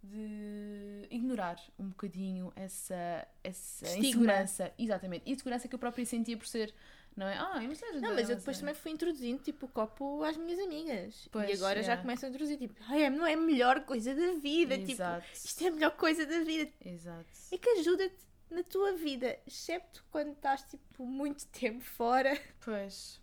de 0.02 1.06
ignorar 1.10 1.56
um 1.78 1.88
bocadinho 1.90 2.50
essa, 2.56 3.26
essa 3.44 3.84
Estigma. 3.86 4.06
insegurança. 4.08 4.72
Exatamente. 4.78 5.30
Insegurança 5.30 5.68
que 5.68 5.74
eu 5.74 5.78
própria 5.78 6.06
sentia 6.06 6.36
por 6.38 6.46
ser, 6.46 6.74
não 7.14 7.26
é? 7.26 7.36
Ah, 7.38 7.58
eu 7.62 7.68
não 7.68 7.74
sei. 7.74 7.92
Não, 8.00 8.14
mas 8.14 8.30
eu 8.30 8.36
depois 8.36 8.58
também 8.58 8.74
fui 8.74 8.92
introduzindo 8.92 9.42
tipo 9.42 9.66
o 9.66 9.68
copo 9.68 10.22
às 10.24 10.38
minhas 10.38 10.58
amigas. 10.58 11.28
Pois, 11.30 11.50
e 11.50 11.52
agora 11.52 11.80
já 11.82 11.88
yeah. 11.92 12.02
começo 12.02 12.24
a 12.24 12.28
introduzir 12.30 12.56
tipo, 12.56 12.74
ai, 12.88 13.04
é- 13.04 13.10
não 13.10 13.26
é 13.26 13.34
a 13.34 13.36
melhor 13.36 13.84
coisa 13.84 14.14
da 14.14 14.32
vida. 14.40 14.78
Tipo, 14.78 14.92
Exato. 14.92 15.26
isto 15.34 15.64
é 15.64 15.68
a 15.68 15.70
melhor 15.72 15.90
coisa 15.96 16.24
da 16.24 16.40
vida. 16.44 16.72
Exato. 16.82 17.28
É 17.52 17.58
que 17.58 17.68
ajuda-te 17.68 18.16
na 18.50 18.62
tua 18.64 18.94
vida, 18.94 19.38
excepto 19.46 20.02
quando 20.10 20.32
estás 20.32 20.62
tipo 20.64 21.04
muito 21.06 21.46
tempo 21.48 21.84
fora. 21.84 22.40
Pois. 22.64 23.19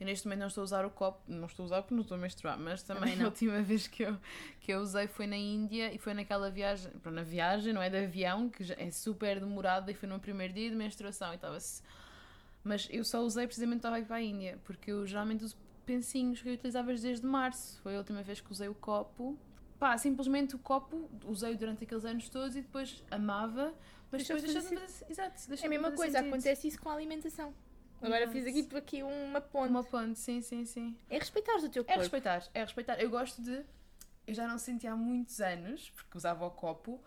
Eu 0.00 0.06
neste 0.06 0.26
momento 0.26 0.40
não 0.40 0.46
estou 0.46 0.62
a 0.62 0.64
usar 0.64 0.84
o 0.86 0.90
copo, 0.90 1.20
não 1.28 1.46
estou 1.46 1.62
a 1.62 1.66
usar 1.66 1.82
porque 1.82 1.94
não 1.94 2.00
estou 2.00 2.16
a 2.16 2.18
menstruar, 2.18 2.58
mas 2.58 2.82
também, 2.82 3.02
Também 3.02 3.16
não. 3.18 3.26
a 3.26 3.28
última 3.28 3.60
vez 3.62 3.86
que 3.86 4.02
eu, 4.02 4.16
que 4.58 4.72
eu 4.72 4.80
usei 4.80 5.06
foi 5.06 5.26
na 5.26 5.36
Índia 5.36 5.92
e 5.94 5.98
foi 5.98 6.14
naquela 6.14 6.50
viagem, 6.50 6.90
pronto, 7.02 7.14
na 7.16 7.22
viagem, 7.22 7.74
não 7.74 7.82
é 7.82 7.90
de 7.90 7.98
avião, 7.98 8.48
que 8.48 8.72
é 8.78 8.90
super 8.90 9.38
demorada 9.38 9.90
e 9.90 9.94
foi 9.94 10.08
no 10.08 10.18
primeiro 10.18 10.54
dia 10.54 10.70
de 10.70 10.74
menstruação 10.76 11.30
e 11.32 11.34
estava-se. 11.34 11.82
Mas 12.64 12.88
eu 12.90 13.04
só 13.04 13.20
usei 13.20 13.46
precisamente 13.46 13.78
estava 13.80 13.96
a 13.96 14.00
ir 14.00 14.06
para 14.06 14.16
a 14.16 14.22
Índia, 14.22 14.58
porque 14.64 14.90
eu 14.90 15.06
geralmente 15.06 15.44
uso 15.44 15.56
pensinhos 15.84 16.40
reutilizáveis 16.40 17.02
desde 17.02 17.26
março. 17.26 17.78
Foi 17.82 17.94
a 17.94 17.98
última 17.98 18.22
vez 18.22 18.40
que 18.40 18.50
usei 18.50 18.68
o 18.68 18.74
copo. 18.74 19.38
Pá, 19.78 19.96
simplesmente 19.98 20.54
o 20.56 20.58
copo, 20.58 21.10
usei 21.26 21.56
durante 21.56 21.84
aqueles 21.84 22.04
anos 22.04 22.28
todos 22.28 22.54
e 22.56 22.62
depois 22.62 23.02
amava, 23.10 23.72
mas 24.12 24.26
Deixou 24.26 24.36
depois 24.36 24.42
de 24.54 24.60
deixou 24.60 24.78
de 24.78 24.92
fazer. 24.92 25.06
Exato, 25.10 25.48
deixou 25.48 25.64
É 25.64 25.66
a 25.66 25.70
mesma 25.70 25.90
coisa, 25.92 26.18
sentido. 26.18 26.34
acontece 26.34 26.68
isso 26.68 26.80
com 26.80 26.88
a 26.90 26.94
alimentação. 26.94 27.54
Agora 28.02 28.28
fiz 28.28 28.46
aqui 28.46 28.62
por 28.62 28.78
aqui 28.78 29.02
uma 29.02 29.40
ponte. 29.40 29.70
Uma 29.70 29.84
ponte, 29.84 30.18
sim, 30.18 30.40
sim, 30.42 30.64
sim. 30.64 30.96
É 31.08 31.18
respeitares 31.18 31.64
o 31.64 31.68
teu 31.68 31.82
É 31.82 31.84
corpo. 31.84 32.00
respeitar, 32.00 32.42
é 32.54 32.60
respeitar. 32.64 33.00
Eu 33.00 33.10
gosto 33.10 33.40
de. 33.42 33.62
Eu 34.26 34.34
já 34.34 34.46
não 34.46 34.58
senti 34.58 34.86
há 34.86 34.94
muitos 34.96 35.40
anos, 35.40 35.90
porque 35.90 36.16
usava 36.16 36.46
o 36.46 36.50
copo, 36.50 37.00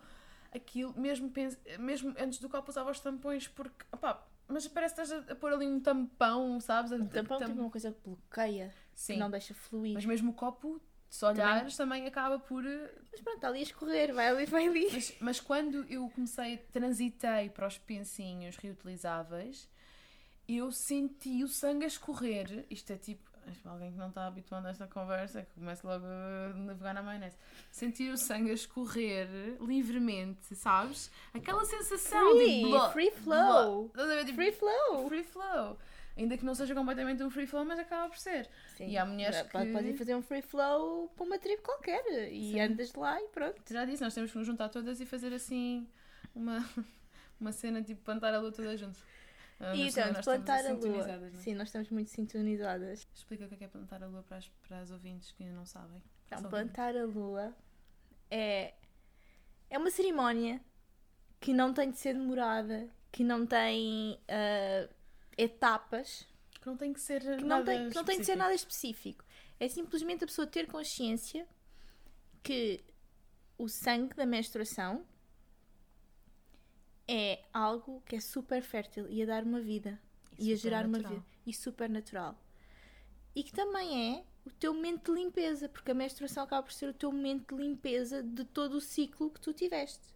aquilo, 0.54 0.92
mesmo, 0.98 1.32
mesmo 1.78 2.14
antes 2.18 2.38
do 2.38 2.48
copo 2.48 2.70
usava 2.70 2.90
os 2.90 3.00
tampões, 3.00 3.48
porque. 3.48 3.84
Opá, 3.92 4.24
mas 4.46 4.68
parece 4.68 4.94
que 4.94 5.00
estás 5.00 5.30
a- 5.30 5.34
pôr 5.34 5.52
ali 5.52 5.66
um 5.66 5.80
tampão, 5.80 6.60
sabes? 6.60 6.92
Um 6.92 7.06
tampão 7.06 7.38
tipo 7.38 7.52
uma 7.60 7.70
coisa 7.70 7.90
que 7.92 7.98
bloqueia, 8.04 8.72
Sim. 8.94 9.14
que 9.14 9.18
não 9.18 9.30
deixa 9.30 9.54
fluir. 9.54 9.94
Mas 9.94 10.04
mesmo 10.04 10.30
o 10.32 10.34
copo, 10.34 10.80
se 11.08 11.24
olhares, 11.24 11.76
também, 11.76 12.06
acaba 12.06 12.38
por. 12.38 12.64
eh, 12.66 12.92
Mas 13.10 13.20
pronto, 13.22 13.36
está 13.36 13.48
ali 13.48 13.60
a 13.60 13.62
escorrer, 13.62 14.12
vai 14.12 14.28
ali, 14.28 14.44
vai 14.46 14.66
ali. 14.66 14.88
Mas, 14.92 15.14
mas 15.20 15.40
quando 15.40 15.84
eu 15.88 16.08
comecei, 16.10 16.58
transitei 16.72 17.48
para 17.50 17.66
os 17.66 17.78
pensinhos 17.78 18.56
reutilizáveis, 18.56 19.68
eu 20.48 20.70
senti 20.70 21.42
o 21.44 21.48
sangue 21.48 21.84
a 21.84 21.88
escorrer. 21.88 22.64
Isto 22.70 22.92
é 22.92 22.96
tipo. 22.96 23.32
Alguém 23.66 23.92
que 23.92 23.98
não 23.98 24.08
está 24.08 24.26
habituado 24.26 24.64
a 24.64 24.70
esta 24.70 24.86
conversa, 24.86 25.42
que 25.42 25.52
começa 25.60 25.86
logo 25.86 26.06
a 26.06 26.54
navegar 26.56 26.94
na 26.94 27.02
maionese. 27.02 27.36
Sentir 27.70 28.10
o 28.10 28.16
sangue 28.16 28.50
a 28.50 28.54
escorrer 28.54 29.28
livremente, 29.60 30.54
sabes? 30.56 31.10
Aquela 31.34 31.62
sensação 31.66 32.36
Free, 32.36 32.64
de. 32.64 32.92
free 32.92 33.10
flow. 33.10 33.90
Ver? 33.94 34.24
Tipo, 34.24 34.36
Free 34.36 34.52
flow. 34.52 35.08
free 35.08 35.24
flow. 35.24 35.78
Ainda 36.16 36.38
que 36.38 36.44
não 36.44 36.54
seja 36.54 36.74
completamente 36.74 37.22
um 37.22 37.28
free 37.28 37.46
flow, 37.46 37.64
mas 37.66 37.78
acaba 37.78 38.08
por 38.08 38.16
ser. 38.18 38.48
Sim. 38.76 38.88
E 38.88 38.96
há 38.96 39.04
mulheres 39.04 39.36
Já 39.36 39.44
que- 39.44 39.50
Podes 39.72 39.90
ir 39.90 39.98
fazer 39.98 40.14
um 40.14 40.22
free 40.22 40.42
flow 40.42 41.08
para 41.08 41.26
uma 41.26 41.38
tribo 41.38 41.60
qualquer 41.62 42.02
e 42.32 42.52
Sim. 42.52 42.60
andas 42.60 42.92
de 42.92 42.98
lá 42.98 43.20
e 43.20 43.28
pronto. 43.28 43.60
Já 43.70 43.84
disse, 43.84 44.02
nós 44.02 44.14
temos 44.14 44.30
que 44.30 44.38
nos 44.38 44.46
juntar 44.46 44.68
todas 44.70 45.00
e 45.00 45.04
fazer 45.06 45.34
assim 45.34 45.86
uma, 46.34 46.64
uma 47.38 47.52
cena 47.52 47.82
tipo 47.82 48.00
plantar 48.02 48.32
a 48.32 48.38
lua 48.38 48.52
toda 48.52 48.74
junto. 48.76 48.98
Ah, 49.60 49.74
e 49.74 49.88
então, 49.88 50.12
plantar 50.22 50.64
a 50.64 50.72
lua. 50.72 50.82
sintonizadas, 50.82 51.32
não 51.32 51.38
é? 51.38 51.42
Sim, 51.42 51.54
nós 51.54 51.68
estamos 51.68 51.90
muito 51.90 52.10
sintonizadas. 52.10 53.06
Explica 53.14 53.44
o 53.44 53.48
que 53.48 53.54
é 53.54 53.58
que 53.58 53.64
é 53.64 53.68
plantar 53.68 54.02
a 54.02 54.06
lua 54.06 54.22
para 54.22 54.38
as, 54.38 54.48
para 54.66 54.80
as 54.80 54.90
ouvintes 54.90 55.32
que 55.32 55.42
ainda 55.42 55.54
não 55.54 55.66
sabem. 55.66 56.02
Então, 56.26 56.40
Só 56.40 56.48
plantar 56.48 56.96
a 56.96 57.04
lua 57.04 57.54
é, 58.30 58.74
é 59.70 59.78
uma 59.78 59.90
cerimónia 59.90 60.60
que 61.40 61.52
não 61.52 61.72
tem 61.72 61.90
de 61.90 61.98
ser 61.98 62.14
demorada, 62.14 62.88
que 63.12 63.22
não 63.22 63.46
tem 63.46 64.18
ah, 64.28 64.88
etapas, 65.36 66.26
Que 66.60 66.66
não 66.66 66.76
tem 66.76 66.92
que 66.92 67.00
ser 67.00 67.20
que 67.20 67.44
não 67.44 67.64
tem, 67.64 67.90
que 67.90 67.94
não 67.94 68.04
tem 68.04 68.18
de 68.18 68.24
ser 68.24 68.36
nada 68.36 68.54
específico. 68.54 69.24
É 69.60 69.68
simplesmente 69.68 70.24
a 70.24 70.26
pessoa 70.26 70.46
ter 70.46 70.66
consciência 70.66 71.46
que 72.42 72.82
o 73.56 73.68
sangue 73.68 74.14
da 74.14 74.26
menstruação 74.26 75.06
é 77.08 77.44
algo 77.52 78.02
que 78.06 78.16
é 78.16 78.20
super 78.20 78.62
fértil 78.62 79.08
e 79.08 79.22
a 79.22 79.26
dar 79.26 79.42
uma 79.44 79.60
vida 79.60 80.00
E 80.38 80.48
e 80.48 80.52
a 80.52 80.56
gerar 80.56 80.86
uma 80.86 80.98
natural. 80.98 81.12
vida 81.14 81.26
e 81.46 81.52
super 81.52 81.88
natural. 81.88 82.38
E 83.34 83.42
que 83.42 83.52
também 83.52 84.16
é 84.16 84.24
o 84.46 84.50
teu 84.50 84.72
momento 84.74 85.12
de 85.12 85.20
limpeza, 85.20 85.68
porque 85.68 85.90
a 85.90 85.94
menstruação 85.94 86.44
acaba 86.44 86.62
por 86.62 86.72
ser 86.72 86.88
o 86.88 86.94
teu 86.94 87.10
momento 87.12 87.54
de 87.56 87.62
limpeza 87.62 88.22
de 88.22 88.44
todo 88.44 88.74
o 88.74 88.80
ciclo 88.80 89.30
que 89.30 89.40
tu 89.40 89.52
tiveste. 89.52 90.14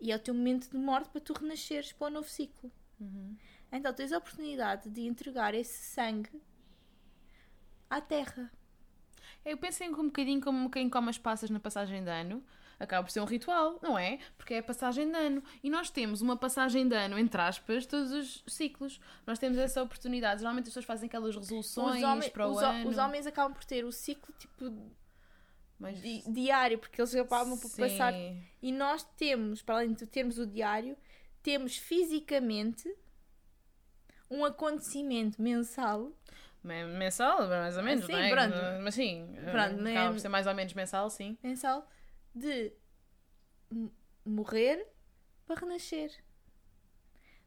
E 0.00 0.12
é 0.12 0.16
o 0.16 0.18
teu 0.18 0.34
momento 0.34 0.70
de 0.70 0.76
morte 0.76 1.08
para 1.10 1.20
tu 1.20 1.32
renasceres 1.32 1.92
para 1.92 2.06
o 2.08 2.10
novo 2.10 2.28
ciclo. 2.28 2.70
Uhum. 3.00 3.36
Então 3.72 3.92
tens 3.92 4.12
a 4.12 4.18
oportunidade 4.18 4.88
de 4.90 5.02
entregar 5.02 5.54
esse 5.54 5.82
sangue 5.94 6.40
à 7.90 8.00
terra. 8.00 8.50
Eu 9.44 9.56
penso 9.56 9.82
em 9.84 9.90
um 9.90 10.06
bocadinho 10.06 10.40
como 10.40 10.70
quem 10.70 10.90
come 10.90 11.08
as 11.08 11.18
passas 11.18 11.50
na 11.50 11.60
passagem 11.60 12.02
de 12.02 12.10
ano. 12.10 12.44
Acaba 12.78 13.04
por 13.04 13.10
ser 13.10 13.20
um 13.20 13.24
ritual, 13.24 13.78
não 13.82 13.98
é? 13.98 14.18
Porque 14.36 14.52
é 14.54 14.58
a 14.58 14.62
passagem 14.62 15.10
de 15.10 15.16
ano. 15.16 15.42
E 15.62 15.70
nós 15.70 15.88
temos 15.90 16.20
uma 16.20 16.36
passagem 16.36 16.86
de 16.86 16.94
ano, 16.94 17.18
entre 17.18 17.40
aspas, 17.40 17.86
todos 17.86 18.12
os 18.12 18.42
ciclos. 18.46 19.00
Nós 19.26 19.38
temos 19.38 19.56
essa 19.56 19.82
oportunidade. 19.82 20.40
Geralmente 20.40 20.64
as 20.64 20.68
pessoas 20.70 20.84
fazem 20.84 21.06
aquelas 21.06 21.34
resoluções 21.34 21.96
Os, 21.96 22.02
homens, 22.02 22.28
para 22.28 22.46
o 22.46 22.50
os, 22.52 22.62
ano. 22.62 22.88
os 22.90 22.98
homens 22.98 23.26
acabam 23.26 23.54
por 23.54 23.64
ter 23.64 23.84
o 23.84 23.90
ciclo 23.92 24.34
tipo 24.38 24.70
mas... 25.78 26.00
di- 26.02 26.22
diário, 26.30 26.78
porque 26.78 27.00
eles 27.00 27.14
acabam 27.14 27.58
por 27.58 27.68
Sim. 27.68 27.80
passar. 27.82 28.12
E 28.60 28.70
nós 28.72 29.02
temos, 29.16 29.62
para 29.62 29.76
além 29.76 29.94
de 29.94 30.06
termos 30.06 30.38
o 30.38 30.46
diário, 30.46 30.96
temos 31.42 31.78
fisicamente 31.78 32.94
um 34.30 34.44
acontecimento 34.44 35.40
mensal 35.40 36.12
Me- 36.62 36.84
Mensal, 36.84 37.46
mais 37.48 37.76
ou 37.76 37.82
menos, 37.82 38.04
Sim, 38.04 38.12
não 38.12 38.18
é? 38.18 38.28
pronto. 38.30 38.54
Mas 38.82 38.94
sim, 38.96 39.34
Pronto, 39.52 39.86
acaba 39.88 40.10
por 40.12 40.20
ser 40.20 40.28
mais 40.28 40.46
ou 40.48 40.54
menos 40.54 40.74
mensal, 40.74 41.08
sim. 41.08 41.38
mensal 41.42 41.88
de 42.36 42.70
morrer 44.22 44.86
para 45.46 45.60
renascer, 45.60 46.12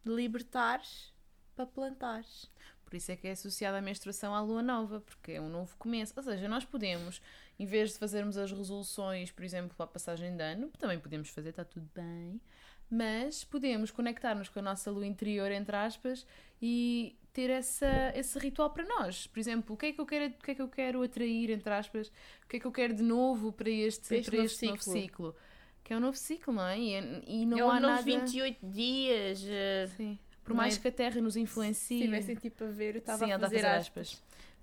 de 0.04 0.12
libertares 0.12 1.14
para 1.56 1.68
plantares. 1.68 2.50
Por 2.84 2.96
isso 2.96 3.12
é 3.12 3.16
que 3.16 3.28
é 3.28 3.32
associada 3.32 3.78
a 3.78 3.82
menstruação 3.82 4.34
à 4.34 4.42
lua 4.42 4.64
nova, 4.64 5.00
porque 5.02 5.34
é 5.34 5.42
um 5.42 5.48
novo 5.48 5.78
começo. 5.78 6.12
Ou 6.18 6.24
seja, 6.24 6.48
nós 6.48 6.66
podemos, 6.66 7.22
em 7.60 7.66
vez 7.66 7.92
de 7.92 8.00
fazermos 8.00 8.36
as 8.36 8.52
resoluções, 8.52 9.32
por 9.32 9.44
exemplo, 9.44 9.76
para 9.76 9.84
a 9.84 9.88
passagem 9.88 10.36
de 10.36 10.42
ano, 10.42 10.72
também 10.80 11.00
podemos 11.00 11.30
fazer, 11.30 11.50
está 11.50 11.64
tudo 11.64 11.88
bem, 11.94 12.42
mas 12.90 13.44
podemos 13.44 13.92
conectar-nos 13.92 14.50
com 14.50 14.58
a 14.58 14.64
nossa 14.64 14.90
lua 14.90 15.06
interior, 15.06 15.52
entre 15.52 15.76
aspas, 15.76 16.26
e 16.60 17.16
ter 17.40 17.50
essa, 17.50 18.12
esse 18.16 18.38
ritual 18.38 18.70
para 18.72 18.84
nós. 18.86 19.28
Por 19.28 19.40
exemplo, 19.40 19.74
o 19.76 19.78
que 19.78 19.86
é 19.88 19.92
que 19.94 20.02
eu 20.02 20.06
quero, 20.06 20.26
o 20.34 20.44
que 20.44 20.52
é 20.52 20.56
que 20.56 20.62
eu 20.62 20.68
quero 20.68 21.02
atrair, 21.04 21.50
entre 21.52 21.72
aspas, 21.74 22.08
o 22.44 22.48
que 22.48 22.58
é 22.58 22.60
que 22.60 22.66
eu 22.68 22.72
quero 22.72 22.94
de 22.94 23.04
novo 23.04 23.52
para 23.54 23.70
este, 23.70 24.08
Para 24.10 24.18
este 24.18 24.30
para 24.30 24.38
novo 24.38 24.46
este 24.46 24.66
novo 24.66 24.78
ciclo. 24.82 24.94
ciclo. 25.02 25.36
Que 25.84 25.94
é 25.94 25.98
um 25.98 26.00
novo 26.02 26.18
ciclo, 26.18 26.54
não 26.54 26.64
é? 26.68 26.78
E, 26.80 26.94
é- 26.94 27.24
e 27.28 27.46
não 27.46 27.58
é 27.58 27.62
há 27.62 27.66
um 27.66 27.74
novo 27.76 27.88
nada... 27.88 28.02
28 28.04 28.66
dias. 28.68 29.44
eh, 29.48 29.88
Sim. 29.96 30.20
Por 30.44 30.54
mais 30.54 30.78
é- 30.78 30.80
que 30.82 30.88
a 30.88 30.92
Terra 30.92 31.22
nos 31.22 31.34
Se 31.36 31.40
influencie... 31.40 31.98
estivessem 32.00 32.36
tipo 32.36 32.64
a 32.64 32.68
ver, 32.68 32.96
eu 32.96 33.00
estava 33.00 33.20
Sim, 33.20 33.32
a 33.32 33.34
ela 33.36 33.40
fazer, 33.44 33.56
está 33.58 33.76
aspas. 33.78 34.22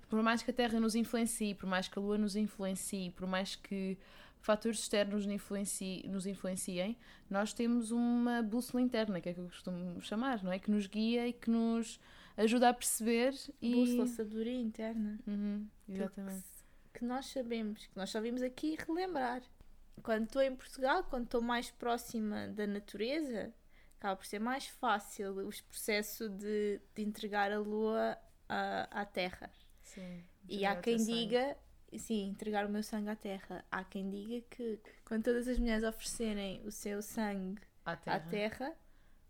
Por 0.09 0.21
mais 0.21 0.41
que 0.43 0.51
a 0.51 0.53
Terra 0.53 0.79
nos 0.79 0.95
influencie, 0.95 1.53
por 1.55 1.67
mais 1.67 1.87
que 1.87 1.97
a 1.97 2.01
Lua 2.01 2.17
nos 2.17 2.35
influencie, 2.35 3.09
por 3.11 3.27
mais 3.27 3.55
que 3.55 3.97
fatores 4.39 4.79
externos 4.79 5.25
nos 5.25 5.33
influenciem, 5.35 6.03
nos 6.07 6.25
influenciem, 6.25 6.95
nós 7.29 7.51
temos 7.53 7.91
uma 7.91 8.41
bússola 8.41 8.81
interna, 8.81 9.19
que 9.19 9.27
é 9.29 9.33
que 9.33 9.39
eu 9.39 9.47
costumo 9.47 9.99
chamar, 10.01 10.41
não 10.43 10.51
é? 10.51 10.59
Que 10.59 10.71
nos 10.71 10.87
guia 10.87 11.27
e 11.27 11.33
que 11.33 11.49
nos 11.49 11.99
ajuda 12.37 12.69
a 12.69 12.73
perceber 12.73 13.33
e... 13.61 13.73
Bússola, 13.73 14.07
sabedoria 14.07 14.61
interna. 14.61 15.19
Uhum, 15.27 15.67
exatamente. 15.89 16.43
Que, 16.93 16.99
que 16.99 17.05
nós 17.05 17.25
sabemos, 17.25 17.85
que 17.87 17.97
nós 17.97 18.09
só 18.09 18.21
vimos 18.21 18.41
aqui 18.41 18.77
relembrar. 18.87 19.41
Quando 20.03 20.25
estou 20.25 20.41
em 20.41 20.55
Portugal, 20.55 21.03
quando 21.03 21.25
estou 21.25 21.41
mais 21.41 21.71
próxima 21.71 22.47
da 22.49 22.67
natureza, 22.67 23.53
acaba 23.97 24.15
por 24.15 24.25
ser 24.25 24.39
mais 24.39 24.67
fácil 24.67 25.31
os 25.47 25.59
processos 25.61 26.29
de, 26.29 26.79
de 26.93 27.01
entregar 27.01 27.51
a 27.51 27.59
lua 27.59 28.17
à, 28.47 29.01
à 29.01 29.05
terra. 29.05 29.51
Sim, 29.81 30.23
E 30.47 30.65
há 30.65 30.73
o 30.73 30.81
quem 30.81 30.97
diga, 30.97 31.57
sim, 31.97 32.29
entregar 32.29 32.65
o 32.65 32.69
meu 32.69 32.83
sangue 32.83 33.09
à 33.09 33.15
terra. 33.15 33.65
Há 33.71 33.83
quem 33.83 34.09
diga 34.09 34.45
que 34.49 34.79
quando 35.03 35.23
todas 35.23 35.47
as 35.47 35.57
mulheres 35.57 35.83
oferecerem 35.83 36.61
o 36.63 36.71
seu 36.71 37.01
sangue 37.01 37.61
à 37.83 37.95
terra. 37.95 38.17
à 38.17 38.19
terra, 38.19 38.75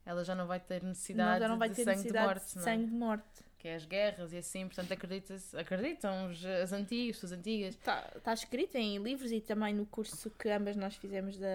Ela 0.08 0.24
já 0.24 0.34
não 0.34 0.47
vai 0.47 0.58
ter 0.58 0.82
não, 0.82 0.89
necessidade 0.89 1.41
já 1.41 1.49
não 1.49 1.58
vai 1.58 1.68
de 1.68 1.76
ter 1.76 1.84
sangue 1.84 1.97
necessidade 1.97 2.26
de 2.26 2.34
morte, 2.34 2.49
de 2.49 2.55
não 2.55 2.62
é? 2.62 2.66
sangue 2.66 2.86
de 2.86 2.93
morte. 2.93 3.43
Que 3.60 3.68
é 3.68 3.76
as 3.76 3.86
guerras 3.86 4.32
e 4.32 4.38
assim, 4.38 4.66
portanto 4.66 4.93
acredita 4.93 5.36
acreditam 5.58 6.30
os, 6.30 6.45
as 6.45 6.72
antigas, 6.72 7.22
as 7.26 7.32
antigas. 7.34 7.76
Está 7.76 8.01
tá 8.24 8.34
escrito 8.34 8.76
em 8.76 8.97
livros 8.99 9.34
e 9.34 9.41
também 9.41 9.74
no 9.74 9.86
curso 9.86 10.30
que 10.32 10.49
ambas 10.49 10.78
nós 10.78 10.95
fizemos 10.95 11.38
da, 11.38 11.47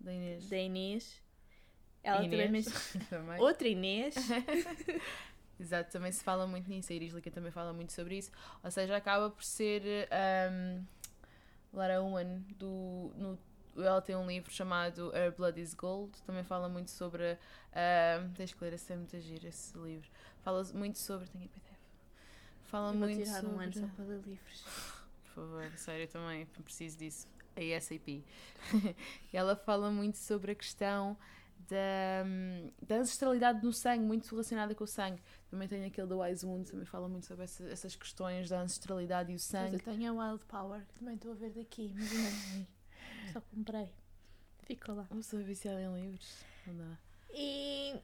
Da 0.00 0.12
Inês. 0.12 0.48
da 0.50 0.56
Inês. 0.58 1.22
Ela 2.02 2.16
também 2.18 2.46
Inês, 2.46 2.50
menciona. 2.50 3.06
também. 3.08 3.40
Outra 3.40 3.68
Inês. 3.68 4.14
Exato, 5.58 5.90
também 5.90 6.12
se 6.12 6.22
fala 6.22 6.46
muito 6.46 6.68
nisso, 6.68 6.92
a 6.92 6.94
Iris 6.94 7.14
Lica 7.14 7.30
também 7.30 7.50
fala 7.50 7.72
muito 7.72 7.94
sobre 7.94 8.18
isso. 8.18 8.30
Ou 8.62 8.70
seja, 8.70 8.94
acaba 8.94 9.30
por 9.30 9.42
ser 9.42 10.08
um, 10.52 10.84
Lara 11.72 12.02
Owen 12.02 12.44
do 12.58 13.12
no, 13.16 13.38
ela 13.82 14.00
tem 14.02 14.16
um 14.16 14.26
livro 14.26 14.50
chamado 14.50 15.14
Her 15.14 15.34
Blood 15.34 15.60
is 15.60 15.74
Gold, 15.74 16.12
também 16.22 16.42
fala 16.44 16.68
muito 16.68 16.90
sobre 16.90 17.38
um, 18.24 18.32
tens 18.34 18.52
que 18.52 18.62
ler 18.64 18.72
esse 18.72 18.92
é 18.92 18.96
muito 18.96 19.18
giro 19.20 19.46
esse 19.46 19.76
livro. 19.78 20.08
Fala 20.42 20.62
muito 20.74 20.98
sobre. 20.98 21.28
Tenho 21.28 21.44
a 21.44 21.48
PDF. 21.48 21.78
Fala 22.64 22.88
Eu 22.88 22.98
vou 22.98 23.08
muito 23.08 23.22
tirar 23.24 23.40
sobre. 23.40 23.56
um 23.56 23.60
ano 23.60 23.72
só 23.72 23.86
para 23.88 24.04
ler 24.04 24.20
livros. 24.26 24.64
Por 25.24 25.30
favor, 25.34 25.72
sério, 25.78 26.04
eu 26.04 26.08
também 26.08 26.46
preciso 26.46 26.98
disso. 26.98 27.26
ASAP. 27.56 28.24
E 29.32 29.36
ela 29.36 29.56
fala 29.56 29.90
muito 29.90 30.16
sobre 30.18 30.52
a 30.52 30.54
questão 30.54 31.16
da, 31.68 32.24
da 32.86 32.96
ancestralidade 32.96 33.62
no 33.64 33.72
sangue, 33.72 34.04
muito 34.04 34.28
relacionada 34.30 34.74
com 34.74 34.84
o 34.84 34.86
sangue. 34.86 35.20
Também 35.50 35.66
tem 35.68 35.84
aquele 35.84 36.06
do 36.06 36.20
Wise 36.20 36.46
Wound, 36.46 36.70
também 36.70 36.86
fala 36.86 37.08
muito 37.08 37.26
sobre 37.26 37.44
essa- 37.44 37.64
essas 37.68 37.94
questões 37.96 38.48
da 38.48 38.60
ancestralidade 38.60 39.30
e 39.30 39.34
o 39.34 39.36
Mas 39.36 39.42
sangue. 39.42 39.74
eu 39.76 39.80
tenho 39.80 40.20
a 40.20 40.30
Wild 40.30 40.44
Power, 40.46 40.84
que 40.86 40.94
também 40.94 41.14
estou 41.16 41.32
a 41.32 41.34
ver 41.34 41.50
daqui, 41.50 41.92
mas 41.94 42.10
li. 42.12 42.66
Só 43.32 43.40
comprei. 43.40 43.88
Ficou 44.64 44.94
lá. 44.94 45.06
Eu 45.10 45.22
sou 45.22 45.40
viciada 45.40 45.80
em 45.80 45.94
livros. 46.02 46.44
Não 46.66 46.76
dá. 46.76 46.98
E, 47.30 47.94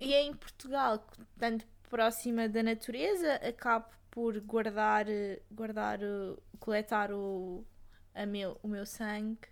e 0.00 0.14
em 0.14 0.34
Portugal, 0.34 1.04
tanto 1.38 1.66
próxima 1.88 2.48
da 2.48 2.62
natureza, 2.62 3.34
acabo 3.36 3.86
por 4.10 4.38
guardar, 4.40 5.06
guardar 5.50 5.98
coletar 6.60 7.12
o, 7.12 7.64
a 8.14 8.24
meu, 8.26 8.58
o 8.62 8.68
meu 8.68 8.84
sangue 8.86 9.48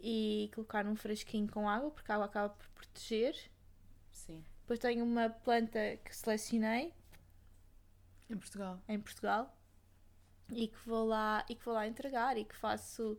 e 0.00 0.50
colocar 0.54 0.84
num 0.84 0.96
frasquinho 0.96 1.48
com 1.50 1.68
água, 1.68 1.90
porque 1.90 2.10
a 2.10 2.14
água 2.16 2.26
acaba 2.26 2.48
por 2.50 2.66
proteger. 2.70 3.36
Sim. 4.10 4.44
Depois 4.60 4.78
tenho 4.78 5.04
uma 5.04 5.28
planta 5.28 5.96
que 5.98 6.14
selecionei 6.16 6.92
Em 8.30 8.36
Portugal. 8.36 8.80
em 8.88 8.98
Portugal 9.00 9.54
e 10.50 10.68
que 10.68 10.78
vou 10.88 11.06
lá 11.06 11.44
e 11.48 11.54
que 11.54 11.64
vou 11.64 11.74
lá 11.74 11.86
entregar 11.86 12.36
e 12.36 12.44
que 12.44 12.56
faço 12.56 13.18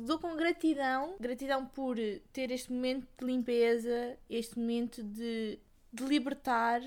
dou 0.00 0.18
com 0.18 0.34
gratidão 0.36 1.16
gratidão 1.20 1.64
por 1.66 1.96
ter 2.32 2.50
este 2.50 2.72
momento 2.72 3.06
de 3.18 3.24
limpeza 3.24 4.16
este 4.28 4.58
momento 4.58 5.02
de, 5.02 5.58
de 5.92 6.04
libertar 6.04 6.80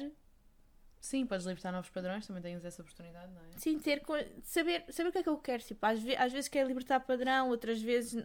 Sim, 1.00 1.26
podes 1.26 1.46
libertar 1.46 1.72
novos 1.72 1.90
padrões, 1.90 2.26
também 2.28 2.42
tens 2.42 2.66
essa 2.66 2.82
oportunidade, 2.82 3.32
não 3.32 3.40
é? 3.42 3.46
sim 3.58 3.80
ter 3.80 4.02
saber 4.44 4.84
saber 4.90 5.10
o 5.10 5.12
que 5.12 5.20
é 5.20 5.24
que 5.24 5.30
eu 5.30 5.38
quero 5.38 5.64
tipo, 5.64 5.86
às, 5.86 6.00
ve 6.02 6.16
às 6.18 6.34
vezes 6.34 6.50
quero 6.50 6.68
libertar 6.68 7.00
padrão 7.00 7.50
outras 7.50 7.82
vezes 7.82 8.22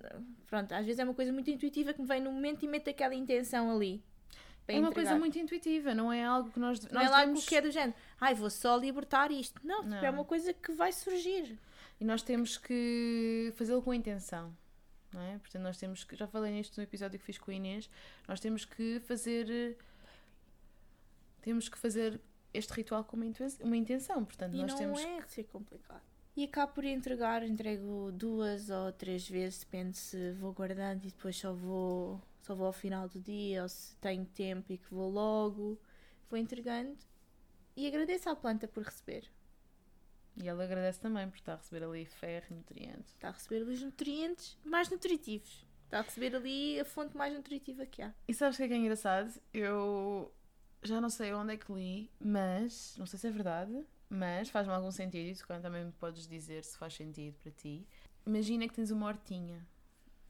pronto 0.46 0.72
às 0.72 0.84
vezes 0.84 0.98
é 0.98 1.04
uma 1.04 1.14
coisa 1.14 1.32
muito 1.32 1.48
intuitiva 1.50 1.92
que 1.92 2.00
me 2.00 2.06
vem 2.08 2.20
no 2.20 2.32
momento 2.32 2.64
e 2.64 2.68
meto 2.68 2.88
aquela 2.90 3.14
intenção 3.14 3.70
ali 3.70 4.02
É 4.66 4.72
uma 4.78 4.88
entregar. 4.88 4.94
coisa 4.94 5.18
muito 5.18 5.38
intuitiva, 5.38 5.94
não 5.94 6.12
é 6.12 6.24
algo 6.24 6.50
que 6.50 6.58
nós. 6.58 6.80
não 6.86 6.92
nós 7.00 7.06
é 7.06 7.10
lá 7.10 7.20
devemos- 7.20 7.46
que 7.46 7.54
é 7.54 7.60
do 7.60 7.70
género 7.70 7.94
ai 8.20 8.34
vou 8.34 8.50
só 8.50 8.76
libertar 8.76 9.30
isto 9.30 9.60
não, 9.64 9.82
tipo, 9.82 9.94
é 9.94 10.02
Não. 10.02 10.14
uma 10.14 10.24
coisa 10.24 10.52
que 10.52 10.72
vai 10.72 10.90
surgir 10.92 11.58
E 12.00 12.04
nós 12.04 12.22
temos 12.22 12.56
que 12.58 13.52
fazê-lo 13.54 13.80
com 13.82 13.94
intenção. 13.94 14.52
Não 15.12 15.20
é? 15.20 15.38
Portanto, 15.38 15.62
nós 15.62 15.76
temos 15.76 16.04
que. 16.04 16.16
Já 16.16 16.26
falei 16.26 16.52
nisto 16.52 16.76
no 16.76 16.82
episódio 16.82 17.18
que 17.18 17.24
fiz 17.24 17.38
com 17.38 17.50
a 17.50 17.54
Inês. 17.54 17.88
Nós 18.26 18.40
temos 18.40 18.64
que 18.64 19.00
fazer. 19.00 19.76
Temos 21.40 21.68
que 21.68 21.78
fazer 21.78 22.20
este 22.54 22.72
ritual 22.72 23.04
com 23.04 23.16
uma, 23.16 23.26
intenção. 23.76 24.24
Portanto, 24.24 24.54
E 24.54 24.58
nós 24.58 24.72
não 24.72 24.78
temos. 24.78 25.00
é 25.00 25.20
de 25.20 25.32
ser 25.32 25.44
complicado. 25.44 26.02
E 26.34 26.44
acabo 26.44 26.72
por 26.72 26.84
entregar, 26.84 27.42
entrego 27.42 28.10
duas 28.12 28.70
ou 28.70 28.90
três 28.92 29.28
vezes, 29.28 29.60
depende 29.60 29.98
se 29.98 30.32
vou 30.32 30.52
guardando 30.52 31.04
e 31.04 31.08
depois 31.08 31.36
só 31.36 31.52
vou, 31.52 32.22
só 32.40 32.54
vou 32.54 32.66
ao 32.66 32.72
final 32.72 33.06
do 33.06 33.20
dia 33.20 33.62
ou 33.62 33.68
se 33.68 33.94
tenho 33.96 34.24
tempo 34.24 34.72
e 34.72 34.78
que 34.78 34.94
vou 34.94 35.10
logo. 35.10 35.78
Vou 36.30 36.38
entregando 36.38 36.96
e 37.76 37.86
agradeço 37.86 38.30
à 38.30 38.36
planta 38.36 38.66
por 38.66 38.82
receber. 38.82 39.30
E 40.36 40.48
ela 40.48 40.64
agradece 40.64 41.00
também 41.00 41.28
por 41.28 41.36
estar 41.36 41.54
a 41.54 41.56
receber 41.56 41.84
ali 41.84 42.06
ferro 42.06 42.46
e 42.50 42.54
nutrientes. 42.54 43.12
Está 43.12 43.28
a 43.28 43.32
receber 43.32 43.62
ali 43.62 43.74
os 43.74 43.82
nutrientes 43.82 44.56
mais 44.64 44.88
nutritivos. 44.88 45.66
Está 45.84 45.98
a 45.98 46.02
receber 46.02 46.34
ali 46.34 46.80
a 46.80 46.84
fonte 46.84 47.16
mais 47.16 47.34
nutritiva 47.34 47.84
que 47.84 48.00
há. 48.00 48.14
E 48.26 48.32
sabes 48.32 48.56
o 48.56 48.58
que 48.58 48.62
é 48.64 48.68
que 48.68 48.74
é 48.74 48.76
engraçado? 48.78 49.30
Eu 49.52 50.32
já 50.82 51.00
não 51.00 51.10
sei 51.10 51.34
onde 51.34 51.52
é 51.52 51.56
que 51.56 51.70
li, 51.72 52.10
mas. 52.18 52.96
Não 52.98 53.06
sei 53.06 53.18
se 53.18 53.26
é 53.26 53.30
verdade, 53.30 53.84
mas 54.08 54.48
faz-me 54.48 54.72
algum 54.72 54.90
sentido. 54.90 55.28
E 55.28 55.34
tu 55.34 55.46
também 55.60 55.84
me 55.84 55.92
podes 55.92 56.26
dizer 56.26 56.64
se 56.64 56.78
faz 56.78 56.94
sentido 56.94 57.36
para 57.42 57.52
ti. 57.52 57.86
Imagina 58.26 58.66
que 58.66 58.74
tens 58.74 58.90
uma 58.90 59.06
hortinha 59.06 59.66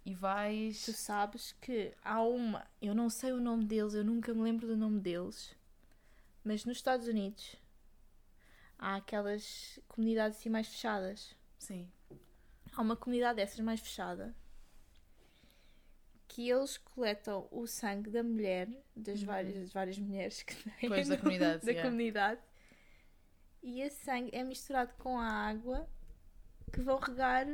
e 0.04 0.14
vais. 0.14 0.84
Tu 0.84 0.92
sabes 0.92 1.52
que 1.60 1.94
há 2.02 2.20
uma, 2.22 2.66
eu 2.80 2.94
não 2.94 3.08
sei 3.08 3.32
o 3.32 3.40
nome 3.40 3.64
deles, 3.64 3.94
eu 3.94 4.04
nunca 4.04 4.34
me 4.34 4.42
lembro 4.42 4.66
do 4.66 4.76
nome 4.76 5.00
deles, 5.00 5.54
mas 6.42 6.64
nos 6.64 6.78
Estados 6.78 7.06
Unidos 7.06 7.56
há 8.82 8.96
aquelas 8.96 9.78
comunidades 9.86 10.38
assim 10.38 10.50
mais 10.50 10.66
fechadas. 10.66 11.36
Sim. 11.56 11.88
Há 12.74 12.82
uma 12.82 12.96
comunidade 12.96 13.36
dessas 13.36 13.60
mais 13.60 13.80
fechada 13.80 14.34
que 16.26 16.48
eles 16.48 16.78
coletam 16.78 17.46
o 17.50 17.66
sangue 17.66 18.08
da 18.10 18.22
mulher, 18.22 18.66
das 18.96 19.22
várias, 19.22 19.54
das 19.54 19.72
várias 19.72 19.98
mulheres 19.98 20.42
que 20.42 20.54
têm 20.80 20.88
Pois, 20.88 21.06
da 21.06 21.18
comunidade, 21.18 21.60
da 21.64 21.70
yeah. 21.70 21.88
comunidade. 21.88 22.40
E 23.62 23.80
esse 23.82 24.02
sangue 24.02 24.30
é 24.32 24.42
misturado 24.42 24.94
com 24.94 25.18
a 25.18 25.28
água 25.28 25.88
que 26.72 26.80
vão 26.80 26.98
regar 26.98 27.46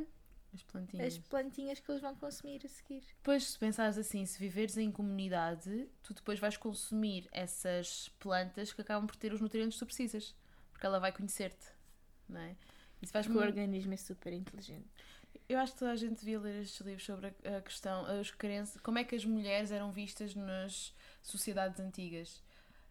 As 0.55 0.63
plantinhas. 0.63 1.07
as 1.07 1.19
plantinhas 1.19 1.81
que 1.81 1.91
eles 1.91 2.01
vão 2.01 2.15
consumir 2.15 2.65
a 2.65 2.69
seguir. 2.69 3.03
Depois, 3.17 3.49
se 3.49 3.59
pensares 3.59 3.99
assim, 3.99 4.25
se 4.25 4.39
viveres 4.39 4.79
em 4.79 4.93
comunidade, 4.93 5.89
tu 6.03 6.15
depois 6.15 6.39
vais 6.39 6.57
consumir 6.57 7.29
essas 7.33 8.09
plantas 8.21 8.73
que 8.73 8.81
acabam 8.81 9.07
por 9.09 9.17
ter 9.17 9.33
os 9.33 9.41
nutrientes 9.41 9.75
que 9.75 9.85
tu 9.85 9.87
precisas. 9.87 10.35
Porque 10.79 10.87
ela 10.87 11.01
vai 11.01 11.11
conhecer-te, 11.11 11.67
não 12.29 12.41
é? 12.41 12.55
Isso 13.03 13.13
faz 13.13 13.27
Porque 13.27 13.37
o 13.37 13.43
organismo 13.43 13.93
é 13.93 13.97
super 13.97 14.33
inteligente. 14.33 14.87
Eu 15.49 15.59
acho 15.59 15.73
que 15.73 15.81
toda 15.81 15.91
a 15.91 15.97
gente 15.97 16.21
devia 16.21 16.39
ler 16.39 16.63
estes 16.63 16.87
livros 16.87 17.05
sobre 17.05 17.27
a, 17.45 17.61
questão, 17.61 18.07
as 18.07 18.31
crenças, 18.31 18.81
como 18.81 18.97
é 18.97 19.03
que 19.03 19.17
as 19.17 19.25
mulheres 19.25 19.73
eram 19.73 19.91
vistas 19.91 20.37
nas 20.37 20.95
sociedades 21.21 21.81
antigas. 21.81 22.41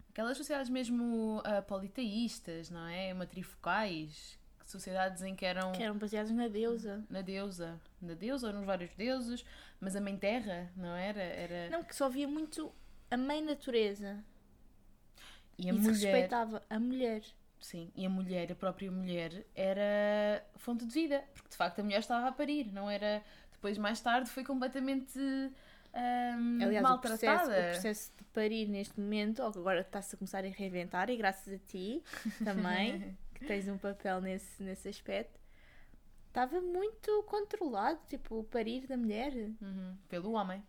Aquelas 0.09 0.35
sociedades 0.35 0.69
mesmo 0.69 1.41
ah, 1.45 1.61
politeístas, 1.61 2.69
não 2.69 2.85
é? 2.88 3.13
Matrifocais, 3.13 4.38
sociedades 4.65 5.21
em 5.21 5.33
que 5.33 5.45
eram 5.45 5.71
Que 5.71 5.83
eram 5.83 5.97
baseados 5.97 6.31
na 6.33 6.49
deusa. 6.49 7.05
na 7.09 7.21
deusa, 7.21 7.79
na 8.01 8.15
deusa 8.15 8.47
ou 8.47 8.53
nos 8.53 8.65
vários 8.65 8.93
deuses, 8.95 9.45
mas 9.79 9.95
a 9.95 10.01
mãe 10.01 10.17
terra, 10.17 10.69
não 10.75 10.93
era? 10.93 11.21
Era 11.23 11.69
Não, 11.69 11.85
que 11.85 11.95
só 11.95 12.09
via 12.09 12.27
muito 12.27 12.69
a 13.09 13.15
mãe 13.15 13.41
natureza. 13.41 14.21
e 15.57 15.69
a 15.69 15.73
e 15.73 15.75
se 15.77 15.81
mulher, 15.81 15.93
respeitava 15.93 16.61
a 16.69 16.79
mulher. 16.79 17.23
Sim, 17.60 17.91
e 17.95 18.05
a 18.05 18.10
mulher, 18.10 18.51
a 18.51 18.55
própria 18.55 18.91
mulher 18.91 19.45
era 19.55 20.43
fonte 20.55 20.86
de 20.86 20.93
vida, 20.93 21.24
porque 21.34 21.49
de 21.49 21.55
facto 21.55 21.80
a 21.80 21.84
mulher 21.84 21.99
estava 21.99 22.28
a 22.28 22.32
parir, 22.32 22.72
não 22.72 22.89
era 22.89 23.24
depois 23.51 23.78
mais 23.78 23.99
tarde 23.99 24.30
foi 24.30 24.43
completamente 24.43 25.18
ahm, 25.93 26.62
Aliás, 26.62 26.86
o 26.86 26.89
maltratada. 26.89 26.99
processo, 26.99 27.51
o 27.51 27.72
processo 27.72 28.12
de 28.18 28.24
parir 28.26 28.68
neste 28.68 28.99
momento, 28.99 29.41
agora 29.41 29.82
está-se 29.82 30.16
a 30.16 30.18
começar 30.18 30.43
a 30.45 30.47
reinventar, 30.47 31.10
e 31.10 31.18
graças 31.18 31.53
a 31.53 31.58
ti 31.58 32.03
também, 32.43 33.18
que 33.34 33.45
tens 33.45 33.68
um 33.68 33.78
papel 33.78 34.22
nesse, 34.22 34.62
nesse 34.62 34.88
aspecto, 34.89 35.39
estava 36.28 36.62
muito 36.62 37.24
controlado, 37.24 37.99
tipo, 38.08 38.39
o 38.39 38.43
parir 38.43 38.86
da 38.86 38.95
mulher. 38.95 39.34
Uhum, 39.34 39.97
Pelo 40.08 40.34
homem. 40.34 40.64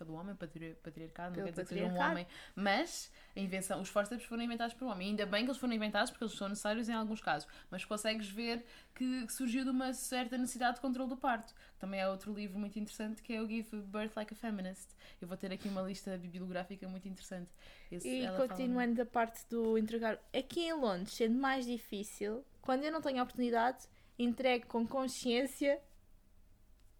Pelo 0.00 0.14
homem, 0.14 0.34
patri- 0.34 0.74
patriarcado, 0.82 1.36
não 1.36 1.44
quer 1.44 1.50
dizer 1.50 1.62
que 1.66 1.68
seja 1.74 1.84
um 1.84 1.98
homem. 2.12 2.26
Mas 2.54 3.12
a 3.36 3.38
invenção, 3.40 3.82
os 3.82 3.88
forceps 3.90 4.24
foram 4.24 4.42
inventados 4.42 4.72
por 4.74 4.86
um 4.86 4.90
homem. 4.90 5.10
Ainda 5.10 5.26
bem 5.26 5.44
que 5.44 5.50
eles 5.50 5.60
foram 5.60 5.74
inventados 5.74 6.10
porque 6.10 6.24
eles 6.24 6.34
são 6.34 6.48
necessários 6.48 6.88
em 6.88 6.94
alguns 6.94 7.20
casos. 7.20 7.46
Mas 7.70 7.84
consegues 7.84 8.26
ver 8.30 8.64
que 8.94 9.28
surgiu 9.30 9.62
de 9.62 9.68
uma 9.68 9.92
certa 9.92 10.38
necessidade 10.38 10.76
de 10.76 10.80
controle 10.80 11.10
do 11.10 11.18
parto. 11.18 11.54
Também 11.78 12.00
há 12.00 12.08
outro 12.10 12.32
livro 12.32 12.58
muito 12.58 12.78
interessante 12.78 13.22
que 13.22 13.34
é 13.34 13.42
o 13.42 13.46
Give 13.46 13.76
Birth 13.82 14.16
Like 14.16 14.32
a 14.32 14.36
Feminist. 14.36 14.88
Eu 15.20 15.28
vou 15.28 15.36
ter 15.36 15.52
aqui 15.52 15.68
uma 15.68 15.82
lista 15.82 16.16
bibliográfica 16.16 16.88
muito 16.88 17.06
interessante. 17.06 17.50
Esse- 17.92 18.08
E 18.08 18.24
fala- 18.26 18.48
continuando 18.48 18.94
da 18.94 19.04
parte 19.04 19.44
do 19.50 19.76
entregar, 19.76 20.18
aqui 20.34 20.60
em 20.62 20.72
Londres, 20.72 21.12
sendo 21.12 21.38
mais 21.38 21.66
difícil, 21.66 22.42
quando 22.62 22.84
eu 22.84 22.90
não 22.92 23.02
tenho 23.02 23.20
a 23.20 23.22
oportunidade, 23.22 23.86
entrego 24.18 24.66
com 24.66 24.86
consciência. 24.86 25.78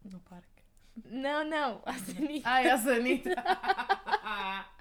No 0.05 0.21
parque. 0.21 0.50
Não, 1.07 1.45
não, 1.45 1.83
à 1.85 1.95
sanita. 1.95 2.49
Ai, 2.49 2.71
a 2.71 2.79
Sanita! 2.79 3.31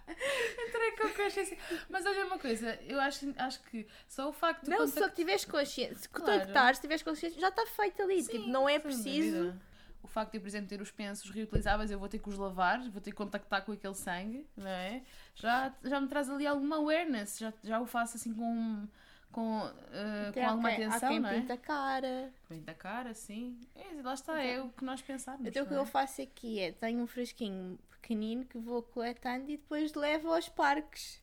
Entrei 0.68 0.92
com 0.94 1.10
consciência. 1.24 1.58
Mas 1.90 2.06
olha 2.06 2.26
uma 2.26 2.40
coisa, 2.40 2.78
eu 2.88 3.00
acho, 3.00 3.34
acho 3.38 3.62
que 3.64 3.88
só 4.08 4.30
o 4.30 4.34
facto 4.34 4.64
de 4.64 4.70
Não, 4.70 4.88
só 4.88 5.08
que 5.10 5.16
tiveres 5.16 5.46
consciência. 5.46 5.96
Se 5.96 6.10
Claro. 6.10 6.32
contactares, 6.32 6.80
tiveres 6.80 7.04
consciência, 7.04 7.40
já 7.40 7.50
está 7.50 7.66
feito 7.68 8.02
ali. 8.02 8.22
Sim, 8.24 8.32
tipo, 8.32 8.48
não 8.48 8.68
é 8.68 8.80
preciso. 8.80 9.54
O 10.02 10.08
facto 10.08 10.32
de 10.32 10.38
eu, 10.38 10.42
por 10.42 10.48
exemplo, 10.48 10.68
ter 10.70 10.82
os 10.82 10.92
pensos 10.92 11.30
reutilizáveis, 11.30 11.92
eu 11.92 12.00
vou 12.00 12.08
ter 12.10 12.20
que 12.20 12.30
os 12.30 12.38
lavar, 12.38 12.80
vou 12.90 13.02
ter 13.02 13.12
que 13.12 13.18
contactar 13.18 13.64
com 13.64 13.72
aquele 13.74 13.94
sangue, 13.94 14.48
não 14.56 14.68
é? 14.68 15.04
Já, 15.36 15.74
já 15.84 16.00
me 16.02 16.08
traz 16.08 16.30
ali 16.30 16.48
alguma 16.48 16.78
awareness, 16.78 17.38
já, 17.38 17.54
já 17.64 17.80
o 17.80 17.86
faço 17.86 18.16
assim 18.18 18.34
com, 18.34 18.88
com, 19.32 19.60
uh, 19.62 20.34
com 20.34 20.46
alguma 20.46 20.70
quem- 20.70 20.86
atenção, 20.86 21.10
há 21.10 21.12
quem 21.12 21.20
não 21.20 21.30
é? 21.30 21.40
pinta 21.40 21.54
a 21.54 21.58
cara. 21.58 22.34
Pinta 22.48 22.72
a 22.72 22.76
cara, 22.76 23.14
sim. 23.14 23.60
É, 23.76 24.02
lá 24.02 24.14
está, 24.14 24.42
é 24.44 24.62
o 24.62 24.70
que 24.70 24.84
nós 24.84 25.02
pensarmos. 25.02 25.48
Então 25.48 25.64
o 25.64 25.68
que 25.68 25.74
é? 25.74 25.78
eu 25.78 25.86
faço 25.86 26.22
aqui 26.22 26.60
é, 26.60 26.72
tenho 26.72 27.02
um 27.02 27.08
frasquinho 27.08 27.78
pequenino 27.92 28.46
que 28.46 28.58
vou 28.58 28.82
coletando 28.82 29.50
e 29.50 29.58
depois 29.58 29.94
levo 29.94 30.34
aos 30.34 30.50
parques. 30.50 31.22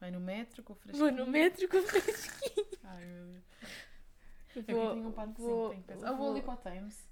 Vai 0.00 0.10
no 0.10 0.20
metro 0.20 0.62
com 0.62 0.72
o 0.72 0.76
fresquinho. 0.76 1.04
Vou 1.16 1.24
no 1.24 1.30
metro 1.30 1.68
com 1.68 1.78
o 1.78 1.82
frasquinho. 1.82 2.66
Ai, 2.84 3.04
meu 3.04 3.26
Deus. 3.26 3.44
Eu 4.56 4.62
Vou, 4.74 4.86
aqui 4.86 4.94
tinha 4.96 5.08
um 5.08 5.12
parquezinho, 5.12 5.48
vou, 5.48 5.68
tenho 5.70 5.82
que 5.82 5.88
pensar. 5.88 6.08
Ah, 6.08 6.12
vou 6.12 6.30
ali 6.30 6.42
para 6.42 6.54
o 6.54 6.56
Thames. 6.56 7.08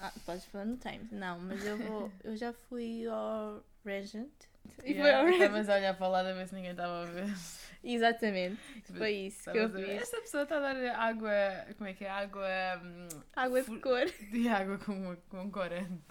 Ah, 0.00 0.12
podes 0.26 0.44
falar 0.46 0.64
no 0.64 0.76
Times. 0.76 1.10
Não, 1.12 1.38
mas 1.40 1.64
eu 1.64 1.76
vou. 1.78 2.10
Eu 2.22 2.36
já 2.36 2.52
fui 2.52 3.06
ao 3.08 3.64
Regent. 3.84 4.30
E 4.82 4.92
Yeah, 4.92 5.02
foi 5.02 5.12
ao 5.14 5.24
Regent. 5.26 5.40
Estavas 5.42 5.68
a 5.68 5.74
olhar 5.76 5.96
para 5.96 6.08
lá 6.08 6.20
a 6.20 6.32
ver 6.32 6.48
se 6.48 6.54
ninguém 6.54 6.70
estava 6.72 7.02
a 7.02 7.04
ver. 7.06 7.26
Exatamente. 7.84 8.60
Foi 8.96 9.12
isso 9.12 9.50
que 9.52 9.58
eu 9.58 9.68
ver. 9.68 9.86
fiz. 9.86 10.02
Esta 10.02 10.20
pessoa 10.22 10.42
está 10.44 10.56
a 10.56 10.60
dar 10.60 10.76
água. 10.98 11.30
Como 11.76 11.88
é 11.88 11.92
que 11.94 12.04
é? 12.04 12.10
Água. 12.10 12.46
hum, 12.82 13.08
Água 13.36 13.62
de 13.62 13.78
cor. 13.78 14.06
De 14.32 14.48
água 14.48 14.78
com, 14.78 15.16
com 15.28 15.50
corante. 15.50 16.02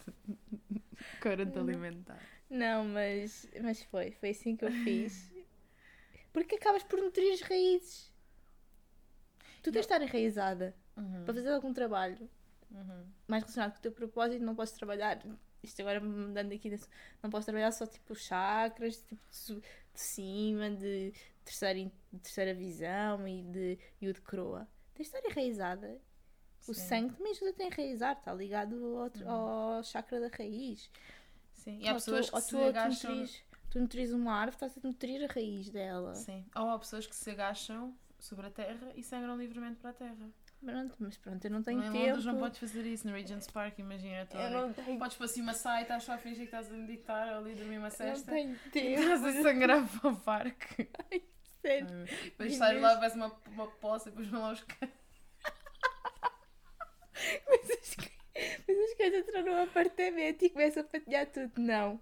corante 1.22 1.58
alimentar. 1.58 2.20
Não, 2.50 2.86
mas, 2.86 3.50
mas 3.62 3.82
foi. 3.84 4.12
Foi 4.12 4.30
assim 4.30 4.56
que 4.56 4.66
eu 4.66 4.72
fiz. 4.72 5.32
Porque 6.32 6.56
acabas 6.56 6.84
por 6.84 7.00
nutrir 7.02 7.34
as 7.34 7.42
raízes. 7.42 8.12
Tu 9.62 9.72
tens 9.72 9.74
de 9.74 9.80
estar 9.80 10.02
enraizada 10.02 10.76
Uhum, 10.96 11.24
para 11.26 11.34
fazer 11.34 11.50
algum 11.50 11.74
trabalho 11.74 12.30
uhum. 12.70 13.06
mais 13.28 13.42
relacionado 13.42 13.72
com 13.74 13.80
o 13.80 13.82
teu 13.82 13.92
propósito. 13.92 14.44
Não 14.44 14.54
posso 14.56 14.76
trabalhar. 14.76 15.20
Isto 15.64 15.82
agora 15.82 16.00
me 16.00 16.32
dando 16.34 16.54
aqui. 16.54 16.70
Não 17.24 17.32
posso 17.32 17.46
trabalhar 17.46 17.72
só 17.72 17.88
tipo 17.88 18.14
chakras, 18.14 19.02
tipo 19.02 19.22
de 19.32 20.00
cima, 20.00 20.70
de 20.70 21.12
terceira, 21.44 21.92
terceira 22.22 22.54
visão 22.54 23.28
e 23.28 23.44
de, 23.44 23.80
e 24.02 24.08
o 24.08 24.14
de. 24.14 24.22
Tens 24.94 25.10
de 25.10 25.16
estar 25.18 25.30
enraizada. 25.30 26.00
O 26.68 26.74
Sim. 26.74 26.82
Uhum. 26.82 26.88
sangue 26.88 27.16
também 27.16 27.32
ajuda-te 27.34 27.62
a 27.62 27.66
enraizar, 27.66 28.18
está 28.18 28.34
ligado 28.34 28.98
ao, 28.98 29.10
tr- 29.10 29.28
ao 29.28 29.84
chakra 29.84 30.20
da 30.22 30.28
raiz. 30.36 30.90
Sim. 31.54 31.80
E 31.82 31.88
há 31.88 31.92
Ou 31.92 31.96
pessoas 31.96 32.28
tu, 32.28 32.34
que 32.36 32.42
se 32.42 32.50
tu, 32.50 32.58
ou 32.58 32.64
tu 32.64 32.70
agacham. 32.70 33.12
nutris, 33.16 33.44
tu 33.70 33.80
nutris 33.82 34.12
uma 34.14 34.34
árvore, 34.34 34.56
estás 34.66 34.78
a 34.78 34.88
nutrir 34.88 35.24
a 35.30 35.34
raiz 35.34 35.70
dela. 35.70 36.16
Sim. 36.16 36.46
Ou 36.56 36.70
há 36.70 36.80
pessoas 36.80 37.06
que 37.06 37.16
se 37.16 37.30
agacham 37.32 37.94
sobre 38.20 38.48
a 38.48 38.50
terra 38.50 38.92
e 38.96 39.04
sangram 39.04 39.36
livremente 39.38 39.78
para 39.80 39.90
a 39.90 39.94
terra. 39.94 40.30
Pronto, 40.64 40.96
mas 41.00 41.18
pronto, 41.18 41.44
eu 41.44 41.52
não 41.52 41.62
tenho 41.62 41.80
em 41.84 41.92
tempo. 41.92 42.06
Londres 42.06 42.26
não 42.26 42.38
podes 42.40 42.60
fazer 42.60 42.86
isso, 42.86 43.06
no 43.06 43.14
Regent's 43.14 43.48
Park, 43.48 43.80
imagina. 43.80 44.28
eu 44.34 44.50
não 44.50 44.72
tenho, 44.74 44.98
Podes 44.98 45.18
pôr 45.18 45.26
assim 45.26 45.42
uma 45.42 45.54
saia 45.54 45.80
e 45.80 45.82
estás 45.84 46.04
só 46.04 46.14
a 46.14 46.18
fingir 46.18 46.40
que 46.50 46.56
estás 46.56 46.72
a 46.72 46.76
meditar 46.76 47.28
ali 47.30 47.52
a 47.52 47.56
dormir 47.56 47.78
uma 47.80 47.88
eu 47.88 47.92
não 48.08 48.16
cesta. 48.16 48.32
tenho 48.32 48.58
tempo. 48.72 49.02
estás 49.02 49.26
a 49.26 49.42
sangrar 49.42 49.88
para 50.00 50.10
o 50.10 50.16
parque. 50.16 50.90
Sério. 51.62 51.88
Depois 52.24 52.56
sais 52.56 52.82
lá, 52.82 52.96
vais 52.96 53.16
uma, 53.16 53.34
uma 53.48 53.68
poça 53.68 54.08
e 54.10 54.12
depois 54.12 54.28
vão 54.30 54.42
lá 54.42 54.52
os 54.54 54.62
cães. 54.64 54.92
Mas 57.48 57.70
as, 57.72 57.96
coisas 59.14 59.28
entram 59.28 59.44
num 59.46 59.62
apartamento 59.64 60.44
e 60.46 60.50
começam 60.50 60.82
a 60.82 60.86
patinhar 60.86 61.28
tudo. 61.28 61.52
Não. 61.58 62.00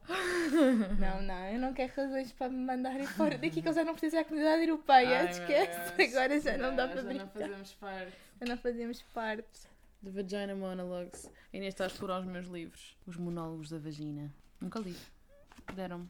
Não, 1.00 1.22
não, 1.22 1.50
eu 1.50 1.60
não 1.60 1.74
quero 1.74 1.92
razões 1.96 2.32
para 2.32 2.50
me 2.50 2.58
mandarem 2.58 3.06
fora 3.06 3.38
daqui 3.38 3.62
que 3.62 3.68
eu 3.68 3.74
já 3.74 3.84
não 3.84 3.94
preciso 3.94 4.16
da 4.16 4.24
comunidade 4.24 4.62
europeia. 4.64 5.20
Ai, 5.22 5.30
Esquece. 5.32 5.94
Deus. 5.96 6.14
Agora 6.16 6.40
já 6.40 6.58
não 6.58 6.76
dá 6.76 6.88
para 6.88 7.02
já 7.02 7.04
não 7.04 7.10
brincar. 7.10 7.28
fazemos 7.34 7.74
parte. 7.74 8.18
Já 8.40 8.46
não 8.48 8.58
fazemos 8.58 9.02
parte. 9.14 9.72
The 10.04 10.10
Vagina 10.10 10.56
Monologues. 10.56 11.28
A 11.54 11.58
Inês 11.58 11.74
está 11.74 11.84
a 11.84 11.88
explorar 11.88 12.20
os 12.22 12.26
meus 12.26 12.48
livros. 12.48 12.98
Os 13.06 13.18
monólogos 13.18 13.70
da 13.70 13.78
vagina. 13.78 14.34
Nunca 14.60 14.80
li. 14.80 14.96
Deram-me. 15.76 16.10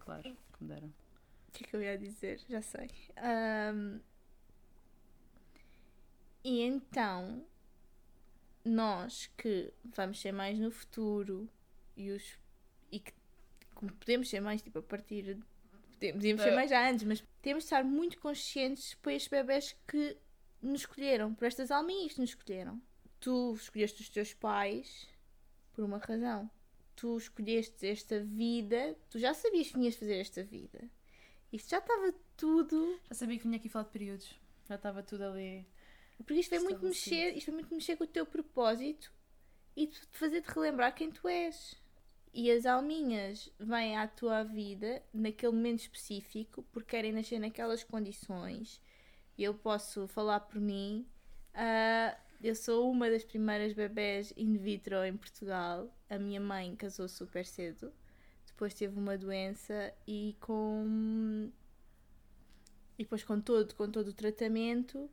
Claro, 0.00 0.22
que 0.22 0.62
me 0.64 0.68
deram. 0.68 0.86
O 0.88 1.52
que 1.52 1.64
é 1.64 1.66
que 1.68 1.76
eu 1.76 1.82
ia 1.82 1.98
dizer? 1.98 2.38
Já 2.48 2.62
sei. 2.62 2.88
Ahm, 3.16 3.98
E 6.44 6.60
então, 6.62 7.44
nós 8.66 9.30
que 9.36 9.72
vamos 9.84 10.20
ser 10.20 10.32
mais 10.32 10.58
no 10.58 10.70
futuro 10.70 11.48
e, 11.96 12.10
os, 12.10 12.38
e 12.90 13.00
que 13.00 13.12
como 13.74 13.92
podemos 13.92 14.28
ser 14.28 14.40
mais 14.40 14.62
tipo 14.62 14.78
a 14.78 14.82
partir. 14.82 15.38
Podemos 15.92 16.16
podíamos 16.16 16.42
ser 16.42 16.50
É. 16.50 16.54
mais 16.54 16.70
já 16.70 16.90
antes, 16.90 17.04
mas 17.04 17.24
temos 17.40 17.64
de 17.64 17.66
estar 17.66 17.84
muito 17.84 18.18
conscientes 18.18 18.94
por 18.94 19.12
estes 19.12 19.30
bebés 19.30 19.74
que 19.86 20.16
nos 20.60 20.80
escolheram, 20.82 21.34
por 21.34 21.46
estas 21.46 21.70
alminhas 21.70 22.14
que 22.14 22.20
nos 22.20 22.30
escolheram. 22.30 22.80
Tu 23.20 23.54
escolheste 23.54 24.02
os 24.02 24.08
teus 24.08 24.34
pais 24.34 25.08
por 25.72 25.84
uma 25.84 25.98
razão. 25.98 26.50
Tu 26.94 27.16
escolheste 27.16 27.86
esta 27.86 28.20
vida, 28.20 28.96
tu 29.10 29.18
já 29.18 29.32
sabias 29.34 29.68
que 29.68 29.78
vinhas 29.78 29.94
fazer 29.96 30.16
esta 30.16 30.42
vida. 30.42 30.88
Isto 31.52 31.70
já 31.70 31.78
estava 31.78 32.12
tudo. 32.36 32.98
Já 33.08 33.14
sabia 33.14 33.38
que 33.38 33.44
vinha 33.44 33.56
aqui 33.56 33.68
falar 33.68 33.84
de 33.84 33.90
períodos. 33.90 34.34
Já 34.68 34.74
estava 34.74 35.02
tudo 35.02 35.24
ali. 35.24 35.66
Porque 36.18 36.40
isto 36.40 36.50
vai 36.50 36.60
muito 36.60 36.86
Estabelecido. 36.86 37.16
mexer, 37.16 37.36
isto 37.36 37.46
vai 37.46 37.54
muito 37.60 37.74
mexer 37.74 37.96
com 37.96 38.04
o 38.04 38.06
teu 38.06 38.26
propósito 38.26 39.12
e 39.76 39.86
te 39.86 40.00
fazer-te 40.12 40.48
relembrar 40.50 40.94
quem 40.94 41.10
tu 41.10 41.28
és. 41.28 41.76
E 42.32 42.50
as 42.50 42.66
alminhas 42.66 43.50
vêm 43.58 43.96
à 43.96 44.06
tua 44.06 44.42
vida 44.42 45.02
naquele 45.12 45.52
momento 45.52 45.80
específico 45.80 46.62
porque 46.72 46.90
querem 46.90 47.12
nascer 47.12 47.38
naquelas 47.38 47.82
condições. 47.84 48.80
Eu 49.38 49.54
posso 49.54 50.06
falar 50.08 50.40
por 50.40 50.60
mim. 50.60 51.06
ah, 51.54 52.16
eu 52.42 52.54
sou 52.54 52.90
uma 52.90 53.08
das 53.10 53.24
primeiras 53.24 53.72
bebés 53.72 54.32
in 54.36 54.56
vitro 54.56 55.02
em 55.04 55.16
Portugal. 55.16 55.90
A 56.08 56.18
minha 56.18 56.40
mãe 56.40 56.76
casou 56.76 57.08
super 57.08 57.44
cedo. 57.46 57.92
Depois 58.46 58.74
teve 58.74 58.98
uma 58.98 59.16
doença 59.16 59.92
e 60.06 60.36
com 60.40 61.50
e 62.98 63.02
depois 63.02 63.22
com 63.24 63.40
todo, 63.40 63.74
com 63.74 63.90
todo 63.90 64.08
o 64.08 64.12
tratamento 64.14 65.10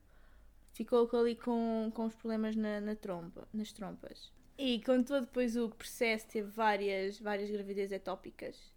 ficou 0.73 1.09
ali 1.13 1.35
com, 1.35 1.91
com 1.93 2.05
os 2.05 2.15
problemas 2.15 2.55
na, 2.55 2.81
na 2.81 2.95
trompa, 2.95 3.47
nas 3.53 3.71
trompas. 3.71 4.31
E 4.57 4.81
com 4.83 5.01
todo 5.01 5.25
depois 5.25 5.55
o 5.55 5.69
processo 5.69 6.27
teve 6.27 6.49
várias, 6.49 7.19
várias 7.19 7.49
gravidezes 7.49 7.91
etópicas 7.91 8.73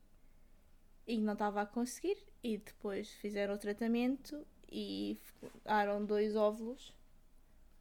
e 1.07 1.19
não 1.19 1.35
estava 1.35 1.63
a 1.63 1.67
conseguir 1.67 2.17
e 2.43 2.59
depois 2.59 3.11
fizeram 3.11 3.55
o 3.55 3.59
tratamento 3.59 4.47
e 4.71 5.19
daram 5.65 6.05
dois 6.05 6.35
óvulos 6.35 6.95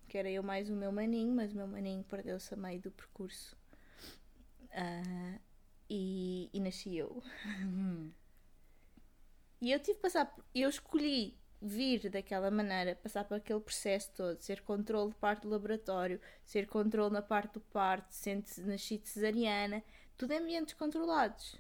que 0.08 0.18
era 0.18 0.30
eu 0.30 0.44
mais 0.44 0.70
o 0.70 0.74
meu 0.74 0.92
maninho, 0.92 1.34
mas 1.34 1.52
o 1.52 1.56
meu 1.56 1.68
maninho 1.68 2.04
perdeu-se 2.04 2.54
a 2.54 2.58
meio 2.58 2.80
do 2.80 2.92
percurso 2.92 3.58
Ah, 4.72 5.40
e, 5.90 6.50
e 6.54 6.60
nasci 6.60 6.96
eu. 6.96 7.22
E 9.62 9.72
eu 9.72 9.80
tive 9.80 9.96
que 9.96 10.02
passar, 10.02 10.36
eu 10.54 10.70
escolhi 10.70 11.36
vir 11.62 12.10
daquela 12.10 12.52
maneira, 12.52 12.96
passar 12.96 13.24
por 13.24 13.36
aquele 13.36 13.60
processo 13.60 14.12
todo, 14.14 14.42
ser 14.42 14.62
controle 14.62 15.12
de 15.12 15.16
parte 15.18 15.44
do 15.44 15.50
laboratório, 15.50 16.22
ser 16.46 16.68
controle 16.68 17.14
na 17.14 17.22
parte 17.22 17.54
do 17.54 17.62
parto, 17.62 18.14
sente 18.14 18.60
nasci 18.62 18.98
de 18.98 19.08
cesariana, 19.10 19.84
tudo 20.18 20.32
em 20.34 20.38
ambientes 20.40 20.74
controlados. 20.74 21.56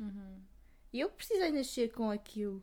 E 0.93 0.99
eu 0.99 1.09
precisei 1.09 1.51
nascer 1.51 1.91
com 1.91 2.09
aquilo. 2.09 2.61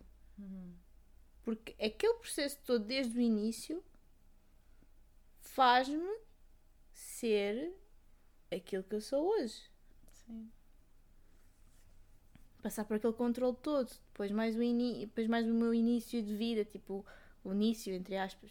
Porque 1.42 1.74
aquele 1.84 2.14
processo 2.14 2.58
todo 2.64 2.84
desde 2.84 3.18
o 3.18 3.20
início 3.20 3.82
faz-me 5.40 6.20
ser 6.92 7.74
aquilo 8.50 8.84
que 8.84 8.94
eu 8.94 9.00
sou 9.00 9.26
hoje. 9.26 9.70
Sim. 10.26 10.50
passar 12.62 12.84
por 12.84 12.96
aquele 12.96 13.12
controle 13.12 13.56
todo, 13.60 13.90
depois 14.06 14.30
mais 14.30 14.54
o, 14.56 14.60
depois 15.00 15.26
mais 15.26 15.46
o 15.46 15.52
meu 15.52 15.74
início 15.74 16.22
de 16.22 16.36
vida, 16.36 16.64
tipo, 16.64 17.04
o 17.44 17.52
início, 17.52 17.92
entre 17.92 18.16
aspas, 18.16 18.50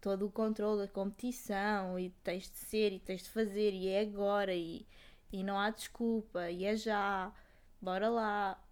todo 0.00 0.26
o 0.26 0.30
controle 0.30 0.82
da 0.82 0.88
competição, 0.88 1.98
e 1.98 2.10
tens 2.22 2.50
de 2.50 2.58
ser, 2.58 2.92
e 2.92 3.00
tens 3.00 3.22
de 3.22 3.30
fazer, 3.30 3.72
e 3.72 3.88
é 3.88 4.00
agora, 4.00 4.54
e, 4.54 4.86
e 5.32 5.42
não 5.42 5.58
há 5.58 5.70
desculpa, 5.70 6.50
e 6.50 6.64
é 6.64 6.76
já, 6.76 7.32
bora 7.80 8.08
lá. 8.08 8.62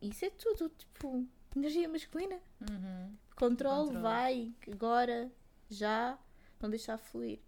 Isso 0.00 0.24
é 0.24 0.30
tudo, 0.30 0.68
tipo, 0.70 1.26
energia 1.56 1.88
masculina. 1.88 2.38
Uhum. 2.60 3.16
Controle, 3.36 3.86
Controle. 3.86 4.02
vai, 4.02 4.54
agora, 4.70 5.30
já, 5.68 6.18
não 6.60 6.70
deixar 6.70 6.98
fluir. 6.98 7.40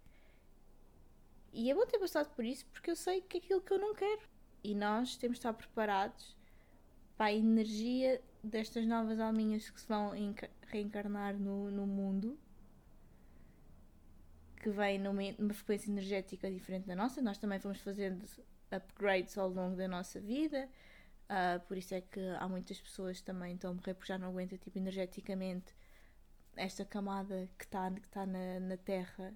E 1.53 1.71
é 1.71 1.73
bom 1.73 1.85
ter 1.85 1.97
passado 1.97 2.29
por 2.35 2.45
isso 2.45 2.65
porque 2.67 2.91
eu 2.91 2.95
sei 2.95 3.21
que 3.21 3.37
é 3.37 3.39
aquilo 3.39 3.61
que 3.61 3.73
eu 3.73 3.79
não 3.79 3.95
quero. 3.95 4.21
E 4.63 4.75
nós 4.75 5.15
temos 5.15 5.37
de 5.37 5.39
estar 5.39 5.53
preparados 5.53 6.35
para 7.15 7.27
a 7.27 7.33
energia 7.33 8.21
destas 8.47 8.85
novas 8.85 9.19
alminhas 9.19 9.69
que 9.69 9.79
se 9.81 9.87
vão 9.87 10.15
enca- 10.15 10.49
reencarnar 10.67 11.35
no, 11.37 11.69
no 11.71 11.85
mundo, 11.85 12.37
que 14.61 14.69
vêm 14.69 14.99
numa, 14.99 15.21
numa 15.37 15.53
frequência 15.53 15.89
energética 15.89 16.51
diferente 16.51 16.85
da 16.87 16.95
nossa. 16.95 17.21
Nós 17.21 17.37
também 17.37 17.59
fomos 17.59 17.79
fazendo 17.79 18.25
upgrades 18.71 19.37
ao 19.37 19.49
longo 19.49 19.75
da 19.75 19.87
nossa 19.87 20.19
vida. 20.19 20.69
Ah, 21.29 21.59
por 21.67 21.77
isso 21.77 21.93
é 21.93 22.01
que 22.01 22.19
há 22.39 22.47
muitas 22.47 22.79
pessoas 22.79 23.21
também 23.21 23.55
estão 23.55 23.71
a 23.71 23.73
morrer 23.73 23.93
porque 23.93 24.07
já 24.07 24.17
não 24.17 24.29
aguenta 24.29 24.57
tipo, 24.57 24.77
energeticamente 24.77 25.75
esta 26.55 26.85
camada 26.85 27.49
que 27.57 27.65
está 27.65 27.91
que 27.91 28.09
tá 28.09 28.25
na, 28.25 28.59
na 28.59 28.77
Terra 28.77 29.33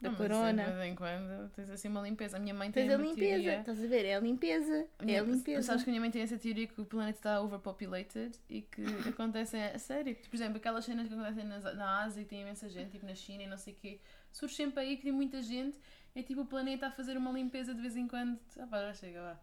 da 0.00 0.10
Não, 0.10 0.18
mas 0.18 0.28
corona. 0.28 0.64
De 0.64 0.72
vez 0.72 0.92
em 0.92 0.94
quando 0.94 1.50
tens 1.50 1.70
assim 1.70 1.88
uma 1.88 2.00
limpeza. 2.00 2.36
A 2.36 2.40
minha 2.40 2.54
mãe 2.54 2.70
Tens 2.72 2.86
tem 2.86 2.94
a 2.94 2.98
uma 2.98 3.06
limpeza, 3.06 3.26
teoria. 3.42 3.60
estás 3.60 3.84
a 3.84 3.86
ver? 3.86 4.04
É 4.06 4.14
a 4.14 4.20
limpeza. 4.20 4.86
A 4.98 5.04
minha- 5.04 5.18
É 5.18 5.20
a 5.20 5.24
limpeza. 5.24 5.62
Sabes 5.62 5.82
que 5.84 5.90
a 5.90 5.92
minha 5.92 6.00
mãe 6.00 6.10
tem 6.10 6.22
essa 6.22 6.38
teoria 6.38 6.66
que 6.66 6.80
o 6.80 6.84
planeta 6.86 7.18
está 7.18 7.40
overpopulated 7.40 8.32
e 8.48 8.62
que 8.62 8.82
acontece 9.14 9.56
a 9.56 9.78
sério. 9.78 10.16
Por 10.16 10.34
exemplo, 10.36 10.56
aquelas 10.56 10.84
cenas 10.84 11.06
que 11.06 11.14
acontecem 11.14 11.44
na 11.44 12.02
Ásia 12.02 12.22
e 12.22 12.24
tem 12.24 12.40
imensa 12.42 12.68
gente, 12.68 12.90
tipo 12.92 13.04
na 13.06 13.14
China 13.14 13.42
e 13.42 13.46
não 13.46 13.58
sei 13.58 13.74
o 13.74 13.76
quê, 13.76 14.00
surge 14.32 14.54
sempre 14.54 14.80
aí 14.82 14.96
que 14.96 15.02
tem 15.02 15.12
muita 15.12 15.42
gente. 15.42 15.76
É 16.14 16.22
tipo 16.22 16.40
o 16.40 16.46
planeta 16.46 16.86
a 16.86 16.90
fazer 16.90 17.16
uma 17.16 17.30
limpeza 17.30 17.74
de 17.74 17.80
vez 17.80 17.96
em 17.96 18.08
quando. 18.08 18.38
Ah, 18.58 18.66
pá, 18.66 18.80
já 18.80 18.94
chega, 18.94 19.20
vá. 19.20 19.40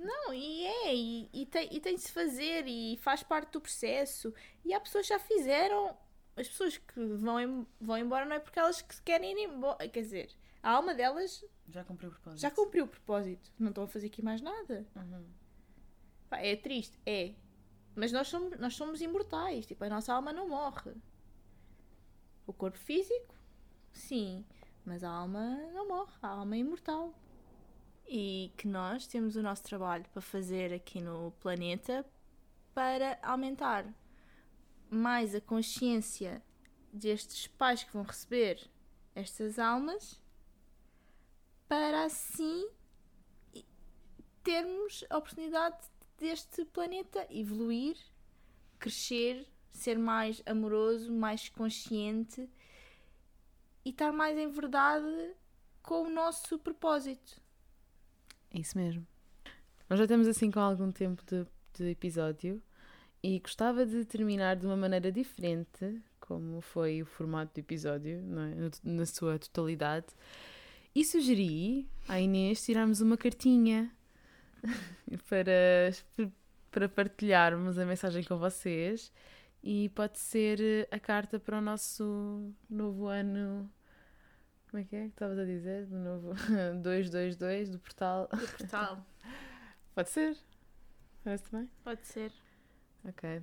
Não, 0.00 0.32
e 0.32 0.64
é, 0.64 0.94
e, 0.94 1.28
e 1.34 1.44
tem, 1.46 1.68
e 1.70 1.78
tem 1.78 1.94
de 1.96 2.00
se 2.00 2.10
fazer, 2.12 2.66
e 2.66 2.96
faz 3.02 3.22
parte 3.22 3.52
do 3.52 3.60
processo. 3.60 4.32
E 4.64 4.72
há 4.72 4.80
pessoas 4.80 5.06
que 5.06 5.12
já 5.12 5.18
fizeram. 5.18 5.94
As 6.36 6.48
pessoas 6.48 6.78
que 6.78 7.00
vão, 7.16 7.38
em- 7.40 7.66
vão 7.80 7.98
embora 7.98 8.24
não 8.24 8.36
é 8.36 8.38
porque 8.38 8.58
elas 8.58 8.80
que 8.82 9.00
querem 9.02 9.32
ir 9.32 9.44
embora. 9.48 9.86
Quer 9.88 10.00
dizer, 10.00 10.30
a 10.62 10.70
alma 10.70 10.94
delas 10.94 11.44
Já 11.68 11.84
cumpriu 11.84 12.08
o 12.10 12.12
propósito. 12.12 12.40
já 12.40 12.50
cumpriu 12.50 12.84
o 12.84 12.88
propósito. 12.88 13.50
Não 13.58 13.68
estão 13.68 13.84
a 13.84 13.88
fazer 13.88 14.06
aqui 14.06 14.22
mais 14.22 14.40
nada. 14.40 14.86
Uhum. 14.96 15.26
Pá, 16.30 16.38
é 16.38 16.56
triste, 16.56 16.98
é. 17.04 17.34
Mas 17.94 18.10
nós 18.12 18.28
somos, 18.28 18.58
nós 18.58 18.74
somos 18.74 19.00
imortais. 19.02 19.66
Tipo, 19.66 19.84
a 19.84 19.88
nossa 19.90 20.14
alma 20.14 20.32
não 20.32 20.48
morre. 20.48 20.92
O 22.46 22.52
corpo 22.52 22.78
físico, 22.78 23.34
sim. 23.92 24.44
Mas 24.84 25.04
a 25.04 25.10
alma 25.10 25.56
não 25.74 25.86
morre. 25.86 26.12
A 26.22 26.28
alma 26.28 26.56
é 26.56 26.58
imortal. 26.60 27.14
E 28.06 28.52
que 28.56 28.66
nós 28.66 29.06
temos 29.06 29.36
o 29.36 29.42
nosso 29.42 29.62
trabalho 29.62 30.04
para 30.12 30.20
fazer 30.22 30.72
aqui 30.72 31.00
no 31.00 31.30
planeta 31.40 32.04
para 32.74 33.18
aumentar 33.22 33.86
mais 34.92 35.34
a 35.34 35.40
consciência 35.40 36.42
destes 36.92 37.46
pais 37.46 37.82
que 37.82 37.92
vão 37.92 38.02
receber 38.02 38.70
estas 39.14 39.58
almas 39.58 40.20
para 41.66 42.04
assim 42.04 42.68
termos 44.42 45.04
a 45.08 45.16
oportunidade 45.16 45.78
deste 46.18 46.64
planeta 46.66 47.26
evoluir, 47.30 47.96
crescer, 48.78 49.48
ser 49.72 49.98
mais 49.98 50.42
amoroso, 50.44 51.10
mais 51.10 51.48
consciente 51.48 52.48
e 53.84 53.90
estar 53.90 54.12
mais 54.12 54.36
em 54.36 54.48
verdade 54.50 55.34
com 55.82 56.02
o 56.02 56.10
nosso 56.10 56.58
propósito. 56.58 57.40
É 58.50 58.60
isso 58.60 58.76
mesmo. 58.76 59.06
Nós 59.88 59.98
já 59.98 60.04
estamos 60.04 60.28
assim 60.28 60.50
com 60.50 60.60
algum 60.60 60.92
tempo 60.92 61.22
de, 61.24 61.46
de 61.72 61.90
episódio 61.90 62.62
e 63.22 63.38
gostava 63.38 63.86
de 63.86 64.04
terminar 64.04 64.56
de 64.56 64.66
uma 64.66 64.76
maneira 64.76 65.12
diferente, 65.12 66.02
como 66.20 66.60
foi 66.60 67.02
o 67.02 67.06
formato 67.06 67.54
do 67.54 67.58
episódio, 67.58 68.18
é? 68.18 68.70
Na 68.82 69.06
sua 69.06 69.38
totalidade. 69.38 70.06
E 70.94 71.04
sugeri 71.04 71.88
à 72.08 72.20
Inês 72.20 72.64
tirarmos 72.64 73.00
uma 73.00 73.16
cartinha 73.16 73.90
para, 75.28 75.92
para 76.70 76.88
partilharmos 76.88 77.78
a 77.78 77.86
mensagem 77.86 78.22
com 78.24 78.36
vocês. 78.36 79.12
E 79.62 79.88
pode 79.90 80.18
ser 80.18 80.60
eh, 80.60 80.88
a 80.90 80.98
carta 80.98 81.38
para 81.38 81.58
o 81.58 81.60
nosso 81.60 82.52
novo 82.68 83.06
ano. 83.06 83.70
Como 84.68 84.82
é 84.82 84.84
que 84.84 84.96
é 84.96 85.02
que 85.02 85.08
estavas 85.10 85.38
a 85.38 85.44
dizer? 85.44 85.86
Do 85.86 85.98
novo 85.98 86.34
222 86.82 87.70
do 87.70 87.78
portal. 87.78 88.28
Do 88.28 88.48
portal. 88.58 89.06
Pode 89.94 90.10
ser? 90.10 90.36
Parece 91.22 91.44
bem? 91.52 91.70
Pode 91.84 92.04
ser. 92.06 92.32
Ok. 93.04 93.42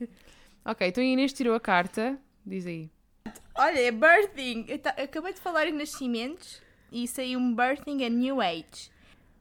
Ok, 0.64 0.86
então 0.86 1.02
a 1.02 1.06
Inês 1.06 1.32
tirou 1.32 1.56
a 1.56 1.60
carta. 1.60 2.16
Diz 2.46 2.66
aí. 2.66 2.88
Olha, 3.56 3.80
é 3.80 3.90
birthing. 3.90 4.66
Acabei 4.96 5.32
de 5.32 5.40
falar 5.40 5.66
em 5.66 5.72
nascimentos 5.72 6.62
e 6.92 7.08
saiu 7.08 7.40
um 7.40 7.52
birthing 7.52 8.04
a 8.04 8.08
new 8.08 8.40
age. 8.40 8.88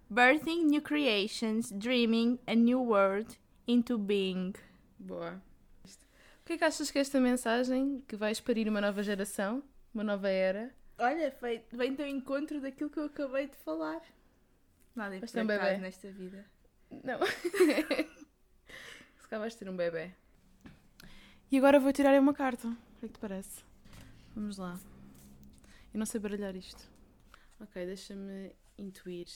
Birthing 0.10 0.66
new 0.66 0.82
creations, 0.82 1.72
dreaming 1.72 2.40
a 2.48 2.56
new 2.56 2.82
world 2.82 3.40
into 3.68 4.00
being. 4.00 4.54
Boa. 4.98 5.40
O 5.86 6.46
que 6.46 6.54
é 6.54 6.58
que 6.58 6.64
achas 6.64 6.90
que 6.90 6.98
esta 6.98 7.20
mensagem 7.20 8.04
que 8.08 8.16
vais 8.16 8.40
parir 8.42 8.68
uma 8.68 8.82
nova 8.82 9.04
geração, 9.04 9.64
uma 9.94 10.04
nova 10.04 10.28
era? 10.28 10.74
Olha, 10.98 11.32
foi- 11.32 11.64
vem 11.72 11.94
do 11.94 12.04
encontro 12.04 12.60
daquilo 12.60 12.90
que 12.90 12.98
eu 13.00 13.06
acabei 13.06 13.48
de 13.48 13.56
falar. 13.58 14.02
Nada 14.96 15.14
um 15.14 15.18
importante 15.18 15.48
bebé. 15.48 15.78
nesta 15.78 16.10
vida. 16.12 16.46
Não. 17.04 17.20
Calhar 19.32 19.44
vais 19.44 19.56
ter 19.56 19.70
um 19.70 19.78
bebê. 19.78 20.12
E 21.50 21.58
agora 21.58 21.80
vou 21.80 21.94
tirar 21.94 22.20
uma 22.20 22.34
carta. 22.34 22.68
O 22.68 23.00
que 23.00 23.06
é 23.06 23.08
que 23.08 23.14
te 23.14 23.20
parece? 23.20 23.64
Vamos 24.36 24.58
lá. 24.58 24.78
Eu 25.94 26.00
não 26.00 26.06
sei 26.06 26.20
baralhar 26.20 26.54
isto. 26.54 26.84
Ok, 27.58 27.86
deixa-me 27.86 28.54
intuir. 28.78 29.30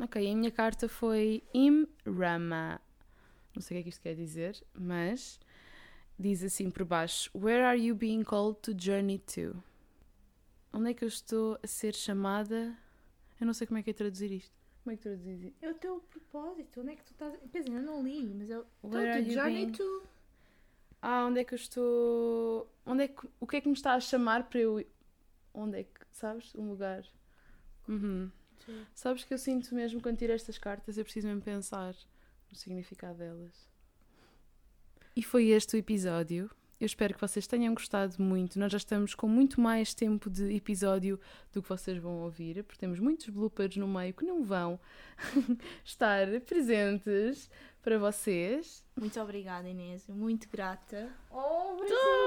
Ok, 0.00 0.20
a 0.20 0.36
minha 0.36 0.50
carta 0.50 0.88
foi 0.88 1.44
Im 1.54 1.86
Rama. 2.04 2.80
Não 3.54 3.62
sei 3.62 3.76
o 3.76 3.78
que 3.78 3.80
é 3.80 3.82
que 3.84 3.88
isto 3.90 4.02
quer 4.02 4.16
dizer, 4.16 4.60
mas 4.74 5.38
diz 6.18 6.42
assim 6.42 6.68
por 6.68 6.84
baixo: 6.84 7.30
Where 7.32 7.62
are 7.62 7.78
you 7.78 7.94
being 7.94 8.24
called 8.24 8.58
to 8.62 8.74
journey 8.76 9.20
to? 9.20 9.62
Onde 10.72 10.90
é 10.90 10.94
que 10.94 11.04
eu 11.04 11.08
estou 11.08 11.56
a 11.62 11.66
ser 11.68 11.94
chamada? 11.94 12.76
Eu 13.40 13.46
não 13.46 13.54
sei 13.54 13.64
como 13.64 13.78
é 13.78 13.82
que 13.84 13.90
é 13.90 13.92
traduzir 13.92 14.32
isto. 14.32 14.58
Como 14.88 14.94
é 14.94 14.96
que 14.96 15.02
traduzis 15.02 15.42
isto? 15.42 15.62
É 15.62 15.70
o 15.70 15.74
teu 15.74 16.00
propósito. 16.00 16.80
Onde 16.80 16.92
é 16.92 16.96
que 16.96 17.04
tu 17.04 17.12
estás? 17.12 17.38
Pois 17.52 17.66
eu 17.66 17.82
não 17.82 18.02
li, 18.02 18.24
mas 18.34 18.48
é 18.48 18.58
o 18.58 18.64
Where 18.84 19.10
are 19.10 19.22
you 19.22 19.34
journey 19.34 19.70
to. 19.70 20.02
Ah, 21.02 21.26
onde 21.26 21.40
é 21.40 21.44
que 21.44 21.52
eu 21.52 21.56
estou? 21.56 22.72
Onde 22.86 23.04
é 23.04 23.08
que... 23.08 23.28
O 23.38 23.46
que 23.46 23.56
é 23.56 23.60
que 23.60 23.68
me 23.68 23.74
está 23.74 23.92
a 23.92 24.00
chamar 24.00 24.48
para 24.48 24.60
eu. 24.60 24.82
Onde 25.52 25.80
é 25.80 25.84
que. 25.84 26.00
Sabes? 26.10 26.54
Um 26.54 26.70
lugar. 26.70 27.04
Uhum. 27.86 28.30
Sim. 28.64 28.86
Sabes 28.94 29.24
que 29.24 29.34
eu 29.34 29.36
sinto 29.36 29.74
mesmo 29.74 30.00
quando 30.00 30.16
tiro 30.16 30.32
estas 30.32 30.56
cartas, 30.56 30.96
eu 30.96 31.04
preciso 31.04 31.26
mesmo 31.26 31.42
pensar 31.42 31.94
no 32.50 32.56
significado 32.56 33.18
delas. 33.18 33.68
E 35.14 35.22
foi 35.22 35.48
este 35.48 35.76
o 35.76 35.78
episódio. 35.78 36.50
Eu 36.80 36.86
espero 36.86 37.12
que 37.12 37.20
vocês 37.20 37.46
tenham 37.46 37.74
gostado 37.74 38.14
muito. 38.22 38.56
Nós 38.58 38.70
já 38.70 38.78
estamos 38.78 39.12
com 39.12 39.26
muito 39.26 39.60
mais 39.60 39.94
tempo 39.94 40.30
de 40.30 40.54
episódio 40.54 41.18
do 41.52 41.60
que 41.60 41.68
vocês 41.68 41.98
vão 41.98 42.20
ouvir, 42.22 42.62
porque 42.62 42.78
temos 42.78 43.00
muitos 43.00 43.28
bloopers 43.28 43.76
no 43.76 43.88
meio 43.88 44.14
que 44.14 44.24
não 44.24 44.44
vão 44.44 44.78
estar 45.84 46.26
presentes 46.46 47.50
para 47.82 47.98
vocês. 47.98 48.84
Muito 48.94 49.20
obrigada, 49.20 49.68
Inês. 49.68 50.06
Muito 50.08 50.48
grata. 50.48 51.10
Oh, 51.32 51.82